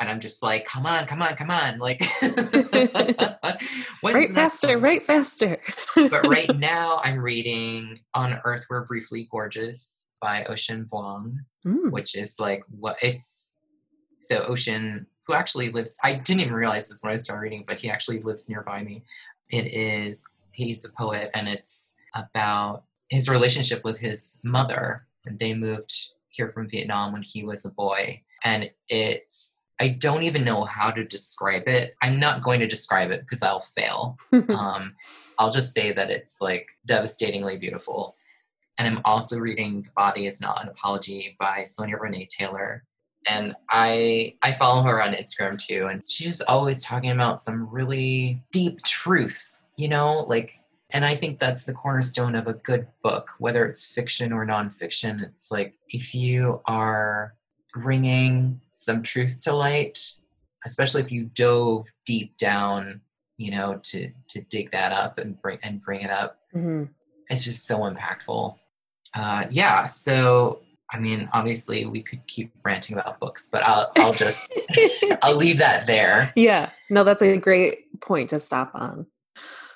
and 0.01 0.09
I'm 0.09 0.21
just 0.21 0.43
like, 0.43 0.65
come 0.65 0.87
on, 0.87 1.07
come 1.07 1.23
on, 1.23 1.37
come 1.37 1.51
on. 1.51 1.79
Like, 1.79 2.01
write 4.03 4.33
faster, 4.33 4.79
write 4.79 5.07
faster. 5.07 5.59
but 5.95 6.27
right 6.27 6.55
now, 6.59 7.01
I'm 7.03 7.19
reading 7.19 8.01
On 8.15 8.41
Earth 8.45 8.67
We're 8.69 8.87
Briefly 8.87 9.29
Gorgeous 9.31 10.11
by 10.21 10.45
Ocean 10.45 10.89
Vuong, 10.91 11.37
mm. 11.65 11.91
which 11.93 12.17
is 12.17 12.41
like 12.41 12.65
what 12.71 12.97
it's 13.03 13.57
so 14.19 14.43
Ocean, 14.45 15.07
who 15.27 15.35
actually 15.35 15.71
lives, 15.71 15.97
I 16.03 16.15
didn't 16.15 16.41
even 16.41 16.55
realize 16.55 16.89
this 16.89 17.03
when 17.03 17.13
I 17.13 17.17
started 17.17 17.43
reading, 17.43 17.65
but 17.67 17.79
he 17.79 17.89
actually 17.89 18.21
lives 18.21 18.49
nearby 18.49 18.83
me. 18.83 19.05
It 19.51 19.73
is, 19.73 20.49
he's 20.53 20.85
a 20.85 20.91
poet, 20.91 21.31
and 21.35 21.49
it's 21.49 21.97
about 22.15 22.85
his 23.11 23.29
relationship 23.29 23.85
with 23.85 23.99
his 23.99 24.39
mother. 24.43 25.07
And 25.27 25.39
they 25.39 25.55
moved 25.55 25.93
here 26.31 26.51
from 26.51 26.69
Vietnam 26.69 27.13
when 27.13 27.23
he 27.23 27.45
was 27.45 27.65
a 27.65 27.71
boy. 27.71 28.23
And 28.43 28.71
it's 28.89 29.64
I 29.81 29.89
don't 29.89 30.23
even 30.23 30.45
know 30.45 30.65
how 30.65 30.91
to 30.91 31.05
describe 31.05 31.65
it. 31.67 31.95
I'm 32.01 32.21
not 32.21 32.43
going 32.43 32.61
to 32.61 32.67
describe 32.67 33.11
it 33.11 33.23
because 33.23 33.43
I'll 33.43 33.61
fail. 33.77 34.19
um, 34.33 34.95
I'll 35.39 35.51
just 35.51 35.75
say 35.75 35.93
that 35.93 36.11
it's 36.11 36.41
like 36.41 36.69
devastatingly 36.87 37.59
beautiful. 37.59 38.17
And 38.79 38.87
I'm 38.89 39.03
also 39.05 39.39
reading 39.39 39.83
The 39.83 39.91
Body 39.97 40.27
is 40.27 40.41
Not 40.41 40.63
an 40.63 40.69
Apology 40.69 41.37
by 41.39 41.65
Sonya 41.65 41.97
Renee 41.97 42.29
Taylor. 42.31 42.85
And 43.27 43.55
I 43.71 44.35
I 44.43 44.53
follow 44.53 44.83
her 44.83 45.03
on 45.03 45.15
Instagram 45.15 45.59
too. 45.59 45.87
And 45.87 46.03
she's 46.09 46.41
always 46.43 46.85
talking 46.85 47.11
about 47.11 47.41
some 47.41 47.69
really 47.71 48.43
deep 48.53 48.83
truth, 48.83 49.53
you 49.77 49.89
know, 49.89 50.25
like 50.29 50.61
and 50.91 51.05
I 51.05 51.17
think 51.17 51.39
that's 51.39 51.65
the 51.65 51.73
cornerstone 51.73 52.37
of 52.37 52.47
a 52.47 52.53
good 52.53 52.87
book, 53.03 53.31
whether 53.39 53.67
it's 53.67 53.87
fiction 53.87 54.33
or 54.33 54.47
nonfiction. 54.47 55.25
It's 55.25 55.51
like 55.51 55.75
if 55.89 56.15
you 56.15 56.61
are 56.67 57.35
bringing 57.75 58.61
some 58.73 59.03
truth 59.03 59.41
to 59.41 59.53
light, 59.53 59.99
especially 60.65 61.03
if 61.03 61.13
you 61.13 61.25
dove 61.25 61.87
deep 62.07 62.37
down, 62.37 63.01
you 63.37 63.51
know, 63.51 63.81
to 63.83 64.11
to 64.29 64.43
dig 64.43 64.71
that 64.71 64.93
up 64.93 65.19
and 65.19 65.41
bring 65.41 65.59
and 65.63 65.83
bring 65.83 66.01
it 66.01 66.11
up. 66.11 66.39
Mm-hmm. 66.55 66.85
It's 67.29 67.45
just 67.45 67.67
so 67.67 67.79
impactful. 67.81 68.57
Uh, 69.17 69.47
yeah. 69.51 69.87
So 69.87 70.61
I 70.93 70.99
mean, 70.99 71.29
obviously, 71.33 71.87
we 71.87 72.03
could 72.03 72.25
keep 72.27 72.53
ranting 72.65 72.97
about 72.97 73.19
books, 73.19 73.49
but 73.51 73.65
I'll 73.65 73.91
I'll 73.97 74.13
just 74.13 74.59
I'll 75.23 75.37
leave 75.37 75.59
that 75.59 75.87
there. 75.87 76.33
Yeah. 76.37 76.71
No, 76.91 77.05
that's 77.05 77.23
a 77.23 77.37
great 77.37 78.01
point 78.01 78.31
to 78.31 78.41
stop 78.41 78.71
on. 78.75 79.07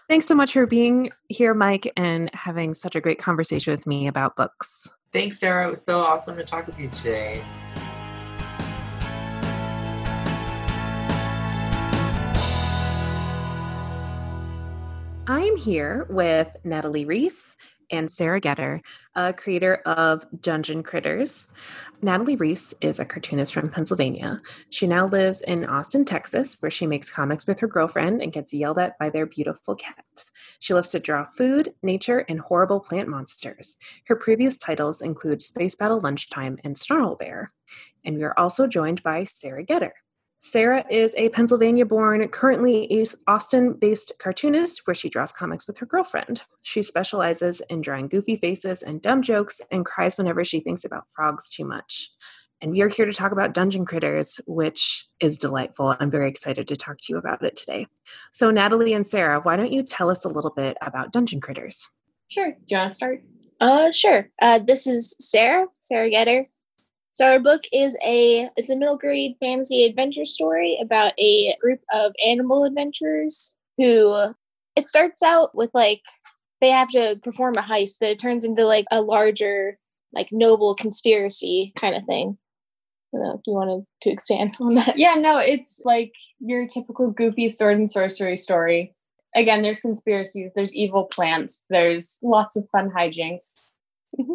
Thanks 0.08 0.26
so 0.26 0.34
much 0.34 0.52
for 0.52 0.66
being 0.66 1.10
here, 1.28 1.52
Mike, 1.52 1.92
and 1.96 2.30
having 2.32 2.72
such 2.72 2.96
a 2.96 3.00
great 3.00 3.18
conversation 3.18 3.72
with 3.72 3.86
me 3.86 4.06
about 4.06 4.36
books. 4.36 4.88
Thanks, 5.12 5.38
Sarah. 5.38 5.66
It 5.66 5.70
was 5.70 5.82
so 5.82 6.00
awesome 6.00 6.36
to 6.36 6.44
talk 6.44 6.66
with 6.66 6.78
you 6.78 6.88
today. 6.88 7.42
I'm 15.30 15.56
here 15.58 16.06
with 16.08 16.56
Natalie 16.64 17.04
Riess 17.04 17.58
and 17.90 18.10
Sara 18.10 18.40
Goetter, 18.40 18.80
a 19.14 19.34
creator 19.34 19.82
of 19.84 20.24
Dungeon 20.40 20.82
Critters. 20.82 21.48
Natalie 22.00 22.36
Riess 22.36 22.72
is 22.80 22.98
a 22.98 23.04
cartoonist 23.04 23.52
from 23.52 23.68
Pennsylvania. 23.68 24.40
She 24.70 24.86
now 24.86 25.04
lives 25.04 25.42
in 25.42 25.66
Austin, 25.66 26.06
Texas, 26.06 26.56
where 26.60 26.70
she 26.70 26.86
makes 26.86 27.10
comics 27.10 27.46
with 27.46 27.60
her 27.60 27.66
girlfriend 27.66 28.22
and 28.22 28.32
gets 28.32 28.54
yelled 28.54 28.78
at 28.78 28.98
by 28.98 29.10
their 29.10 29.26
beautiful 29.26 29.74
cat. 29.74 30.02
She 30.60 30.72
loves 30.72 30.92
to 30.92 30.98
draw 30.98 31.26
food, 31.26 31.74
nature, 31.82 32.20
and 32.20 32.40
horrible 32.40 32.80
plant 32.80 33.08
monsters. 33.08 33.76
Her 34.06 34.16
previous 34.16 34.56
titles 34.56 35.02
include 35.02 35.42
Space 35.42 35.74
Battle 35.76 36.00
Lunchtime 36.00 36.56
and 36.64 36.78
Snarl 36.78 37.16
Bear. 37.16 37.50
And 38.02 38.16
we 38.16 38.24
are 38.24 38.38
also 38.38 38.66
joined 38.66 39.02
by 39.02 39.24
Sara 39.24 39.62
Goetter. 39.62 39.92
Sarah 40.40 40.84
is 40.88 41.14
a 41.16 41.30
Pennsylvania 41.30 41.84
born, 41.84 42.26
currently 42.28 43.04
Austin 43.26 43.72
based 43.72 44.12
cartoonist 44.18 44.86
where 44.86 44.94
she 44.94 45.08
draws 45.08 45.32
comics 45.32 45.66
with 45.66 45.78
her 45.78 45.86
girlfriend. 45.86 46.42
She 46.62 46.82
specializes 46.82 47.60
in 47.68 47.80
drawing 47.80 48.08
goofy 48.08 48.36
faces 48.36 48.82
and 48.82 49.02
dumb 49.02 49.22
jokes 49.22 49.60
and 49.70 49.84
cries 49.84 50.16
whenever 50.16 50.44
she 50.44 50.60
thinks 50.60 50.84
about 50.84 51.06
frogs 51.14 51.50
too 51.50 51.64
much. 51.64 52.10
And 52.60 52.72
we 52.72 52.80
are 52.82 52.88
here 52.88 53.06
to 53.06 53.12
talk 53.12 53.30
about 53.30 53.54
Dungeon 53.54 53.84
Critters, 53.84 54.40
which 54.46 55.06
is 55.20 55.38
delightful. 55.38 55.94
I'm 56.00 56.10
very 56.10 56.28
excited 56.28 56.66
to 56.68 56.76
talk 56.76 56.98
to 56.98 57.12
you 57.12 57.18
about 57.18 57.42
it 57.44 57.54
today. 57.54 57.86
So, 58.32 58.50
Natalie 58.50 58.94
and 58.94 59.06
Sarah, 59.06 59.40
why 59.40 59.56
don't 59.56 59.70
you 59.70 59.84
tell 59.84 60.10
us 60.10 60.24
a 60.24 60.28
little 60.28 60.50
bit 60.50 60.76
about 60.82 61.12
Dungeon 61.12 61.40
Critters? 61.40 61.88
Sure. 62.28 62.50
Do 62.50 62.74
you 62.74 62.78
want 62.78 62.88
to 62.88 62.94
start? 62.94 63.22
Uh, 63.60 63.90
sure. 63.92 64.28
Uh, 64.42 64.58
this 64.58 64.86
is 64.86 65.14
Sarah, 65.20 65.66
Sara 65.78 66.10
Goetter. 66.10 66.46
So 67.18 67.26
our 67.26 67.40
book 67.40 67.62
is 67.72 67.98
a 68.06 68.48
it's 68.56 68.70
a 68.70 68.76
middle 68.76 68.96
grade 68.96 69.34
fantasy 69.40 69.84
adventure 69.84 70.24
story 70.24 70.78
about 70.80 71.14
a 71.18 71.52
group 71.60 71.80
of 71.92 72.12
animal 72.24 72.62
adventurers 72.62 73.56
who 73.76 74.14
it 74.76 74.86
starts 74.86 75.20
out 75.20 75.52
with 75.52 75.68
like 75.74 76.02
they 76.60 76.68
have 76.68 76.90
to 76.90 77.18
perform 77.24 77.56
a 77.56 77.62
heist, 77.62 77.96
but 77.98 78.10
it 78.10 78.20
turns 78.20 78.44
into 78.44 78.64
like 78.64 78.84
a 78.92 79.02
larger 79.02 79.76
like 80.12 80.28
noble 80.30 80.76
conspiracy 80.76 81.72
kind 81.74 81.96
of 81.96 82.04
thing. 82.04 82.38
I 83.12 83.16
don't 83.16 83.26
know 83.26 83.34
if 83.34 83.40
you 83.48 83.52
wanted 83.52 83.84
to 84.02 84.10
expand 84.10 84.56
on 84.60 84.76
that. 84.76 84.96
Yeah, 84.96 85.14
no, 85.14 85.38
it's 85.38 85.82
like 85.84 86.12
your 86.38 86.68
typical 86.68 87.10
goofy 87.10 87.48
sword 87.48 87.78
and 87.78 87.90
sorcery 87.90 88.36
story. 88.36 88.94
Again, 89.34 89.62
there's 89.62 89.80
conspiracies, 89.80 90.52
there's 90.54 90.72
evil 90.72 91.06
plants, 91.06 91.64
there's 91.68 92.20
lots 92.22 92.54
of 92.54 92.68
fun 92.70 92.92
hijinks. 92.96 93.56
Mm-hmm. 94.20 94.34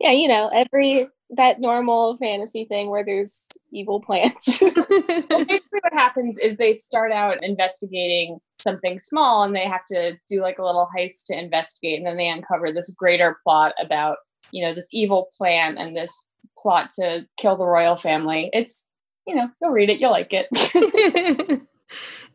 yeah, 0.00 0.10
you 0.10 0.26
know, 0.26 0.48
every 0.48 1.06
that 1.30 1.60
normal 1.60 2.16
fantasy 2.18 2.64
thing 2.64 2.88
where 2.88 3.04
there's 3.04 3.48
evil 3.72 4.00
plants. 4.00 4.60
well, 4.60 5.44
basically, 5.44 5.80
what 5.80 5.92
happens 5.92 6.38
is 6.38 6.56
they 6.56 6.72
start 6.72 7.12
out 7.12 7.42
investigating 7.42 8.38
something 8.60 8.98
small 8.98 9.42
and 9.42 9.54
they 9.54 9.66
have 9.66 9.84
to 9.86 10.16
do 10.28 10.40
like 10.40 10.58
a 10.58 10.64
little 10.64 10.88
heist 10.96 11.26
to 11.26 11.38
investigate, 11.38 11.98
and 11.98 12.06
then 12.06 12.16
they 12.16 12.28
uncover 12.28 12.72
this 12.72 12.94
greater 12.96 13.38
plot 13.42 13.72
about, 13.80 14.18
you 14.52 14.64
know, 14.64 14.74
this 14.74 14.88
evil 14.92 15.28
plan 15.36 15.76
and 15.76 15.96
this 15.96 16.26
plot 16.56 16.90
to 16.98 17.26
kill 17.36 17.56
the 17.56 17.66
royal 17.66 17.96
family. 17.96 18.50
It's, 18.52 18.88
you 19.26 19.34
know, 19.34 19.48
you'll 19.60 19.72
read 19.72 19.90
it, 19.90 20.00
you'll 20.00 20.10
like 20.10 20.32
it. 20.32 21.60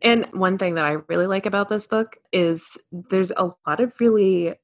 and 0.02 0.26
one 0.32 0.58
thing 0.58 0.74
that 0.74 0.84
I 0.84 0.96
really 1.08 1.26
like 1.26 1.46
about 1.46 1.68
this 1.68 1.86
book 1.86 2.16
is 2.32 2.78
there's 2.92 3.32
a 3.32 3.50
lot 3.66 3.80
of 3.80 3.92
really 3.98 4.54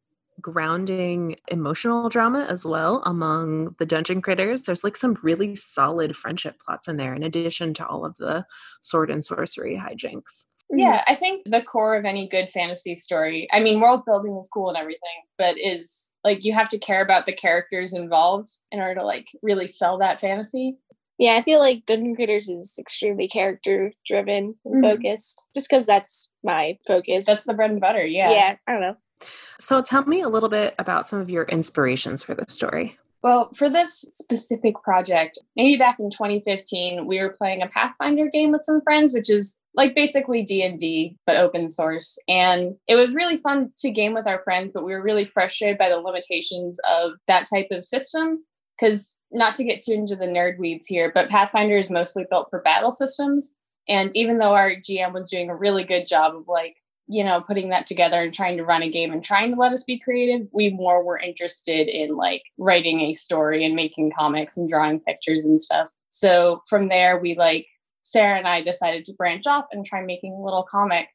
grounding 0.41 1.37
emotional 1.49 2.09
drama 2.09 2.47
as 2.49 2.65
well 2.65 3.03
among 3.07 3.75
the 3.79 3.87
dungeon 3.87 4.23
critters. 4.23 4.63
There's 4.63 4.85
like 4.85 4.97
some 4.97 5.19
really 5.23 5.55
solid 5.57 6.17
friendship 6.17 6.61
plots 6.65 6.89
in 6.89 6.97
there, 6.97 7.15
in 7.15 7.23
addition 7.23 7.75
to 7.75 7.87
all 7.87 8.05
of 8.05 8.17
the 8.19 8.47
sword 8.83 9.11
and 9.11 9.25
sorcery 9.25 9.77
hijinks. 9.77 10.45
Yeah, 10.71 11.03
I 11.09 11.15
think 11.15 11.45
the 11.47 11.63
core 11.63 11.97
of 11.97 12.05
any 12.05 12.29
good 12.29 12.51
fantasy 12.51 12.95
story, 12.95 13.49
I 13.53 13.61
mean, 13.61 13.81
world 13.81 14.03
building 14.05 14.37
is 14.37 14.51
cool 14.53 14.69
and 14.69 14.77
everything, 14.77 15.23
but 15.39 15.57
is 15.59 16.13
like 16.25 16.45
you 16.45 16.53
have 16.53 16.69
to 16.69 16.79
care 16.79 17.03
about 17.03 17.25
the 17.25 17.33
characters 17.33 17.95
involved 17.95 18.49
in 18.71 18.79
order 18.79 18.97
to 19.01 19.07
like 19.07 19.27
really 19.43 19.67
sell 19.67 19.97
that 19.99 20.21
fantasy. 20.21 20.77
Yeah, 21.19 21.33
I 21.33 21.43
feel 21.43 21.59
like 21.59 21.87
Dungeon 21.87 22.15
Critters 22.15 22.49
is 22.49 22.77
extremely 22.79 23.27
character 23.29 23.93
driven 24.07 24.55
and 24.67 24.85
Mhm. 24.85 24.91
focused, 24.91 25.49
just 25.55 25.69
because 25.69 25.87
that's 25.87 26.31
my 26.45 26.79
focus. 26.87 27.25
That's 27.27 27.45
the 27.45 27.55
bread 27.55 27.71
and 27.71 27.81
butter. 27.81 28.07
Yeah. 28.07 28.31
yeah. 28.31 28.57
I 28.67 28.73
don't 28.73 28.83
know. 28.83 28.97
So 29.61 29.81
tell 29.81 30.05
me 30.05 30.21
a 30.21 30.29
little 30.29 30.49
bit 30.49 30.75
about 30.79 31.09
some 31.09 31.21
of 31.21 31.31
your 31.31 31.45
inspirations 31.45 32.23
for 32.23 32.35
this 32.35 32.55
story. 32.55 32.99
Well, 33.23 33.51
for 33.55 33.69
this 33.69 33.93
specific 34.11 34.77
project, 34.83 35.39
maybe 35.57 35.77
back 35.77 35.99
in 35.99 36.11
2015, 36.11 37.07
we 37.07 37.21
were 37.21 37.31
playing 37.37 37.63
a 37.63 37.69
Pathfinder 37.69 38.29
game 38.33 38.53
with 38.53 38.63
some 38.63 38.81
friends, 38.81 39.13
which 39.13 39.29
is 39.29 39.59
like 39.75 39.95
basically 39.95 40.45
D&D 40.45 41.17
but 41.27 41.37
open 41.37 41.69
source. 41.69 42.17
And 42.29 42.77
it 42.87 42.95
was 42.95 43.15
really 43.15 43.37
fun 43.37 43.73
to 43.79 43.91
game 43.91 44.15
with 44.15 44.29
our 44.29 44.43
friends, 44.45 44.73
but 44.73 44.85
we 44.85 44.93
were 44.93 45.03
really 45.03 45.25
frustrated 45.25 45.79
by 45.79 45.89
the 45.89 45.99
limitations 45.99 46.79
of 46.89 47.13
that 47.27 47.49
type 47.53 47.69
of 47.71 47.85
system 47.85 48.45
cuz 48.79 49.19
not 49.33 49.57
to 49.57 49.65
get 49.65 49.83
too 49.83 49.93
into 49.93 50.15
the 50.15 50.27
nerd 50.27 50.57
weeds 50.59 50.87
here, 50.87 51.11
but 51.13 51.29
Pathfinder 51.29 51.77
is 51.77 51.91
mostly 51.91 52.25
built 52.31 52.49
for 52.51 52.63
battle 52.63 52.93
systems. 52.93 53.57
And 53.89 54.15
even 54.15 54.39
though 54.39 54.55
our 54.55 54.77
GM 54.77 55.13
was 55.13 55.31
doing 55.31 55.51
a 55.51 55.57
really 55.57 55.83
good 55.83 56.07
job 56.07 56.37
of 56.37 56.47
like 56.47 56.77
you 57.09 57.25
know, 57.25 57.41
putting 57.41 57.71
that 57.71 57.87
together 57.87 58.23
and 58.23 58.35
trying 58.35 58.57
to 58.59 58.65
run 58.65 58.83
a 58.83 58.89
game 58.89 59.13
and 59.13 59.25
trying 59.25 59.53
to 59.55 59.59
let 59.61 59.73
us 59.73 59.85
be 59.85 59.99
creative, 59.99 60.47
we 60.53 60.71
more 60.71 61.03
were 61.03 61.19
interested 61.19 61.89
in 61.89 62.17
like 62.17 62.43
writing 62.59 63.01
a 63.01 63.15
story 63.15 63.65
and 63.65 63.75
making 63.75 64.13
comics 64.17 64.57
and 64.57 64.69
drawing 64.69 65.01
pictures 65.01 65.45
and 65.45 65.61
stuff. 65.61 65.89
So 66.11 66.63
from 66.69 66.89
there, 66.89 67.19
we 67.19 67.35
like, 67.35 67.67
Sarah 68.03 68.37
and 68.39 68.47
I 68.47 68.63
decided 68.63 69.05
to 69.07 69.15
branch 69.15 69.47
off 69.47 69.67
and 69.73 69.85
try 69.85 70.03
making 70.03 70.33
a 70.33 70.43
little 70.45 70.63
comic. 70.71 71.09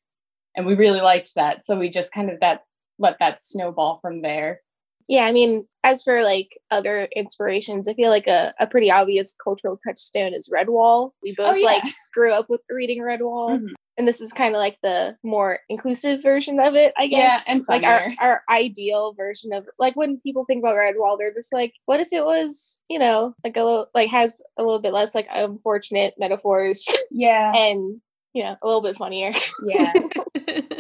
And 0.56 0.66
we 0.66 0.76
really 0.76 1.02
liked 1.02 1.36
that. 1.36 1.66
So 1.66 1.78
we 1.80 1.90
just 1.90 2.14
kind 2.14 2.30
of 2.30 2.40
that 2.42 2.64
let 3.00 3.18
that 3.20 3.42
snowball 3.42 4.00
from 4.02 4.22
there. 4.22 4.62
Yeah, 5.10 5.26
I 5.26 5.32
mean, 5.32 5.68
as 5.84 6.04
for 6.04 6.24
like 6.24 6.58
other 6.72 7.08
inspirations, 7.16 7.88
I 7.88 7.94
feel 7.94 8.10
like 8.10 8.28
a, 8.28 8.54
a 8.60 8.68
pretty 8.68 8.92
obvious 8.92 9.36
cultural 9.44 9.78
touchstone 9.86 10.34
is 10.34 10.50
Redwall. 10.50 11.12
We 11.22 11.36
both 11.36 11.48
Oh, 11.48 11.56
yeah. 11.56 11.66
like 11.66 11.84
grew 12.14 12.32
up 12.32 12.50
with 12.50 12.62
reading 12.70 13.02
Redwall. 13.02 13.60
Mhm. 13.60 13.74
And 13.98 14.08
this 14.08 14.22
is 14.22 14.34
kind 14.34 14.56
of 14.56 14.60
like 14.60 14.78
the 14.82 15.18
more 15.24 15.60
inclusive 15.70 16.24
version 16.24 16.60
of 16.60 16.76
it, 16.76 16.94
I 16.98 17.08
guess. 17.08 17.46
Yeah, 17.48 17.54
and 17.54 17.66
like 17.68 17.84
our, 17.84 18.00
funnier. 18.00 18.16
our 18.22 18.42
ideal 18.50 19.14
version 19.14 19.54
of 19.54 19.68
like 19.78 19.96
when 19.96 20.20
people 20.22 20.46
think 20.46 20.64
about 20.64 20.76
Redwall, 20.76 21.18
they're 21.18 21.34
just 21.34 21.54
like, 21.54 21.74
what 21.86 22.00
if 22.00 22.12
it 22.12 22.26
was, 22.26 22.82
you 22.90 22.98
know, 22.98 23.36
like 23.44 23.56
a 23.56 23.64
little 23.64 23.88
like 23.94 24.10
has 24.10 24.42
a 24.58 24.64
little 24.64 24.82
bit 24.82 24.94
less 24.94 25.14
like 25.14 25.28
unfortunate 25.32 26.16
metaphors 26.18 26.88
Yeah. 27.12 27.54
and 27.56 28.02
you 28.34 28.44
know, 28.44 28.58
a 28.62 28.68
little 28.68 28.82
bit 28.82 28.98
funnier. 28.98 29.32
Yeah. 29.64 29.94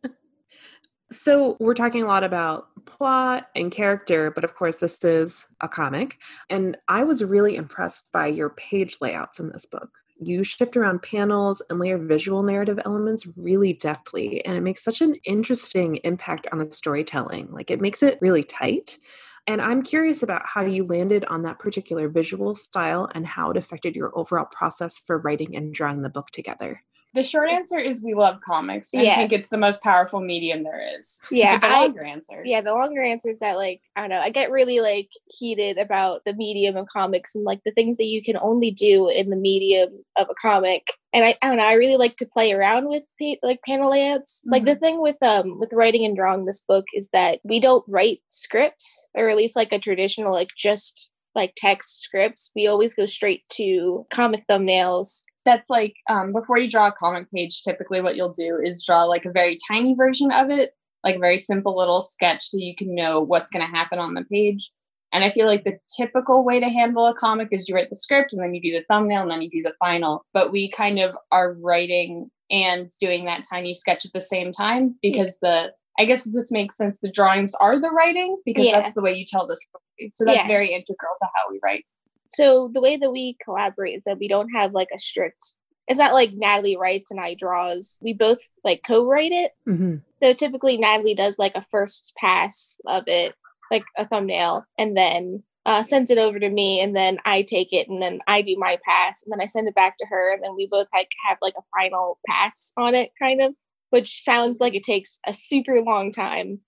so 1.10 1.56
we're 1.60 1.74
talking 1.74 2.02
a 2.02 2.06
lot 2.06 2.24
about 2.24 2.68
plot 2.86 3.48
and 3.54 3.70
character, 3.70 4.30
but 4.30 4.44
of 4.44 4.54
course 4.54 4.78
this 4.78 5.02
is 5.04 5.46
a 5.60 5.68
comic. 5.68 6.16
And 6.48 6.76
I 6.88 7.04
was 7.04 7.22
really 7.22 7.56
impressed 7.56 8.10
by 8.12 8.28
your 8.28 8.50
page 8.50 8.96
layouts 9.00 9.38
in 9.38 9.50
this 9.52 9.66
book. 9.66 9.90
You 10.22 10.44
shift 10.44 10.76
around 10.76 11.02
panels 11.02 11.62
and 11.70 11.78
layer 11.78 11.96
visual 11.96 12.42
narrative 12.42 12.78
elements 12.84 13.26
really 13.36 13.72
deftly, 13.72 14.44
and 14.44 14.56
it 14.56 14.60
makes 14.60 14.84
such 14.84 15.00
an 15.00 15.14
interesting 15.24 15.96
impact 16.04 16.46
on 16.52 16.58
the 16.58 16.70
storytelling. 16.70 17.50
Like 17.50 17.70
it 17.70 17.80
makes 17.80 18.02
it 18.02 18.18
really 18.20 18.44
tight. 18.44 18.98
And 19.46 19.62
I'm 19.62 19.82
curious 19.82 20.22
about 20.22 20.42
how 20.44 20.60
you 20.60 20.84
landed 20.84 21.24
on 21.24 21.42
that 21.42 21.58
particular 21.58 22.08
visual 22.08 22.54
style 22.54 23.08
and 23.14 23.26
how 23.26 23.50
it 23.50 23.56
affected 23.56 23.96
your 23.96 24.16
overall 24.16 24.44
process 24.44 24.98
for 24.98 25.18
writing 25.18 25.56
and 25.56 25.72
drawing 25.72 26.02
the 26.02 26.10
book 26.10 26.30
together. 26.30 26.82
The 27.12 27.22
short 27.22 27.50
answer 27.50 27.78
is 27.78 28.04
we 28.04 28.14
love 28.14 28.40
comics. 28.46 28.94
I 28.94 29.02
Yeah. 29.02 29.16
think 29.16 29.32
it's 29.32 29.48
the 29.48 29.58
most 29.58 29.82
powerful 29.82 30.20
medium 30.20 30.62
there 30.62 30.80
is. 30.98 31.20
Yeah, 31.30 31.58
But 31.58 31.66
the 31.68 31.74
I- 31.74 31.80
longer 31.82 32.04
answer. 32.04 32.42
yeah, 32.44 32.60
the 32.60 32.72
longer 32.72 33.02
answer 33.02 33.28
is 33.30 33.40
that 33.40 33.56
like 33.56 33.80
I 33.96 34.02
don't 34.02 34.10
know, 34.10 34.20
I 34.20 34.30
get 34.30 34.50
really 34.50 34.80
like 34.80 35.10
heated 35.26 35.78
about 35.78 36.24
the 36.24 36.34
medium 36.34 36.76
of 36.76 36.86
comics 36.86 37.34
and 37.34 37.44
like 37.44 37.60
the 37.64 37.72
things 37.72 37.96
that 37.96 38.04
you 38.06 38.22
can 38.22 38.36
only 38.36 38.70
do 38.70 39.08
in 39.08 39.30
the 39.30 39.36
medium 39.36 40.04
of 40.16 40.28
a 40.30 40.34
comic. 40.40 40.86
And 41.12 41.24
I, 41.24 41.36
I 41.42 41.48
don't 41.48 41.56
know, 41.56 41.64
I 41.66 41.72
really 41.72 41.96
like 41.96 42.16
to 42.18 42.26
play 42.26 42.52
around 42.52 42.88
with 42.88 43.02
pa- 43.20 43.40
like 43.42 43.60
panel 43.66 43.90
layouts. 43.90 44.44
Like 44.46 44.64
the 44.64 44.76
thing 44.76 45.00
with 45.00 45.20
um 45.22 45.58
with 45.58 45.72
writing 45.72 46.04
and 46.04 46.14
drawing 46.14 46.44
this 46.44 46.60
book 46.60 46.84
is 46.94 47.10
that 47.10 47.40
we 47.42 47.58
don't 47.58 47.84
write 47.88 48.20
scripts 48.28 49.08
or 49.16 49.28
at 49.28 49.36
least 49.36 49.56
like 49.56 49.72
a 49.72 49.78
traditional 49.80 50.32
like 50.32 50.50
just 50.56 51.10
like 51.34 51.52
text 51.56 52.02
scripts. 52.02 52.50
We 52.56 52.66
always 52.66 52.94
go 52.94 53.06
straight 53.06 53.48
to 53.50 54.04
comic 54.10 54.44
thumbnails. 54.48 55.22
That's 55.44 55.70
like 55.70 55.94
um, 56.08 56.32
before 56.32 56.58
you 56.58 56.68
draw 56.68 56.88
a 56.88 56.92
comic 56.92 57.30
page 57.32 57.62
typically 57.62 58.00
what 58.00 58.16
you'll 58.16 58.32
do 58.32 58.58
is 58.62 58.84
draw 58.84 59.04
like 59.04 59.24
a 59.24 59.32
very 59.32 59.58
tiny 59.68 59.94
version 59.94 60.30
of 60.32 60.50
it 60.50 60.70
like 61.04 61.16
a 61.16 61.20
very 61.20 61.38
simple 61.38 61.76
little 61.76 62.00
sketch 62.00 62.44
so 62.44 62.58
you 62.58 62.74
can 62.74 62.94
know 62.94 63.20
what's 63.20 63.50
going 63.50 63.64
to 63.64 63.76
happen 63.76 63.98
on 63.98 64.14
the 64.14 64.24
page 64.24 64.70
and 65.12 65.24
i 65.24 65.30
feel 65.30 65.46
like 65.46 65.64
the 65.64 65.78
typical 65.96 66.44
way 66.44 66.60
to 66.60 66.68
handle 66.68 67.06
a 67.06 67.14
comic 67.14 67.48
is 67.52 67.68
you 67.68 67.74
write 67.74 67.90
the 67.90 67.96
script 67.96 68.32
and 68.32 68.42
then 68.42 68.54
you 68.54 68.60
do 68.60 68.76
the 68.76 68.84
thumbnail 68.88 69.22
and 69.22 69.30
then 69.30 69.42
you 69.42 69.50
do 69.50 69.62
the 69.62 69.74
final 69.78 70.24
but 70.34 70.52
we 70.52 70.70
kind 70.70 70.98
of 70.98 71.14
are 71.32 71.54
writing 71.54 72.30
and 72.50 72.90
doing 73.00 73.24
that 73.24 73.44
tiny 73.48 73.74
sketch 73.74 74.04
at 74.04 74.12
the 74.12 74.20
same 74.20 74.52
time 74.52 74.94
because 75.02 75.38
the 75.40 75.72
i 75.98 76.04
guess 76.04 76.24
this 76.24 76.52
makes 76.52 76.76
sense 76.76 77.00
the 77.00 77.10
drawings 77.10 77.54
are 77.60 77.80
the 77.80 77.90
writing 77.90 78.36
because 78.44 78.66
Yeah. 78.66 78.80
that's 78.80 78.94
the 78.94 79.02
way 79.02 79.12
you 79.12 79.24
tell 79.26 79.46
the 79.46 79.56
story 79.56 80.10
so 80.12 80.24
that's 80.24 80.42
Yeah. 80.44 80.48
very 80.48 80.68
integral 80.68 81.14
to 81.20 81.26
how 81.34 81.50
we 81.50 81.58
write 81.62 81.84
So 82.30 82.70
the 82.72 82.80
way 82.80 82.96
that 82.96 83.10
we 83.12 83.36
collaborate 83.42 83.96
is 83.96 84.04
that 84.04 84.18
we 84.18 84.28
don't 84.28 84.50
have 84.54 84.72
like 84.72 84.88
a 84.94 84.98
strict. 84.98 85.54
It's 85.88 85.98
not 85.98 86.14
like 86.14 86.32
Natalie 86.32 86.76
writes 86.76 87.10
and 87.10 87.20
I 87.20 87.34
draws. 87.34 87.98
We 88.00 88.12
both 88.12 88.38
like 88.64 88.82
co-write 88.86 89.32
it. 89.32 89.52
Mm-hmm. 89.68 89.96
So 90.22 90.32
typically 90.34 90.76
Natalie 90.78 91.14
does 91.14 91.38
like 91.38 91.56
a 91.56 91.62
first 91.62 92.14
pass 92.16 92.80
of 92.86 93.04
it, 93.08 93.34
like 93.72 93.84
a 93.98 94.06
thumbnail, 94.06 94.64
and 94.78 94.96
then 94.96 95.42
uh, 95.66 95.82
sends 95.82 96.10
it 96.10 96.18
over 96.18 96.38
to 96.38 96.48
me, 96.48 96.80
and 96.80 96.94
then 96.96 97.18
I 97.24 97.42
take 97.42 97.72
it, 97.72 97.88
and 97.88 98.00
then 98.00 98.20
I 98.26 98.40
do 98.42 98.56
my 98.58 98.78
pass, 98.86 99.22
and 99.22 99.32
then 99.32 99.40
I 99.40 99.46
send 99.46 99.68
it 99.68 99.74
back 99.74 99.96
to 99.98 100.06
her, 100.06 100.32
and 100.32 100.42
then 100.42 100.54
we 100.56 100.66
both 100.70 100.86
like 100.92 101.08
have 101.26 101.38
like 101.42 101.54
a 101.58 101.62
final 101.78 102.18
pass 102.26 102.72
on 102.78 102.94
it, 102.94 103.10
kind 103.20 103.42
of, 103.42 103.54
which 103.90 104.22
sounds 104.22 104.60
like 104.60 104.74
it 104.74 104.84
takes 104.84 105.20
a 105.26 105.32
super 105.32 105.76
long 105.82 106.12
time. 106.12 106.60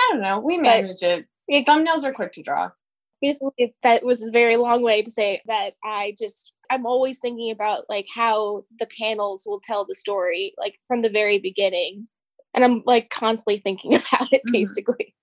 i 0.00 0.08
don't 0.12 0.22
know 0.22 0.38
we 0.40 0.56
But- 0.56 0.62
manage 0.82 1.02
it 1.02 1.26
Yeah. 1.48 1.60
thumbnails 1.62 2.04
are 2.04 2.12
quick 2.12 2.32
to 2.34 2.42
draw 2.42 2.70
basically 3.20 3.74
that 3.82 4.04
was 4.04 4.22
a 4.22 4.32
very 4.32 4.56
long 4.56 4.82
way 4.82 5.02
to 5.02 5.10
say 5.10 5.40
that 5.46 5.74
i 5.84 6.14
just 6.18 6.52
i'm 6.70 6.86
always 6.86 7.18
thinking 7.18 7.50
about 7.50 7.84
like 7.88 8.06
how 8.14 8.64
the 8.78 8.88
panels 8.98 9.44
will 9.46 9.60
tell 9.60 9.84
the 9.84 9.94
story 9.94 10.54
like 10.58 10.78
from 10.86 11.02
the 11.02 11.10
very 11.10 11.38
beginning 11.38 12.06
and 12.54 12.64
i'm 12.64 12.82
like 12.86 13.10
constantly 13.10 13.58
thinking 13.58 13.94
about 13.94 14.32
it 14.32 14.42
Mhm. 14.48 14.52
basically 14.52 15.14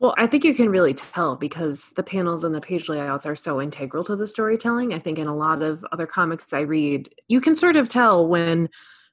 Well, 0.00 0.14
I 0.18 0.26
think 0.26 0.42
you 0.44 0.52
can 0.52 0.68
really 0.68 0.94
tell 0.94 1.36
because 1.36 1.90
the 1.94 2.02
panels 2.02 2.42
and 2.42 2.52
the 2.52 2.60
page 2.60 2.88
layouts 2.88 3.24
are 3.24 3.36
so 3.36 3.60
integral 3.60 4.02
to 4.04 4.16
the 4.16 4.26
storytelling. 4.26 4.92
I 4.92 4.98
think 4.98 5.16
in 5.16 5.28
a 5.28 5.36
lot 5.36 5.62
of 5.62 5.86
other 5.92 6.08
comics 6.08 6.52
I 6.52 6.62
read, 6.62 7.08
you 7.28 7.40
can 7.40 7.54
sort 7.54 7.76
of 7.76 7.88
tell 7.88 8.26
when 8.26 8.68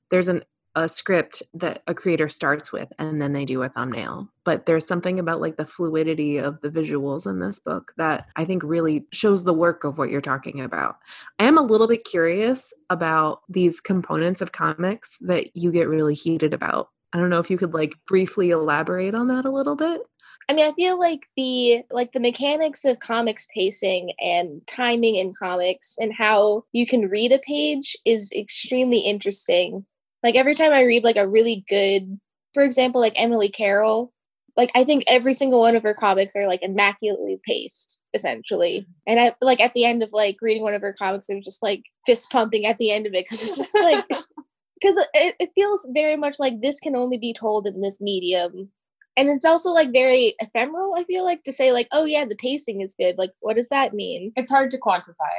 there's 0.10 0.30
an 0.30 0.44
a 0.76 0.88
script 0.88 1.44
that 1.54 1.82
a 1.88 1.94
creator 1.94 2.30
starts 2.30 2.72
with 2.72 2.92
and 3.00 3.22
then 3.22 3.34
they 3.34 3.46
do 3.46 3.64
a 3.64 3.70
thumbnail. 3.70 4.30
But 4.44 4.66
there's 4.66 4.88
something 4.88 5.20
about 5.20 5.42
like 5.42 5.58
the 5.58 5.66
fluidity 5.66 6.38
of 6.38 6.62
the 6.62 6.70
visuals 6.70 7.28
in 7.28 7.40
this 7.40 7.60
book 7.60 7.94
that 7.98 8.28
I 8.36 8.46
think 8.46 8.64
really 8.64 9.06
shows 9.12 9.44
the 9.44 9.54
work 9.54 9.84
of 9.84 9.98
what 9.98 10.10
you're 10.10 10.22
talking 10.22 10.62
about. 10.62 10.98
I 11.40 11.46
am 11.46 11.58
a 11.58 11.64
little 11.64 11.88
bit 11.88 12.04
curious 12.06 12.74
about 12.90 13.42
these 13.50 13.80
components 13.80 14.42
of 14.42 14.52
comics 14.52 15.18
that 15.22 15.56
you 15.56 15.72
get 15.72 15.90
really 15.90 16.14
heated 16.16 16.54
about. 16.54 16.90
I 17.14 17.18
don't 17.18 17.30
know 17.30 17.40
if 17.40 17.50
you 17.50 17.58
could 17.58 17.74
like 17.74 17.94
briefly 18.08 18.52
elaborate 18.52 19.16
on 19.16 19.28
that 19.30 19.46
a 19.46 19.52
little 19.52 19.76
bit. 19.76 20.02
i 20.48 20.54
mean 20.54 20.66
i 20.66 20.72
feel 20.74 21.00
like 21.00 21.28
the 21.36 21.82
like 21.92 22.12
the 22.12 22.20
mechanics 22.20 22.86
of 22.86 23.00
comics 23.00 23.48
pacing 23.54 24.12
and 24.20 24.66
timing 24.68 25.16
in 25.16 25.34
comics 25.34 25.98
and 26.00 26.14
how 26.14 26.64
you 26.72 26.86
can 26.86 27.10
read 27.10 27.32
a 27.32 27.40
page 27.40 27.98
is 28.06 28.32
extremely 28.32 29.00
interesting 29.00 29.86
like 30.24 30.36
every 30.36 30.56
time 30.56 30.72
i 30.72 30.82
read 30.82 31.04
like 31.04 31.18
a 31.18 31.28
really 31.28 31.64
good 31.70 32.20
for 32.54 32.64
example 32.64 33.02
like 33.02 33.14
emily 33.16 33.50
carroll 33.50 34.12
like 34.58 34.72
i 34.76 34.84
think 34.84 35.04
every 35.08 35.34
single 35.34 35.60
one 35.62 35.76
of 35.76 35.84
her 35.84 35.94
comics 35.94 36.36
are 36.36 36.48
like 36.48 36.62
immaculately 36.62 37.40
paced 37.46 38.02
essentially. 38.14 38.86
And 39.08 39.20
i 39.20 39.34
like 39.42 39.62
at 39.62 39.74
the 39.74 39.86
end 39.86 40.04
of 40.04 40.10
like 40.12 40.38
reading 40.42 40.64
one 40.64 40.74
of 40.74 40.82
her 40.82 40.94
comics 40.94 41.30
i'm 41.30 41.42
just 41.42 41.64
like 41.64 41.84
fist 42.06 42.30
pumping 42.32 42.66
at 42.66 42.78
the 42.78 42.92
end 42.92 43.08
of 43.08 43.14
it 43.14 43.26
because 43.26 43.42
it's 43.42 43.58
just 43.58 43.74
like 43.80 44.06
because 44.80 44.98
it, 45.14 45.36
it 45.40 45.52
feels 45.56 45.88
very 45.94 46.16
much 46.16 46.40
like 46.40 46.62
this 46.62 46.80
can 46.80 46.96
only 46.96 47.18
be 47.18 47.34
told 47.34 47.68
in 47.68 47.82
this 47.82 48.00
medium. 48.00 48.70
And 49.18 49.30
it's 49.30 49.44
also 49.44 49.72
like 49.72 49.92
very 49.92 50.36
ephemeral 50.40 50.96
i 50.96 51.04
feel 51.04 51.24
like 51.24 51.44
to 51.44 51.52
say 51.52 51.72
like 51.72 51.88
oh 51.92 52.06
yeah 52.06 52.26
the 52.26 52.36
pacing 52.36 52.82
is 52.82 52.96
good. 53.00 53.18
Like 53.18 53.32
what 53.40 53.56
does 53.56 53.70
that 53.70 53.94
mean? 53.94 54.32
It's 54.36 54.52
hard 54.52 54.72
to 54.72 54.78
quantify. 54.78 55.36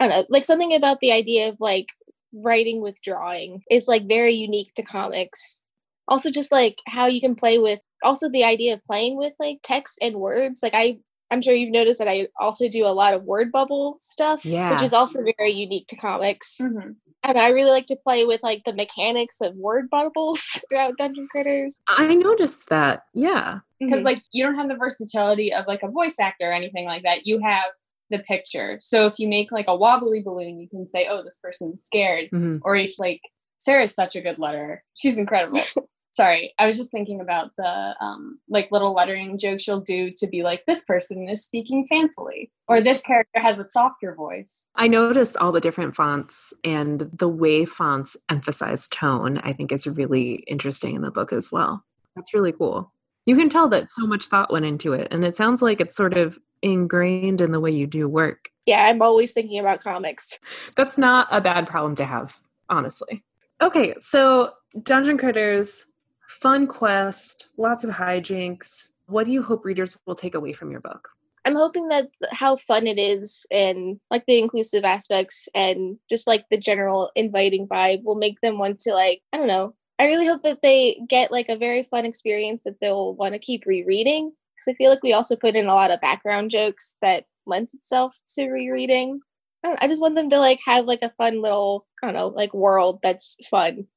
i 0.00 0.06
don't 0.06 0.10
know. 0.10 0.26
Like 0.28 0.46
something 0.46 0.74
about 0.74 1.00
the 1.00 1.12
idea 1.12 1.48
of 1.48 1.56
like 1.60 1.88
writing 2.32 2.80
with 2.80 3.00
drawing 3.02 3.62
is 3.70 3.88
like 3.88 4.06
very 4.08 4.32
unique 4.32 4.72
to 4.74 4.82
comics 4.82 5.64
also 6.08 6.30
just 6.30 6.50
like 6.52 6.78
how 6.86 7.06
you 7.06 7.20
can 7.20 7.34
play 7.34 7.58
with 7.58 7.80
also 8.02 8.28
the 8.28 8.44
idea 8.44 8.74
of 8.74 8.82
playing 8.84 9.16
with 9.16 9.32
like 9.38 9.58
text 9.62 9.98
and 10.00 10.14
words 10.16 10.60
like 10.62 10.74
i 10.74 10.96
i'm 11.30 11.42
sure 11.42 11.54
you've 11.54 11.72
noticed 11.72 11.98
that 11.98 12.08
i 12.08 12.26
also 12.38 12.68
do 12.68 12.86
a 12.86 12.88
lot 12.88 13.14
of 13.14 13.24
word 13.24 13.50
bubble 13.52 13.96
stuff 13.98 14.44
Yeah. 14.44 14.72
which 14.72 14.82
is 14.82 14.92
also 14.92 15.22
very 15.38 15.52
unique 15.52 15.86
to 15.88 15.96
comics 15.96 16.58
Mm-hmm. 16.60 16.90
and 17.24 17.38
i 17.38 17.48
really 17.48 17.70
like 17.70 17.86
to 17.86 17.96
play 17.96 18.24
with 18.24 18.42
like 18.42 18.62
the 18.64 18.72
mechanics 18.74 19.40
of 19.40 19.54
word 19.56 19.90
bubbles 19.90 20.40
throughout 20.68 20.96
dungeon 20.96 21.28
critters 21.30 21.80
I 21.88 22.14
noticed 22.14 22.68
that. 22.68 23.02
Yeah. 23.14 23.60
Because 23.80 24.02
Mhm. 24.02 24.04
like 24.04 24.18
you 24.32 24.44
don't 24.44 24.54
have 24.54 24.68
the 24.68 24.76
versatility 24.76 25.52
of 25.52 25.66
like 25.66 25.82
a 25.82 25.88
voice 25.88 26.20
actor 26.20 26.48
or 26.48 26.52
anything 26.52 26.84
like 26.84 27.02
that. 27.02 27.26
You 27.26 27.40
have 27.40 27.64
the 28.10 28.20
picture. 28.20 28.78
So 28.80 29.06
if 29.06 29.18
you 29.18 29.28
make 29.28 29.50
like 29.52 29.66
a 29.68 29.76
wobbly 29.76 30.22
balloon, 30.22 30.60
you 30.60 30.68
can 30.68 30.86
say, 30.86 31.06
"Oh, 31.08 31.22
this 31.22 31.38
person's 31.42 31.82
scared," 31.82 32.28
Mhm. 32.32 32.60
or 32.62 32.76
if 32.76 32.98
like 32.98 33.20
Sarah's 33.58 33.94
such 33.94 34.16
a 34.16 34.20
good 34.20 34.36
letterer, 34.38 34.78
she's 34.94 35.18
incredible. 35.18 35.60
Sorry, 36.12 36.52
I 36.58 36.66
was 36.66 36.76
just 36.76 36.90
thinking 36.90 37.20
about 37.20 37.52
the 37.56 37.94
um, 38.00 38.40
like 38.48 38.72
little 38.72 38.92
lettering 38.92 39.38
jokes 39.38 39.62
she'll 39.62 39.80
do 39.80 40.10
to 40.16 40.26
be 40.26 40.42
like, 40.42 40.64
"This 40.66 40.84
person 40.84 41.28
is 41.28 41.44
speaking 41.44 41.86
fancily," 41.90 42.50
or 42.66 42.80
"This 42.80 43.00
character 43.00 43.40
has 43.40 43.60
a 43.60 43.64
softer 43.64 44.14
voice." 44.16 44.66
I 44.74 44.88
noticed 44.88 45.36
all 45.36 45.52
the 45.52 45.60
different 45.60 45.94
fonts 45.94 46.52
and 46.64 47.08
the 47.12 47.28
way 47.28 47.64
fonts 47.64 48.16
emphasize 48.28 48.88
tone, 48.88 49.38
I 49.38 49.52
think 49.52 49.70
is 49.70 49.86
really 49.86 50.44
interesting 50.48 50.96
in 50.96 51.02
the 51.02 51.12
book 51.12 51.32
as 51.32 51.52
well. 51.52 51.84
That's 52.16 52.34
really 52.34 52.52
cool. 52.52 52.92
You 53.26 53.36
can 53.36 53.48
tell 53.48 53.68
that 53.68 53.92
so 53.92 54.06
much 54.06 54.26
thought 54.26 54.52
went 54.52 54.64
into 54.64 54.92
it, 54.92 55.08
and 55.10 55.24
it 55.24 55.36
sounds 55.36 55.62
like 55.62 55.80
it's 55.80 55.96
sort 55.96 56.16
of 56.16 56.38
ingrained 56.62 57.40
in 57.40 57.52
the 57.52 57.60
way 57.60 57.70
you 57.70 57.86
do 57.86 58.08
work. 58.08 58.50
Yeah, 58.66 58.84
I'm 58.86 59.02
always 59.02 59.32
thinking 59.32 59.58
about 59.58 59.82
comics. 59.82 60.38
That's 60.76 60.98
not 60.98 61.28
a 61.30 61.40
bad 61.40 61.66
problem 61.66 61.96
to 61.96 62.04
have, 62.04 62.38
honestly. 62.68 63.22
Okay, 63.60 63.94
so 64.00 64.52
Dungeon 64.82 65.18
Critters, 65.18 65.86
fun 66.28 66.66
quest, 66.66 67.48
lots 67.56 67.84
of 67.84 67.90
hijinks. 67.90 68.88
What 69.06 69.26
do 69.26 69.32
you 69.32 69.42
hope 69.42 69.64
readers 69.64 69.98
will 70.06 70.14
take 70.14 70.34
away 70.34 70.52
from 70.52 70.70
your 70.70 70.80
book? 70.80 71.10
I'm 71.44 71.56
hoping 71.56 71.88
that 71.88 72.08
how 72.30 72.56
fun 72.56 72.86
it 72.86 72.98
is 72.98 73.46
and 73.50 73.98
like 74.10 74.26
the 74.26 74.38
inclusive 74.38 74.84
aspects 74.84 75.48
and 75.54 75.98
just 76.08 76.26
like 76.26 76.44
the 76.50 76.58
general 76.58 77.10
inviting 77.16 77.66
vibe 77.66 78.04
will 78.04 78.16
make 78.16 78.40
them 78.40 78.58
want 78.58 78.78
to 78.80 78.92
like 78.92 79.22
I 79.32 79.38
don't 79.38 79.46
know. 79.46 79.74
I 80.00 80.06
really 80.06 80.26
hope 80.26 80.42
that 80.44 80.62
they 80.62 80.98
get 81.06 81.30
like 81.30 81.50
a 81.50 81.58
very 81.58 81.82
fun 81.82 82.06
experience 82.06 82.62
that 82.62 82.80
they'll 82.80 83.14
want 83.14 83.34
to 83.34 83.38
keep 83.38 83.66
rereading 83.66 84.32
because 84.56 84.72
I 84.72 84.74
feel 84.74 84.88
like 84.88 85.02
we 85.02 85.12
also 85.12 85.36
put 85.36 85.54
in 85.54 85.66
a 85.66 85.74
lot 85.74 85.90
of 85.90 86.00
background 86.00 86.50
jokes 86.50 86.96
that 87.02 87.26
lends 87.44 87.74
itself 87.74 88.16
to 88.38 88.48
rereading. 88.48 89.20
I, 89.62 89.68
don't, 89.68 89.82
I 89.82 89.88
just 89.88 90.00
want 90.00 90.14
them 90.14 90.30
to 90.30 90.38
like 90.38 90.58
have 90.64 90.86
like 90.86 91.02
a 91.02 91.12
fun 91.18 91.42
little 91.42 91.86
I 92.02 92.06
don't 92.06 92.14
know 92.14 92.28
like 92.28 92.54
world 92.54 93.00
that's 93.02 93.36
fun. 93.50 93.88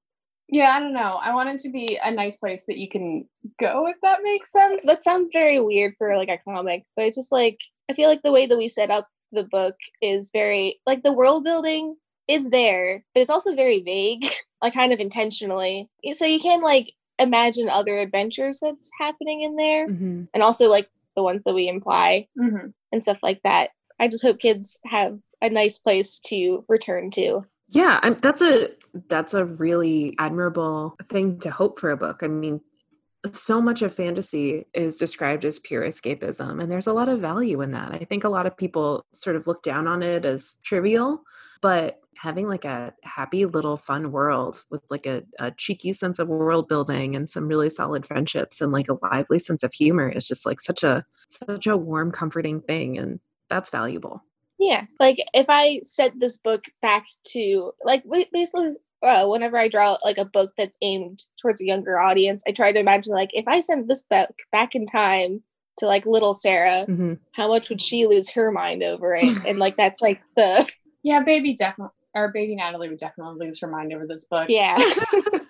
Yeah, 0.50 0.72
I 0.72 0.82
don't 0.82 0.94
know. 0.94 1.20
I 1.22 1.34
want 1.34 1.48
it 1.50 1.62
to 1.62 1.70
be 1.70 1.98
a 2.04 2.12
nice 2.12 2.36
place 2.36 2.66
that 2.66 2.78
you 2.78 2.90
can 2.90 3.26
go, 3.58 3.88
if 3.88 3.96
that 4.04 4.24
makes 4.24 4.52
sense. 4.52 4.86
That 4.86 5.06
sounds 5.06 5.32
very 5.32 5.62
weird 5.62 5.96
for 5.98 6.18
like 6.18 6.30
a 6.30 6.38
comic, 6.38 6.84
but 6.98 7.06
it's 7.06 7.18
just 7.18 7.32
like 7.32 7.62
I 7.90 7.94
feel 7.94 8.10
like 8.10 8.24
the 8.24 8.34
way 8.34 8.46
that 8.46 8.58
we 8.58 8.68
set 8.68 8.92
up 8.92 9.08
the 9.32 9.46
book 9.46 9.76
is 10.02 10.32
very 10.32 10.82
like 10.86 11.04
the 11.04 11.14
world 11.14 11.46
building 11.46 11.96
is 12.28 12.50
there, 12.50 13.04
but 13.14 13.22
it's 13.22 13.30
also 13.30 13.56
very 13.56 13.82
vague, 13.82 14.26
like 14.64 14.74
kind 14.74 14.94
of 14.94 15.00
intentionally. 15.00 15.90
So 16.14 16.26
you 16.26 16.40
can 16.40 16.62
like 16.62 16.94
imagine 17.20 17.70
other 17.70 18.00
adventures 18.00 18.60
that's 18.62 18.92
happening 19.00 19.42
in 19.44 19.56
there, 19.56 19.88
Mm-hmm. 19.88 20.24
and 20.34 20.44
also 20.44 20.70
like 20.70 20.90
the 21.16 21.22
ones 21.24 21.44
that 21.44 21.54
we 21.54 21.68
imply 21.68 22.28
hmm 22.36 22.70
and 22.92 23.04
stuff 23.04 23.20
like 23.22 23.42
that. 23.44 23.70
I 24.00 24.08
just 24.08 24.24
hope 24.24 24.40
kids 24.40 24.80
have 24.86 25.20
a 25.42 25.50
nice 25.50 25.78
place 25.78 26.20
to 26.28 26.64
return 26.68 27.12
to. 27.12 27.46
Yeah, 27.70 28.00
I'm, 28.02 28.18
that's 28.22 28.42
a 28.42 28.70
that's 29.10 29.34
a 29.34 29.46
really 29.46 30.16
admirable 30.18 30.96
thing 31.10 31.40
to 31.40 31.52
hope 31.52 31.80
for 31.80 31.92
a 31.92 31.98
book. 31.98 32.20
I 32.22 32.28
mean, 32.28 32.62
so 33.32 33.62
much 33.62 33.82
of 33.82 33.94
fantasy 33.94 34.66
is 34.74 34.98
described 34.98 35.46
as 35.46 35.60
pure 35.60 35.84
escapism, 35.84 36.62
and 36.62 36.72
there's 36.72 36.88
a 36.88 36.94
lot 36.94 37.10
of 37.10 37.22
value 37.22 37.62
in 37.62 37.72
that. 37.72 37.92
I 37.92 38.00
think 38.00 38.24
a 38.24 38.30
lot 38.30 38.46
of 38.46 38.58
people 38.58 39.06
sort 39.14 39.36
of 39.36 39.48
look 39.48 39.64
down 39.64 39.88
on 39.88 40.04
it 40.04 40.26
as 40.26 40.58
trivial, 40.64 41.24
but 41.62 42.00
having 42.18 42.48
like 42.48 42.66
a 42.66 42.94
happy 43.04 43.46
little 43.46 43.76
fun 43.76 44.12
world 44.12 44.64
with 44.70 44.82
like 44.90 45.06
a, 45.06 45.24
a 45.40 45.52
cheeky 45.52 45.92
sense 45.92 46.20
of 46.20 46.30
world 46.30 46.70
building 46.70 47.16
and 47.16 47.30
some 47.30 47.48
really 47.48 47.70
solid 47.70 48.06
friendships 48.06 48.62
and 48.62 48.72
like 48.72 48.88
a 48.88 48.98
lively 49.02 49.40
sense 49.40 49.62
of 49.62 49.74
humor 49.74 50.08
is 50.08 50.24
just 50.24 50.46
like 50.46 50.62
such 50.62 50.84
a 50.84 51.06
such 51.28 51.68
a 51.68 51.78
warm, 51.78 52.12
comforting 52.12 52.62
thing, 52.62 52.98
and 52.98 53.20
that's 53.50 53.70
valuable. 53.70 54.24
Yeah, 54.60 54.86
like 55.00 55.18
if 55.34 55.48
I 55.50 55.82
set 55.84 56.14
this 56.20 56.38
book 56.38 56.66
back 56.82 57.06
to 57.30 57.72
like 57.84 58.04
ba- 58.06 58.28
basically 58.32 58.76
uh, 59.04 59.28
whenever 59.28 59.58
I 59.58 59.68
draw 59.68 59.98
like 60.04 60.18
a 60.18 60.26
book 60.26 60.54
that's 60.58 60.78
aimed 60.82 61.20
towards 61.42 61.62
a 61.62 61.66
younger 61.66 62.00
audience, 62.00 62.44
I 62.48 62.52
try 62.52 62.72
to 62.72 62.80
imagine 62.80 63.14
like 63.14 63.30
if 63.34 63.48
I 63.48 63.60
sent 63.60 63.88
this 63.88 64.04
book 64.04 64.32
back 64.52 64.76
in 64.76 64.86
time 64.86 65.44
to 65.78 65.88
like 65.88 66.06
little 66.06 66.34
Sarah, 66.34 66.86
Mhm. 66.88 67.20
how 67.34 67.48
much 67.48 67.70
would 67.70 67.82
she 67.82 68.08
lose 68.08 68.32
her 68.32 68.52
mind 68.52 68.84
over 68.84 69.16
it? 69.16 69.24
And 69.48 69.60
like 69.60 69.76
that's 69.76 70.02
like 70.02 70.20
the 70.36 70.68
Yeah, 71.04 71.24
baby 71.24 71.54
definitely, 71.54 71.94
or 72.16 72.32
baby 72.32 72.56
Natalie 72.56 72.90
would 72.90 73.00
definitely 73.00 73.46
lose 73.46 73.60
her 73.62 73.68
mind 73.68 73.94
over 73.94 74.08
this 74.08 74.26
book. 74.26 74.50
yeah. 74.50 74.80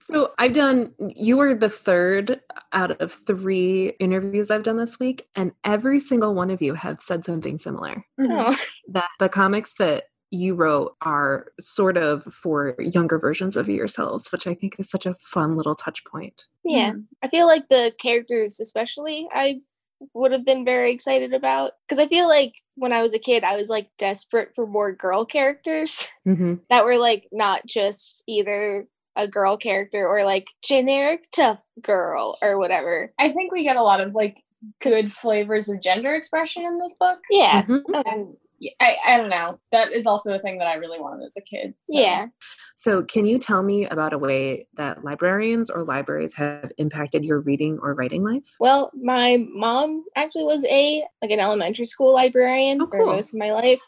So 0.00 0.32
I've 0.36 0.52
done, 0.52 0.92
you 1.16 1.38
were 1.38 1.54
the 1.54 1.70
third 1.70 2.40
out 2.72 3.00
of 3.00 3.12
three 3.26 3.94
interviews 3.98 4.50
I've 4.50 4.62
done 4.62 4.76
this 4.76 5.00
week, 5.00 5.26
and 5.34 5.52
every 5.64 5.98
single 5.98 6.34
one 6.34 6.50
of 6.50 6.60
you 6.60 6.74
have 6.74 7.00
said 7.00 7.24
something 7.24 7.56
similar. 7.56 8.04
Oh, 8.20 8.54
That 8.88 9.08
the 9.18 9.30
comics 9.30 9.74
that 9.78 10.04
you 10.34 10.54
wrote 10.54 10.96
are 11.00 11.46
sort 11.60 11.96
of 11.96 12.24
for 12.24 12.74
younger 12.78 13.18
versions 13.18 13.56
of 13.56 13.68
yourselves, 13.68 14.30
which 14.32 14.46
I 14.46 14.54
think 14.54 14.76
is 14.78 14.90
such 14.90 15.06
a 15.06 15.14
fun 15.20 15.56
little 15.56 15.74
touch 15.74 16.04
point. 16.04 16.44
yeah. 16.64 16.92
Mhm. 16.92 17.04
I 17.22 17.28
feel 17.28 17.46
like 17.46 17.68
the 17.68 17.92
characters, 18.00 18.60
especially, 18.60 19.28
I 19.32 19.60
would 20.12 20.32
have 20.32 20.44
been 20.44 20.64
very 20.64 20.92
excited 20.92 21.32
about 21.32 21.72
because 21.86 21.98
I 21.98 22.06
feel 22.08 22.28
like 22.28 22.52
when 22.74 22.92
I 22.92 23.00
was 23.00 23.14
a 23.14 23.18
kid, 23.18 23.44
I 23.44 23.56
was 23.56 23.70
like 23.70 23.88
desperate 23.96 24.50
for 24.54 24.66
more 24.66 24.92
girl 24.92 25.24
characters. 25.24 26.08
Mm-hmm. 26.26 26.54
that 26.70 26.86
were 26.86 26.96
like 26.96 27.28
not 27.32 27.66
just 27.66 28.22
either 28.26 28.88
a 29.14 29.28
girl 29.28 29.56
character 29.58 30.08
or 30.08 30.24
like 30.24 30.46
generic 30.62 31.26
tough 31.36 31.62
girl 31.82 32.38
or 32.42 32.58
whatever. 32.58 33.12
I 33.18 33.28
think 33.28 33.52
we 33.52 33.62
get 33.62 33.76
a 33.76 33.82
lot 33.82 34.00
of 34.00 34.14
like 34.14 34.38
good 34.80 35.12
flavors 35.12 35.68
of 35.68 35.82
gender 35.82 36.14
expression 36.14 36.64
in 36.64 36.78
this 36.78 36.94
book. 36.98 37.18
Yeah. 37.30 37.62
Mm-hmm. 37.64 37.94
And 37.94 38.26
y- 38.28 38.34
I, 38.80 38.96
I 39.08 39.16
don't 39.16 39.28
know. 39.30 39.58
That 39.72 39.92
is 39.92 40.06
also 40.06 40.32
a 40.34 40.38
thing 40.38 40.58
that 40.58 40.66
I 40.68 40.74
really 40.76 41.00
wanted 41.00 41.26
as 41.26 41.36
a 41.36 41.40
kid. 41.42 41.74
so- 41.80 41.98
Yeah. 41.98 42.26
So, 42.76 43.02
can 43.04 43.24
you 43.26 43.38
tell 43.38 43.62
me 43.62 43.86
about 43.86 44.12
a 44.12 44.18
way 44.18 44.66
that 44.74 45.04
librarians 45.04 45.70
or 45.70 45.84
libraries 45.84 46.34
have 46.34 46.72
impacted 46.76 47.24
your 47.24 47.40
reading 47.40 47.78
or 47.80 47.94
writing 47.94 48.22
life? 48.24 48.42
Well, 48.58 48.90
my 49.00 49.46
mom 49.48 50.04
actually 50.16 50.44
was 50.44 50.64
a 50.66 51.04
like 51.22 51.30
an 51.30 51.40
elementary 51.40 51.86
school 51.86 52.12
librarian 52.12 52.82
Oh, 52.82 52.88
for 52.90 53.06
most 53.06 53.32
of 53.32 53.38
my 53.38 53.52
life. 53.52 53.80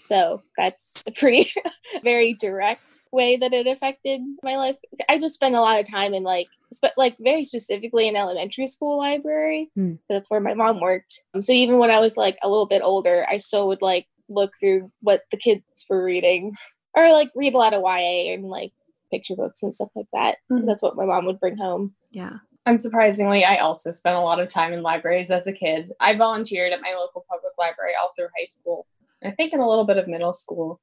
So 0.00 0.42
that's 0.56 1.06
a 1.06 1.10
pretty 1.10 1.50
very 2.04 2.32
direct 2.34 3.00
way 3.10 3.36
that 3.36 3.52
it 3.52 3.66
affected 3.66 4.20
my 4.44 4.56
life. 4.56 4.76
I 5.08 5.18
just 5.18 5.34
spent 5.34 5.56
a 5.56 5.60
lot 5.60 5.80
of 5.80 5.90
time 5.90 6.14
in 6.14 6.22
like 6.22 6.46
spe- 6.72 6.96
like 6.96 7.16
very 7.18 7.42
specifically 7.42 8.08
an 8.08 8.14
elementary 8.16 8.66
school 8.66 8.98
library. 8.98 9.70
Hmm. 9.74 9.94
That's 10.08 10.30
where 10.30 10.40
my 10.40 10.54
mom 10.54 10.80
worked. 10.80 11.22
Um, 11.34 11.42
so 11.42 11.52
even 11.52 11.78
when 11.78 11.90
I 11.90 11.98
was 11.98 12.16
like 12.16 12.38
a 12.42 12.48
little 12.48 12.66
bit 12.66 12.82
older, 12.84 13.26
I 13.28 13.38
still 13.38 13.66
would 13.68 13.82
like 13.82 14.06
look 14.28 14.52
through 14.60 14.90
what 15.00 15.22
the 15.30 15.36
kids 15.36 15.62
were 15.88 16.02
reading 16.04 16.54
or 16.94 17.12
like 17.12 17.30
read 17.34 17.54
a 17.54 17.58
lot 17.58 17.74
of 17.74 17.82
YA 17.82 18.32
and 18.34 18.44
like 18.44 18.72
picture 19.10 19.36
books 19.36 19.62
and 19.62 19.74
stuff 19.74 19.88
like 19.94 20.06
that. 20.12 20.38
Mhm. 20.50 20.64
That's 20.64 20.82
what 20.82 20.96
my 20.96 21.04
mom 21.04 21.24
would 21.26 21.40
bring 21.40 21.56
home. 21.56 21.94
Yeah. 22.10 22.38
Unsurprisingly, 22.66 23.44
I 23.44 23.58
also 23.58 23.90
spent 23.92 24.16
a 24.16 24.20
lot 24.20 24.40
of 24.40 24.48
time 24.48 24.72
in 24.74 24.82
libraries 24.82 25.30
as 25.30 25.46
a 25.46 25.52
kid. 25.52 25.92
I 26.00 26.16
volunteered 26.16 26.72
at 26.72 26.82
my 26.82 26.92
local 26.94 27.24
public 27.30 27.52
library 27.58 27.92
all 28.00 28.10
through 28.14 28.28
high 28.38 28.44
school. 28.44 28.86
I 29.24 29.30
think 29.30 29.52
in 29.54 29.60
a 29.60 29.68
little 29.68 29.86
bit 29.86 29.96
of 29.96 30.06
middle 30.06 30.32
school. 30.34 30.80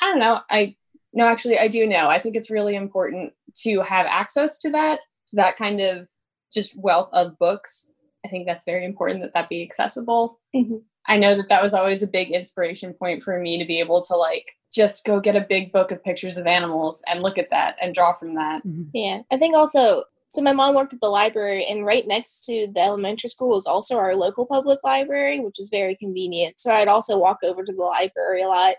I 0.00 0.06
don't 0.06 0.20
know. 0.20 0.40
I 0.50 0.76
no, 1.12 1.26
actually, 1.26 1.58
I 1.58 1.68
do 1.68 1.86
know. 1.86 2.08
I 2.08 2.20
think 2.20 2.34
it's 2.34 2.50
really 2.50 2.74
important 2.74 3.32
to 3.62 3.80
have 3.82 4.06
access 4.06 4.58
to 4.58 4.70
that, 4.70 4.98
to 5.28 5.36
that 5.36 5.56
kind 5.56 5.80
of 5.80 6.08
just 6.52 6.76
wealth 6.76 7.08
of 7.12 7.38
books. 7.38 7.90
I 8.24 8.28
think 8.28 8.46
that's 8.46 8.64
very 8.64 8.84
important 8.84 9.22
that 9.22 9.32
that 9.34 9.48
be 9.48 9.62
accessible. 9.62 10.40
Mhm. 10.54 10.82
I 11.06 11.16
know 11.18 11.34
that 11.34 11.48
that 11.48 11.62
was 11.62 11.74
always 11.74 12.02
a 12.02 12.06
big 12.08 12.30
inspiration 12.30 12.94
point 12.94 13.22
for 13.22 13.38
me 13.38 13.58
to 13.58 13.64
be 13.66 13.80
able 13.80 14.02
to 14.06 14.16
like 14.16 14.52
just 14.72 15.04
go 15.04 15.20
get 15.20 15.36
a 15.36 15.40
big 15.40 15.72
book 15.72 15.92
of 15.92 16.02
pictures 16.02 16.36
of 16.36 16.46
animals 16.46 17.02
and 17.08 17.22
look 17.22 17.38
at 17.38 17.50
that 17.50 17.76
and 17.80 17.94
draw 17.94 18.14
from 18.14 18.34
that. 18.34 18.64
Mhm. 18.66 18.88
Yeah, 18.92 19.22
I 19.30 19.36
think 19.36 19.54
also. 19.54 20.04
So 20.30 20.42
my 20.42 20.52
mom 20.52 20.74
worked 20.74 20.92
at 20.92 21.00
the 21.00 21.08
library, 21.08 21.64
and 21.64 21.86
right 21.86 22.04
next 22.08 22.44
to 22.46 22.66
the 22.74 22.80
elementary 22.80 23.28
school 23.28 23.50
was 23.50 23.68
also 23.68 23.96
our 23.96 24.16
local 24.16 24.46
public 24.46 24.80
library, 24.82 25.38
which 25.38 25.60
is 25.60 25.70
very 25.70 25.94
convenient. 25.94 26.58
So 26.58 26.72
I'd 26.72 26.88
also 26.88 27.16
walk 27.16 27.38
over 27.44 27.62
to 27.64 27.72
the 27.72 27.82
library 27.82 28.42
a 28.42 28.48
lot. 28.48 28.74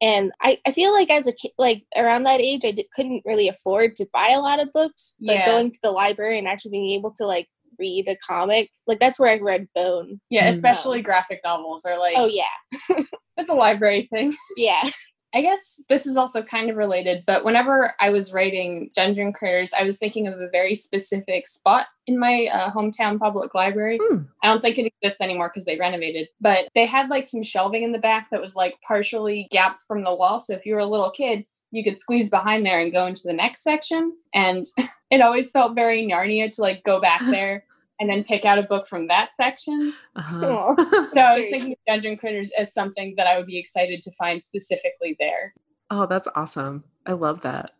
And 0.00 0.30
I, 0.40 0.58
I 0.64 0.70
feel 0.72 0.92
like 0.92 1.10
as 1.10 1.26
a 1.26 1.32
kid, 1.32 1.50
like 1.58 1.82
around 1.96 2.22
that 2.24 2.40
age, 2.40 2.64
I 2.64 2.70
did, 2.70 2.86
couldn't 2.94 3.22
really 3.26 3.48
afford 3.48 3.96
to 3.96 4.06
buy 4.12 4.28
a 4.30 4.40
lot 4.40 4.60
of 4.60 4.72
books. 4.72 5.16
But 5.20 5.32
Yeah. 5.32 5.46
going 5.46 5.72
to 5.72 5.78
the 5.82 5.90
library 5.90 6.38
and 6.38 6.46
actually 6.46 6.70
being 6.70 6.92
able 6.92 7.10
to 7.16 7.26
like 7.26 7.48
read 7.80 8.06
a 8.06 8.16
comic, 8.16 8.70
like 8.86 9.00
that's 9.00 9.18
where 9.18 9.30
I 9.30 9.38
read 9.40 9.66
Bone. 9.74 10.20
Yeah, 10.30 10.46
Mm. 10.48 10.54
especially 10.54 11.02
graphic 11.02 11.40
novels 11.44 11.84
are 11.84 11.98
like 11.98 12.14
Oh 12.16 12.26
yeah, 12.26 12.44
it's 13.36 13.50
a 13.50 13.54
library 13.54 14.08
thing. 14.12 14.32
yeah, 14.56 14.88
I 15.34 15.42
guess 15.42 15.82
this 15.88 16.06
is 16.06 16.16
also 16.16 16.42
kind 16.42 16.70
of 16.70 16.76
related, 16.76 17.22
but 17.26 17.44
whenever 17.44 17.92
I 18.00 18.10
was 18.10 18.32
writing 18.32 18.90
Dungeon 18.94 19.32
Critters, 19.32 19.72
I 19.72 19.84
was 19.84 19.98
thinking 19.98 20.26
of 20.26 20.40
a 20.40 20.48
very 20.50 20.74
specific 20.74 21.46
spot 21.46 21.86
in 22.06 22.18
my 22.18 22.48
uh, 22.52 22.70
hometown 22.72 23.18
public 23.18 23.54
library. 23.54 23.98
Hmm. 24.02 24.22
I 24.42 24.48
don't 24.48 24.60
think 24.60 24.76
it 24.78 24.92
exists 25.00 25.20
anymore 25.20 25.48
because 25.48 25.66
they 25.66 25.78
renovated, 25.78 26.26
but 26.40 26.68
they 26.74 26.84
had 26.86 27.08
like 27.10 27.26
some 27.26 27.42
shelving 27.44 27.84
in 27.84 27.92
the 27.92 27.98
back 28.00 28.28
that 28.30 28.40
was 28.40 28.56
like 28.56 28.74
partially 28.86 29.46
gapped 29.52 29.84
from 29.86 30.02
the 30.04 30.14
wall. 30.14 30.40
So 30.40 30.54
if 30.54 30.66
you 30.66 30.74
were 30.74 30.80
a 30.80 30.86
little 30.86 31.12
kid, 31.12 31.44
you 31.70 31.84
could 31.84 32.00
squeeze 32.00 32.28
behind 32.30 32.66
there 32.66 32.80
and 32.80 32.90
go 32.92 33.06
into 33.06 33.22
the 33.24 33.32
next 33.32 33.62
section. 33.62 34.12
And 34.34 34.66
it 35.12 35.20
always 35.20 35.52
felt 35.52 35.76
very 35.76 36.04
Narnia 36.04 36.50
to 36.50 36.62
like 36.62 36.82
go 36.82 37.00
back 37.00 37.20
there 37.20 37.64
and 38.00 38.10
then 38.10 38.24
pick 38.24 38.44
out 38.44 38.58
a 38.58 38.62
book 38.62 38.86
from 38.88 39.06
that 39.08 39.32
section. 39.32 39.92
Uh-huh. 40.16 40.74
So 41.12 41.20
I 41.20 41.36
was 41.36 41.46
thinking 41.48 41.72
of 41.72 41.78
Dungeon 41.86 42.16
Critters 42.16 42.50
as 42.58 42.72
something 42.72 43.14
that 43.16 43.26
I 43.26 43.36
would 43.36 43.46
be 43.46 43.58
excited 43.58 44.02
to 44.02 44.10
find 44.18 44.42
specifically 44.42 45.16
there. 45.20 45.54
oh, 45.90 46.06
that's 46.06 46.28
awesome. 46.34 46.84
I 47.06 47.12
love 47.12 47.42
that. 47.42 47.72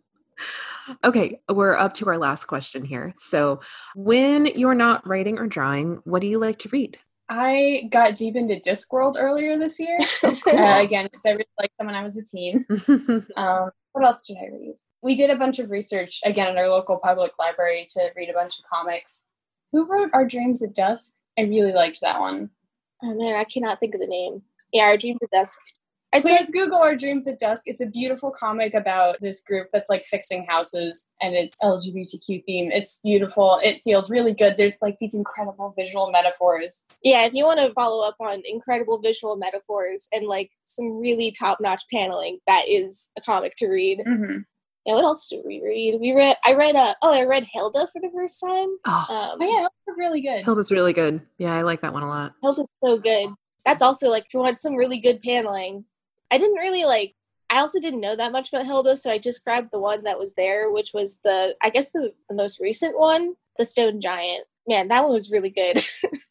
Okay, 1.04 1.40
we're 1.48 1.76
up 1.76 1.94
to 1.94 2.08
our 2.08 2.18
last 2.18 2.44
question 2.46 2.84
here. 2.84 3.14
So, 3.18 3.60
when 3.94 4.46
you're 4.46 4.74
not 4.74 5.06
writing 5.06 5.38
or 5.38 5.46
drawing, 5.46 6.00
what 6.04 6.20
do 6.20 6.26
you 6.26 6.38
like 6.38 6.58
to 6.60 6.68
read? 6.70 6.98
I 7.28 7.88
got 7.92 8.16
deep 8.16 8.34
into 8.34 8.56
Discworld 8.56 9.14
earlier 9.18 9.56
this 9.56 9.78
year. 9.78 9.98
Oh, 10.24 10.36
cool. 10.44 10.58
Uh, 10.58 10.82
again, 10.82 11.04
because 11.04 11.24
I 11.24 11.30
really 11.30 11.44
liked 11.58 11.78
them 11.78 11.86
when 11.86 11.94
I 11.94 12.02
was 12.02 12.16
a 12.18 12.24
teen. 12.24 12.66
Um, 13.36 13.70
what 13.92 14.04
else 14.04 14.26
did 14.26 14.36
I 14.38 14.48
read? 14.52 14.74
We 15.02 15.14
did 15.14 15.30
a 15.30 15.36
bunch 15.36 15.58
of 15.60 15.70
research 15.70 16.20
again 16.24 16.48
at 16.48 16.56
our 16.56 16.68
local 16.68 16.98
public 16.98 17.32
library 17.38 17.86
to 17.90 18.10
read 18.16 18.28
a 18.28 18.34
bunch 18.34 18.58
of 18.58 18.64
comics. 18.72 19.29
Who 19.72 19.86
wrote 19.86 20.10
Our 20.12 20.26
Dreams 20.26 20.62
at 20.62 20.74
Dusk? 20.74 21.14
I 21.38 21.42
really 21.42 21.72
liked 21.72 22.00
that 22.02 22.20
one. 22.20 22.50
Oh 23.02 23.14
man, 23.14 23.36
I 23.36 23.44
cannot 23.44 23.80
think 23.80 23.94
of 23.94 24.00
the 24.00 24.06
name. 24.06 24.42
Yeah, 24.72 24.84
our 24.84 24.96
dreams 24.96 25.22
at 25.22 25.30
dusk. 25.30 25.58
I 26.12 26.20
Please 26.20 26.46
said, 26.46 26.52
Google 26.52 26.78
Our 26.78 26.96
Dreams 26.96 27.28
at 27.28 27.38
Dusk. 27.38 27.64
It's 27.66 27.80
a 27.80 27.86
beautiful 27.86 28.32
comic 28.32 28.74
about 28.74 29.20
this 29.20 29.42
group 29.42 29.68
that's 29.72 29.88
like 29.88 30.02
fixing 30.02 30.44
houses 30.44 31.12
and 31.22 31.36
it's 31.36 31.56
LGBTQ 31.62 32.44
theme. 32.44 32.70
It's 32.72 33.00
beautiful. 33.00 33.60
It 33.62 33.80
feels 33.84 34.10
really 34.10 34.34
good. 34.34 34.56
There's 34.56 34.82
like 34.82 34.96
these 35.00 35.14
incredible 35.14 35.72
visual 35.78 36.10
metaphors. 36.10 36.86
yeah, 37.04 37.26
if 37.26 37.32
you 37.32 37.44
want 37.44 37.60
to 37.60 37.72
follow 37.74 38.06
up 38.06 38.16
on 38.20 38.42
incredible 38.44 38.98
visual 38.98 39.36
metaphors 39.36 40.08
and 40.12 40.26
like 40.26 40.50
some 40.64 40.98
really 40.98 41.30
top-notch 41.30 41.84
paneling, 41.92 42.38
that 42.48 42.64
is 42.68 43.10
a 43.16 43.20
comic 43.20 43.54
to 43.58 43.68
read. 43.68 44.02
Mm-hmm. 44.06 44.38
Yeah, 44.90 44.96
what 44.96 45.04
else 45.04 45.28
did 45.28 45.44
we 45.46 45.62
read? 45.62 46.00
We 46.00 46.12
read. 46.12 46.36
I 46.44 46.54
read. 46.54 46.74
Uh, 46.74 46.94
oh, 47.00 47.12
I 47.12 47.22
read 47.22 47.46
Hilda 47.52 47.86
for 47.92 48.00
the 48.00 48.10
first 48.12 48.40
time. 48.40 48.76
oh, 48.86 49.06
Um, 49.08 49.38
Oh 49.40 49.46
yeah, 49.48 49.68
that's 49.86 49.98
really 49.98 50.20
good. 50.20 50.42
Hilda's 50.42 50.72
really 50.72 50.92
good. 50.92 51.20
Yeah, 51.38 51.54
I 51.54 51.62
like 51.62 51.80
that 51.82 51.92
one 51.92 52.02
a 52.02 52.08
lot. 52.08 52.34
Hilda's 52.42 52.68
so 52.82 52.98
good. 52.98 53.32
That's 53.64 53.84
also 53.84 54.08
like 54.10 54.26
if 54.26 54.34
you 54.34 54.40
want 54.40 54.58
some 54.58 54.74
really 54.74 54.98
good 54.98 55.22
paneling. 55.22 55.84
I 56.32 56.38
didn't 56.38 56.56
really 56.56 56.84
like. 56.84 57.14
I 57.50 57.58
also 57.58 57.78
didn't 57.80 58.00
know 58.00 58.16
that 58.16 58.32
much 58.32 58.52
about 58.52 58.66
Hilda, 58.66 58.96
so 58.96 59.12
I 59.12 59.18
just 59.18 59.44
grabbed 59.44 59.70
the 59.70 59.78
one 59.78 60.02
that 60.04 60.18
was 60.18 60.34
there, 60.34 60.72
which 60.72 60.90
was 60.92 61.20
the 61.22 61.54
I 61.62 61.70
guess 61.70 61.92
the 61.92 62.12
the 62.28 62.34
most 62.34 62.58
recent 62.58 62.98
one, 62.98 63.34
the 63.58 63.64
Stone 63.64 64.00
Giant. 64.00 64.44
Man, 64.66 64.88
that 64.88 65.04
one 65.04 65.12
was 65.12 65.30
really 65.30 65.50
good. 65.50 65.84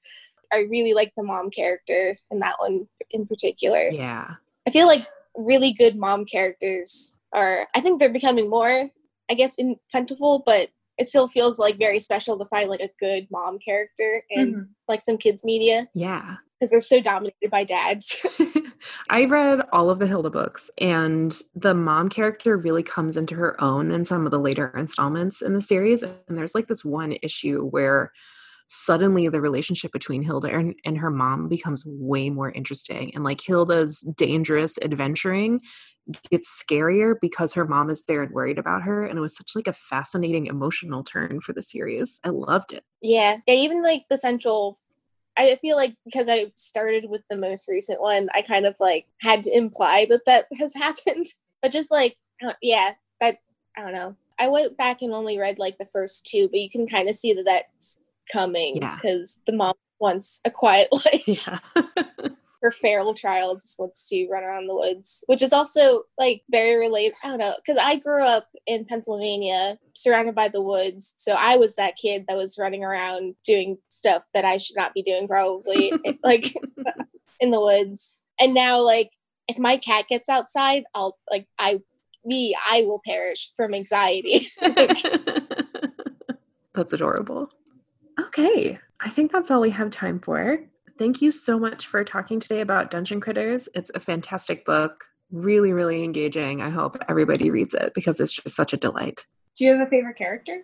I 0.51 0.59
really 0.69 0.93
like 0.93 1.13
the 1.15 1.23
mom 1.23 1.49
character 1.49 2.17
in 2.29 2.39
that 2.39 2.55
one 2.59 2.89
in 3.11 3.25
particular. 3.25 3.87
Yeah. 3.89 4.31
I 4.67 4.71
feel 4.71 4.87
like 4.87 5.07
really 5.35 5.71
good 5.71 5.95
mom 5.95 6.25
characters 6.25 7.18
are. 7.33 7.67
I 7.75 7.81
think 7.81 7.99
they're 7.99 8.09
becoming 8.11 8.49
more, 8.49 8.89
I 9.29 9.33
guess, 9.33 9.55
in 9.55 9.75
plentiful, 9.91 10.43
but 10.45 10.69
it 10.97 11.07
still 11.07 11.27
feels 11.29 11.59
like 11.59 11.77
very 11.77 11.99
special 11.99 12.37
to 12.37 12.45
find 12.45 12.69
like 12.69 12.81
a 12.81 12.89
good 12.99 13.27
mom 13.31 13.57
character 13.59 14.23
in 14.29 14.53
Mhm. 14.53 14.67
like 14.87 15.01
some 15.01 15.17
kids 15.17 15.45
media 15.45 15.87
Yeah. 15.93 16.35
because 16.59 16.71
they're 16.71 16.81
so 16.81 16.99
dominated 16.99 17.49
by 17.49 17.63
dads. 17.63 18.21
I 19.09 19.25
read 19.25 19.61
all 19.71 19.89
of 19.89 19.99
the 19.99 20.07
Hilda 20.07 20.29
books, 20.29 20.69
and 20.77 21.37
the 21.55 21.73
mom 21.73 22.09
character 22.09 22.57
really 22.57 22.83
comes 22.83 23.15
into 23.15 23.35
her 23.35 23.59
own 23.61 23.91
in 23.91 24.03
some 24.03 24.25
of 24.25 24.31
the 24.31 24.39
later 24.39 24.73
installments 24.77 25.41
in 25.41 25.53
the 25.53 25.61
series. 25.61 26.03
And 26.03 26.15
there's 26.37 26.55
like 26.55 26.67
this 26.67 26.83
one 26.83 27.15
issue 27.23 27.65
where 27.67 28.11
suddenly 28.69 29.27
the 29.27 29.41
relationship 29.41 29.91
between 29.91 30.21
Hilda 30.21 30.49
and, 30.55 30.75
and 30.85 30.97
her 30.99 31.09
mom 31.09 31.49
becomes 31.49 31.83
way 31.85 32.29
more 32.29 32.51
interesting. 32.51 33.11
And 33.15 33.23
like 33.23 33.41
Hilda's 33.41 34.01
dangerous 34.15 34.77
adventuring 34.81 35.61
gets 36.29 36.63
scarier 36.63 37.15
because 37.19 37.53
her 37.55 37.65
mom 37.65 37.89
is 37.89 38.05
there 38.05 38.21
and 38.21 38.31
worried 38.31 38.59
about 38.59 38.83
her. 38.83 39.05
And 39.05 39.17
it 39.17 39.21
was 39.21 39.35
such 39.35 39.51
like 39.55 39.67
a 39.67 39.73
fascinating 39.73 40.45
emotional 40.45 41.03
turn 41.03 41.41
for 41.41 41.51
the 41.51 41.63
series. 41.63 42.19
I 42.23 42.29
loved 42.29 42.71
it. 42.71 42.83
yeah, 43.01 43.37
yeah. 43.47 43.55
Even 43.55 43.81
like 43.81 44.05
the 44.09 44.17
central. 44.17 44.79
I 45.37 45.57
feel 45.61 45.77
like 45.77 45.95
because 46.03 46.27
I 46.27 46.51
started 46.55 47.09
with 47.09 47.21
the 47.29 47.37
most 47.37 47.69
recent 47.69 48.01
one, 48.01 48.29
I 48.35 48.41
kind 48.41 48.65
of 48.65 48.75
like 48.79 49.05
had 49.21 49.43
to 49.43 49.55
imply 49.55 50.05
that 50.09 50.25
that 50.25 50.45
has 50.59 50.73
happened. 50.75 51.25
But 51.61 51.71
just 51.71 51.91
like, 51.91 52.17
uh, 52.45 52.53
yeah, 52.61 52.93
that 53.19 53.39
I 53.75 53.81
don't 53.81 53.93
know. 53.93 54.15
I 54.39 54.47
went 54.47 54.77
back 54.77 55.01
and 55.01 55.11
only 55.11 55.39
read 55.39 55.57
like 55.57 55.77
the 55.77 55.85
first 55.85 56.27
two, 56.27 56.49
but 56.49 56.59
you 56.59 56.69
can 56.69 56.87
kind 56.87 57.09
of 57.09 57.15
see 57.15 57.33
that 57.33 57.45
that's 57.45 58.03
coming 58.31 58.77
Yeah. 58.77 58.95
because 58.95 59.41
the 59.45 59.53
mom 59.53 59.75
wants 59.99 60.41
a 60.45 60.51
quiet 60.51 60.89
life. 60.93 61.27
Yeah. 61.27 61.59
her 62.61 62.71
feral 62.71 63.13
child 63.13 63.61
just 63.61 63.79
wants 63.79 64.09
to 64.09 64.27
run 64.27 64.43
around 64.43 64.67
the 64.67 64.75
woods, 64.75 65.23
which 65.27 65.41
is 65.41 65.53
also 65.53 66.03
like 66.17 66.41
very 66.51 66.77
related. 66.77 67.15
I 67.23 67.29
don't 67.29 67.37
know, 67.37 67.53
because 67.55 67.77
I 67.81 67.95
grew 67.95 68.21
up 68.23 68.47
in 68.67 68.83
Pennsylvania, 68.83 69.77
surrounded 69.95 70.35
by 70.35 70.49
the 70.49 70.61
woods, 70.61 71.13
so 71.15 71.35
I 71.37 71.55
was 71.55 71.75
that 71.75 71.95
kid 71.95 72.25
that 72.27 72.35
was 72.35 72.57
running 72.59 72.83
around 72.83 73.35
doing 73.45 73.77
stuff 73.87 74.23
that 74.33 74.43
I 74.43 74.57
should 74.57 74.75
not 74.75 74.93
be 74.93 75.03
doing, 75.03 75.25
probably 75.27 75.93
like 76.23 76.53
in 77.39 77.51
the 77.51 77.61
woods. 77.61 78.21
And 78.41 78.53
now, 78.53 78.81
like, 78.81 79.11
if 79.47 79.57
my 79.57 79.77
cat 79.77 80.05
gets 80.09 80.27
outside, 80.27 80.83
I'll 80.93 81.17
like 81.31 81.47
I 81.57 81.79
me 82.25 82.57
I 82.69 82.81
will 82.81 83.01
perish 83.05 83.51
from 83.55 83.73
anxiety. 83.73 84.47
That's 86.73 86.91
adorable. 86.93 87.49
Okay, 88.29 88.77
I 88.99 89.09
think 89.09 89.31
that's 89.31 89.49
all 89.49 89.59
we 89.59 89.71
have 89.71 89.89
time 89.89 90.19
for. 90.19 90.59
Thank 90.99 91.19
you 91.19 91.31
so 91.31 91.57
much 91.57 91.87
for 91.87 92.03
talking 92.03 92.39
today 92.39 92.61
about 92.61 92.91
Dungeon 92.91 93.19
Critters. 93.19 93.67
It's 93.73 93.89
a 93.95 93.99
fantastic 93.99 94.65
book, 94.65 95.05
really, 95.31 95.73
really 95.73 96.03
engaging. 96.03 96.61
I 96.61 96.69
hope 96.69 96.95
everybody 97.09 97.49
reads 97.49 97.73
it 97.73 97.93
because 97.95 98.19
it's 98.19 98.31
just 98.31 98.55
such 98.55 98.71
a 98.71 98.77
delight. 98.77 99.25
Do 99.55 99.65
you 99.65 99.71
have 99.71 99.87
a 99.87 99.89
favorite 99.89 100.15
character? 100.15 100.61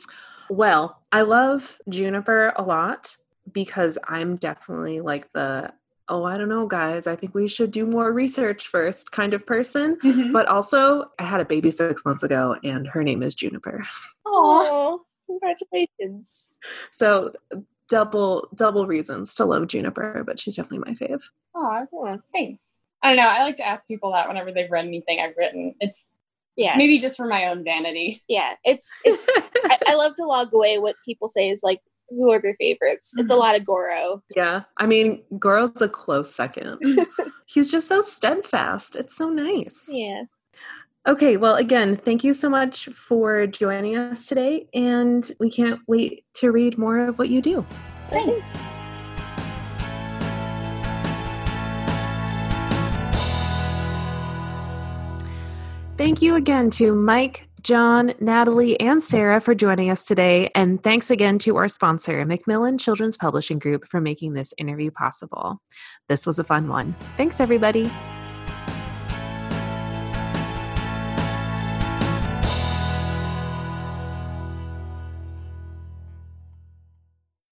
Well, 0.48 1.02
I 1.12 1.22
love 1.22 1.80
Juniper 1.90 2.54
a 2.56 2.62
lot 2.62 3.18
because 3.52 3.98
I'm 4.08 4.36
definitely 4.36 5.02
like 5.02 5.34
the, 5.34 5.74
oh, 6.08 6.24
I 6.24 6.38
don't 6.38 6.50
know, 6.50 6.68
guys, 6.68 7.08
I 7.08 7.16
think 7.16 7.34
we 7.34 7.48
should 7.48 7.72
do 7.72 7.88
more 7.88 8.14
research 8.14 8.68
first 8.68 9.12
kind 9.12 9.34
of 9.34 9.44
person. 9.44 9.98
Mm-hmm. 10.04 10.34
But 10.34 10.46
also, 10.46 11.06
I 11.18 11.24
had 11.24 11.40
a 11.40 11.46
baby 11.46 11.72
six 11.72 12.06
months 12.06 12.22
ago 12.22 12.58
and 12.64 12.86
her 12.90 13.04
name 13.04 13.24
is 13.24 13.34
Juniper. 13.34 13.84
Oh, 14.24 15.02
congratulations! 15.26 16.56
So 16.92 17.34
double 17.90 18.48
double 18.56 18.88
reasons 18.88 19.36
to 19.36 19.46
love 19.46 19.68
Juniper, 19.68 20.24
but 20.26 20.40
she's 20.40 20.56
definitely 20.56 20.92
my 20.92 20.96
fave. 20.98 21.22
Aw, 21.56 21.86
Huh. 21.94 22.18
thanks. 22.34 22.78
I 23.04 23.10
don't 23.10 23.18
know. 23.18 23.28
I 23.28 23.44
like 23.44 23.58
to 23.58 23.68
ask 23.68 23.88
people 23.88 24.12
that 24.14 24.28
whenever 24.28 24.52
they've 24.52 24.72
read 24.72 24.86
anything 24.86 25.20
I've 25.20 25.36
written. 25.38 25.76
It's 25.80 26.10
Yeah, 26.56 26.76
maybe 26.78 26.98
just 26.98 27.18
for 27.18 27.28
my 27.28 27.48
own 27.48 27.64
vanity. 27.64 28.22
yeah. 28.28 28.56
It's, 28.64 28.92
it's 29.04 29.24
I, 29.66 29.78
I 29.88 29.96
love 29.96 30.16
to 30.16 30.24
log 30.26 30.54
away 30.54 30.80
what 30.80 30.96
people 31.06 31.28
say 31.28 31.50
is 31.50 31.62
like 31.64 31.82
who 32.10 32.32
are 32.32 32.40
their 32.40 32.56
favorites. 32.56 33.14
It's 33.18 33.32
a 33.32 33.36
Mhm. 33.36 33.40
lot 33.40 33.56
of 33.56 33.66
Goro. 33.66 34.24
yeah, 34.36 34.64
I 34.78 34.86
mean, 34.88 35.24
Goro's 35.38 35.82
a 35.82 35.90
close 35.90 36.34
second. 36.34 36.80
He's 37.46 37.70
just 37.72 37.88
so 37.88 38.02
steadfast. 38.02 38.96
It's 38.96 39.16
so 39.16 39.30
nice. 39.30 39.86
Yeah. 39.88 40.24
Okay, 41.08 41.38
well, 41.38 41.56
again, 41.56 41.96
thank 41.96 42.24
you 42.24 42.34
so 42.34 42.50
much 42.50 42.88
for 42.88 43.46
joining 43.46 43.96
us 43.96 44.26
today, 44.26 44.68
and 44.74 45.32
we 45.40 45.52
can't 45.52 45.80
wait 45.88 46.26
to 46.36 46.52
read 46.52 46.80
more 46.80 47.08
of 47.08 47.20
what 47.20 47.30
you 47.30 47.44
do. 47.44 47.64
Thanks. 48.10 48.68
Thank 55.96 56.24
you 56.24 56.36
again 56.36 56.72
to 56.72 56.96
Mike, 56.96 57.48
John, 57.62 58.14
Natalie, 58.20 58.80
and 58.80 59.02
Sarah 59.02 59.40
for 59.40 59.54
joining 59.54 59.92
us 59.92 60.06
today. 60.06 60.50
And 60.56 60.82
thanks 60.82 61.12
again 61.12 61.38
to 61.40 61.56
our 61.58 61.68
sponsor, 61.68 62.26
Macmillan 62.26 62.80
Children's 62.80 63.16
Publishing 63.16 63.60
Group, 63.60 63.88
for 63.88 64.02
making 64.02 64.34
this 64.34 64.56
interview 64.58 64.90
possible. 64.90 65.62
This 66.10 66.26
was 66.26 66.40
a 66.40 66.44
fun 66.44 66.68
one. 66.68 66.96
Thanks, 67.16 67.40
everybody. 67.40 67.92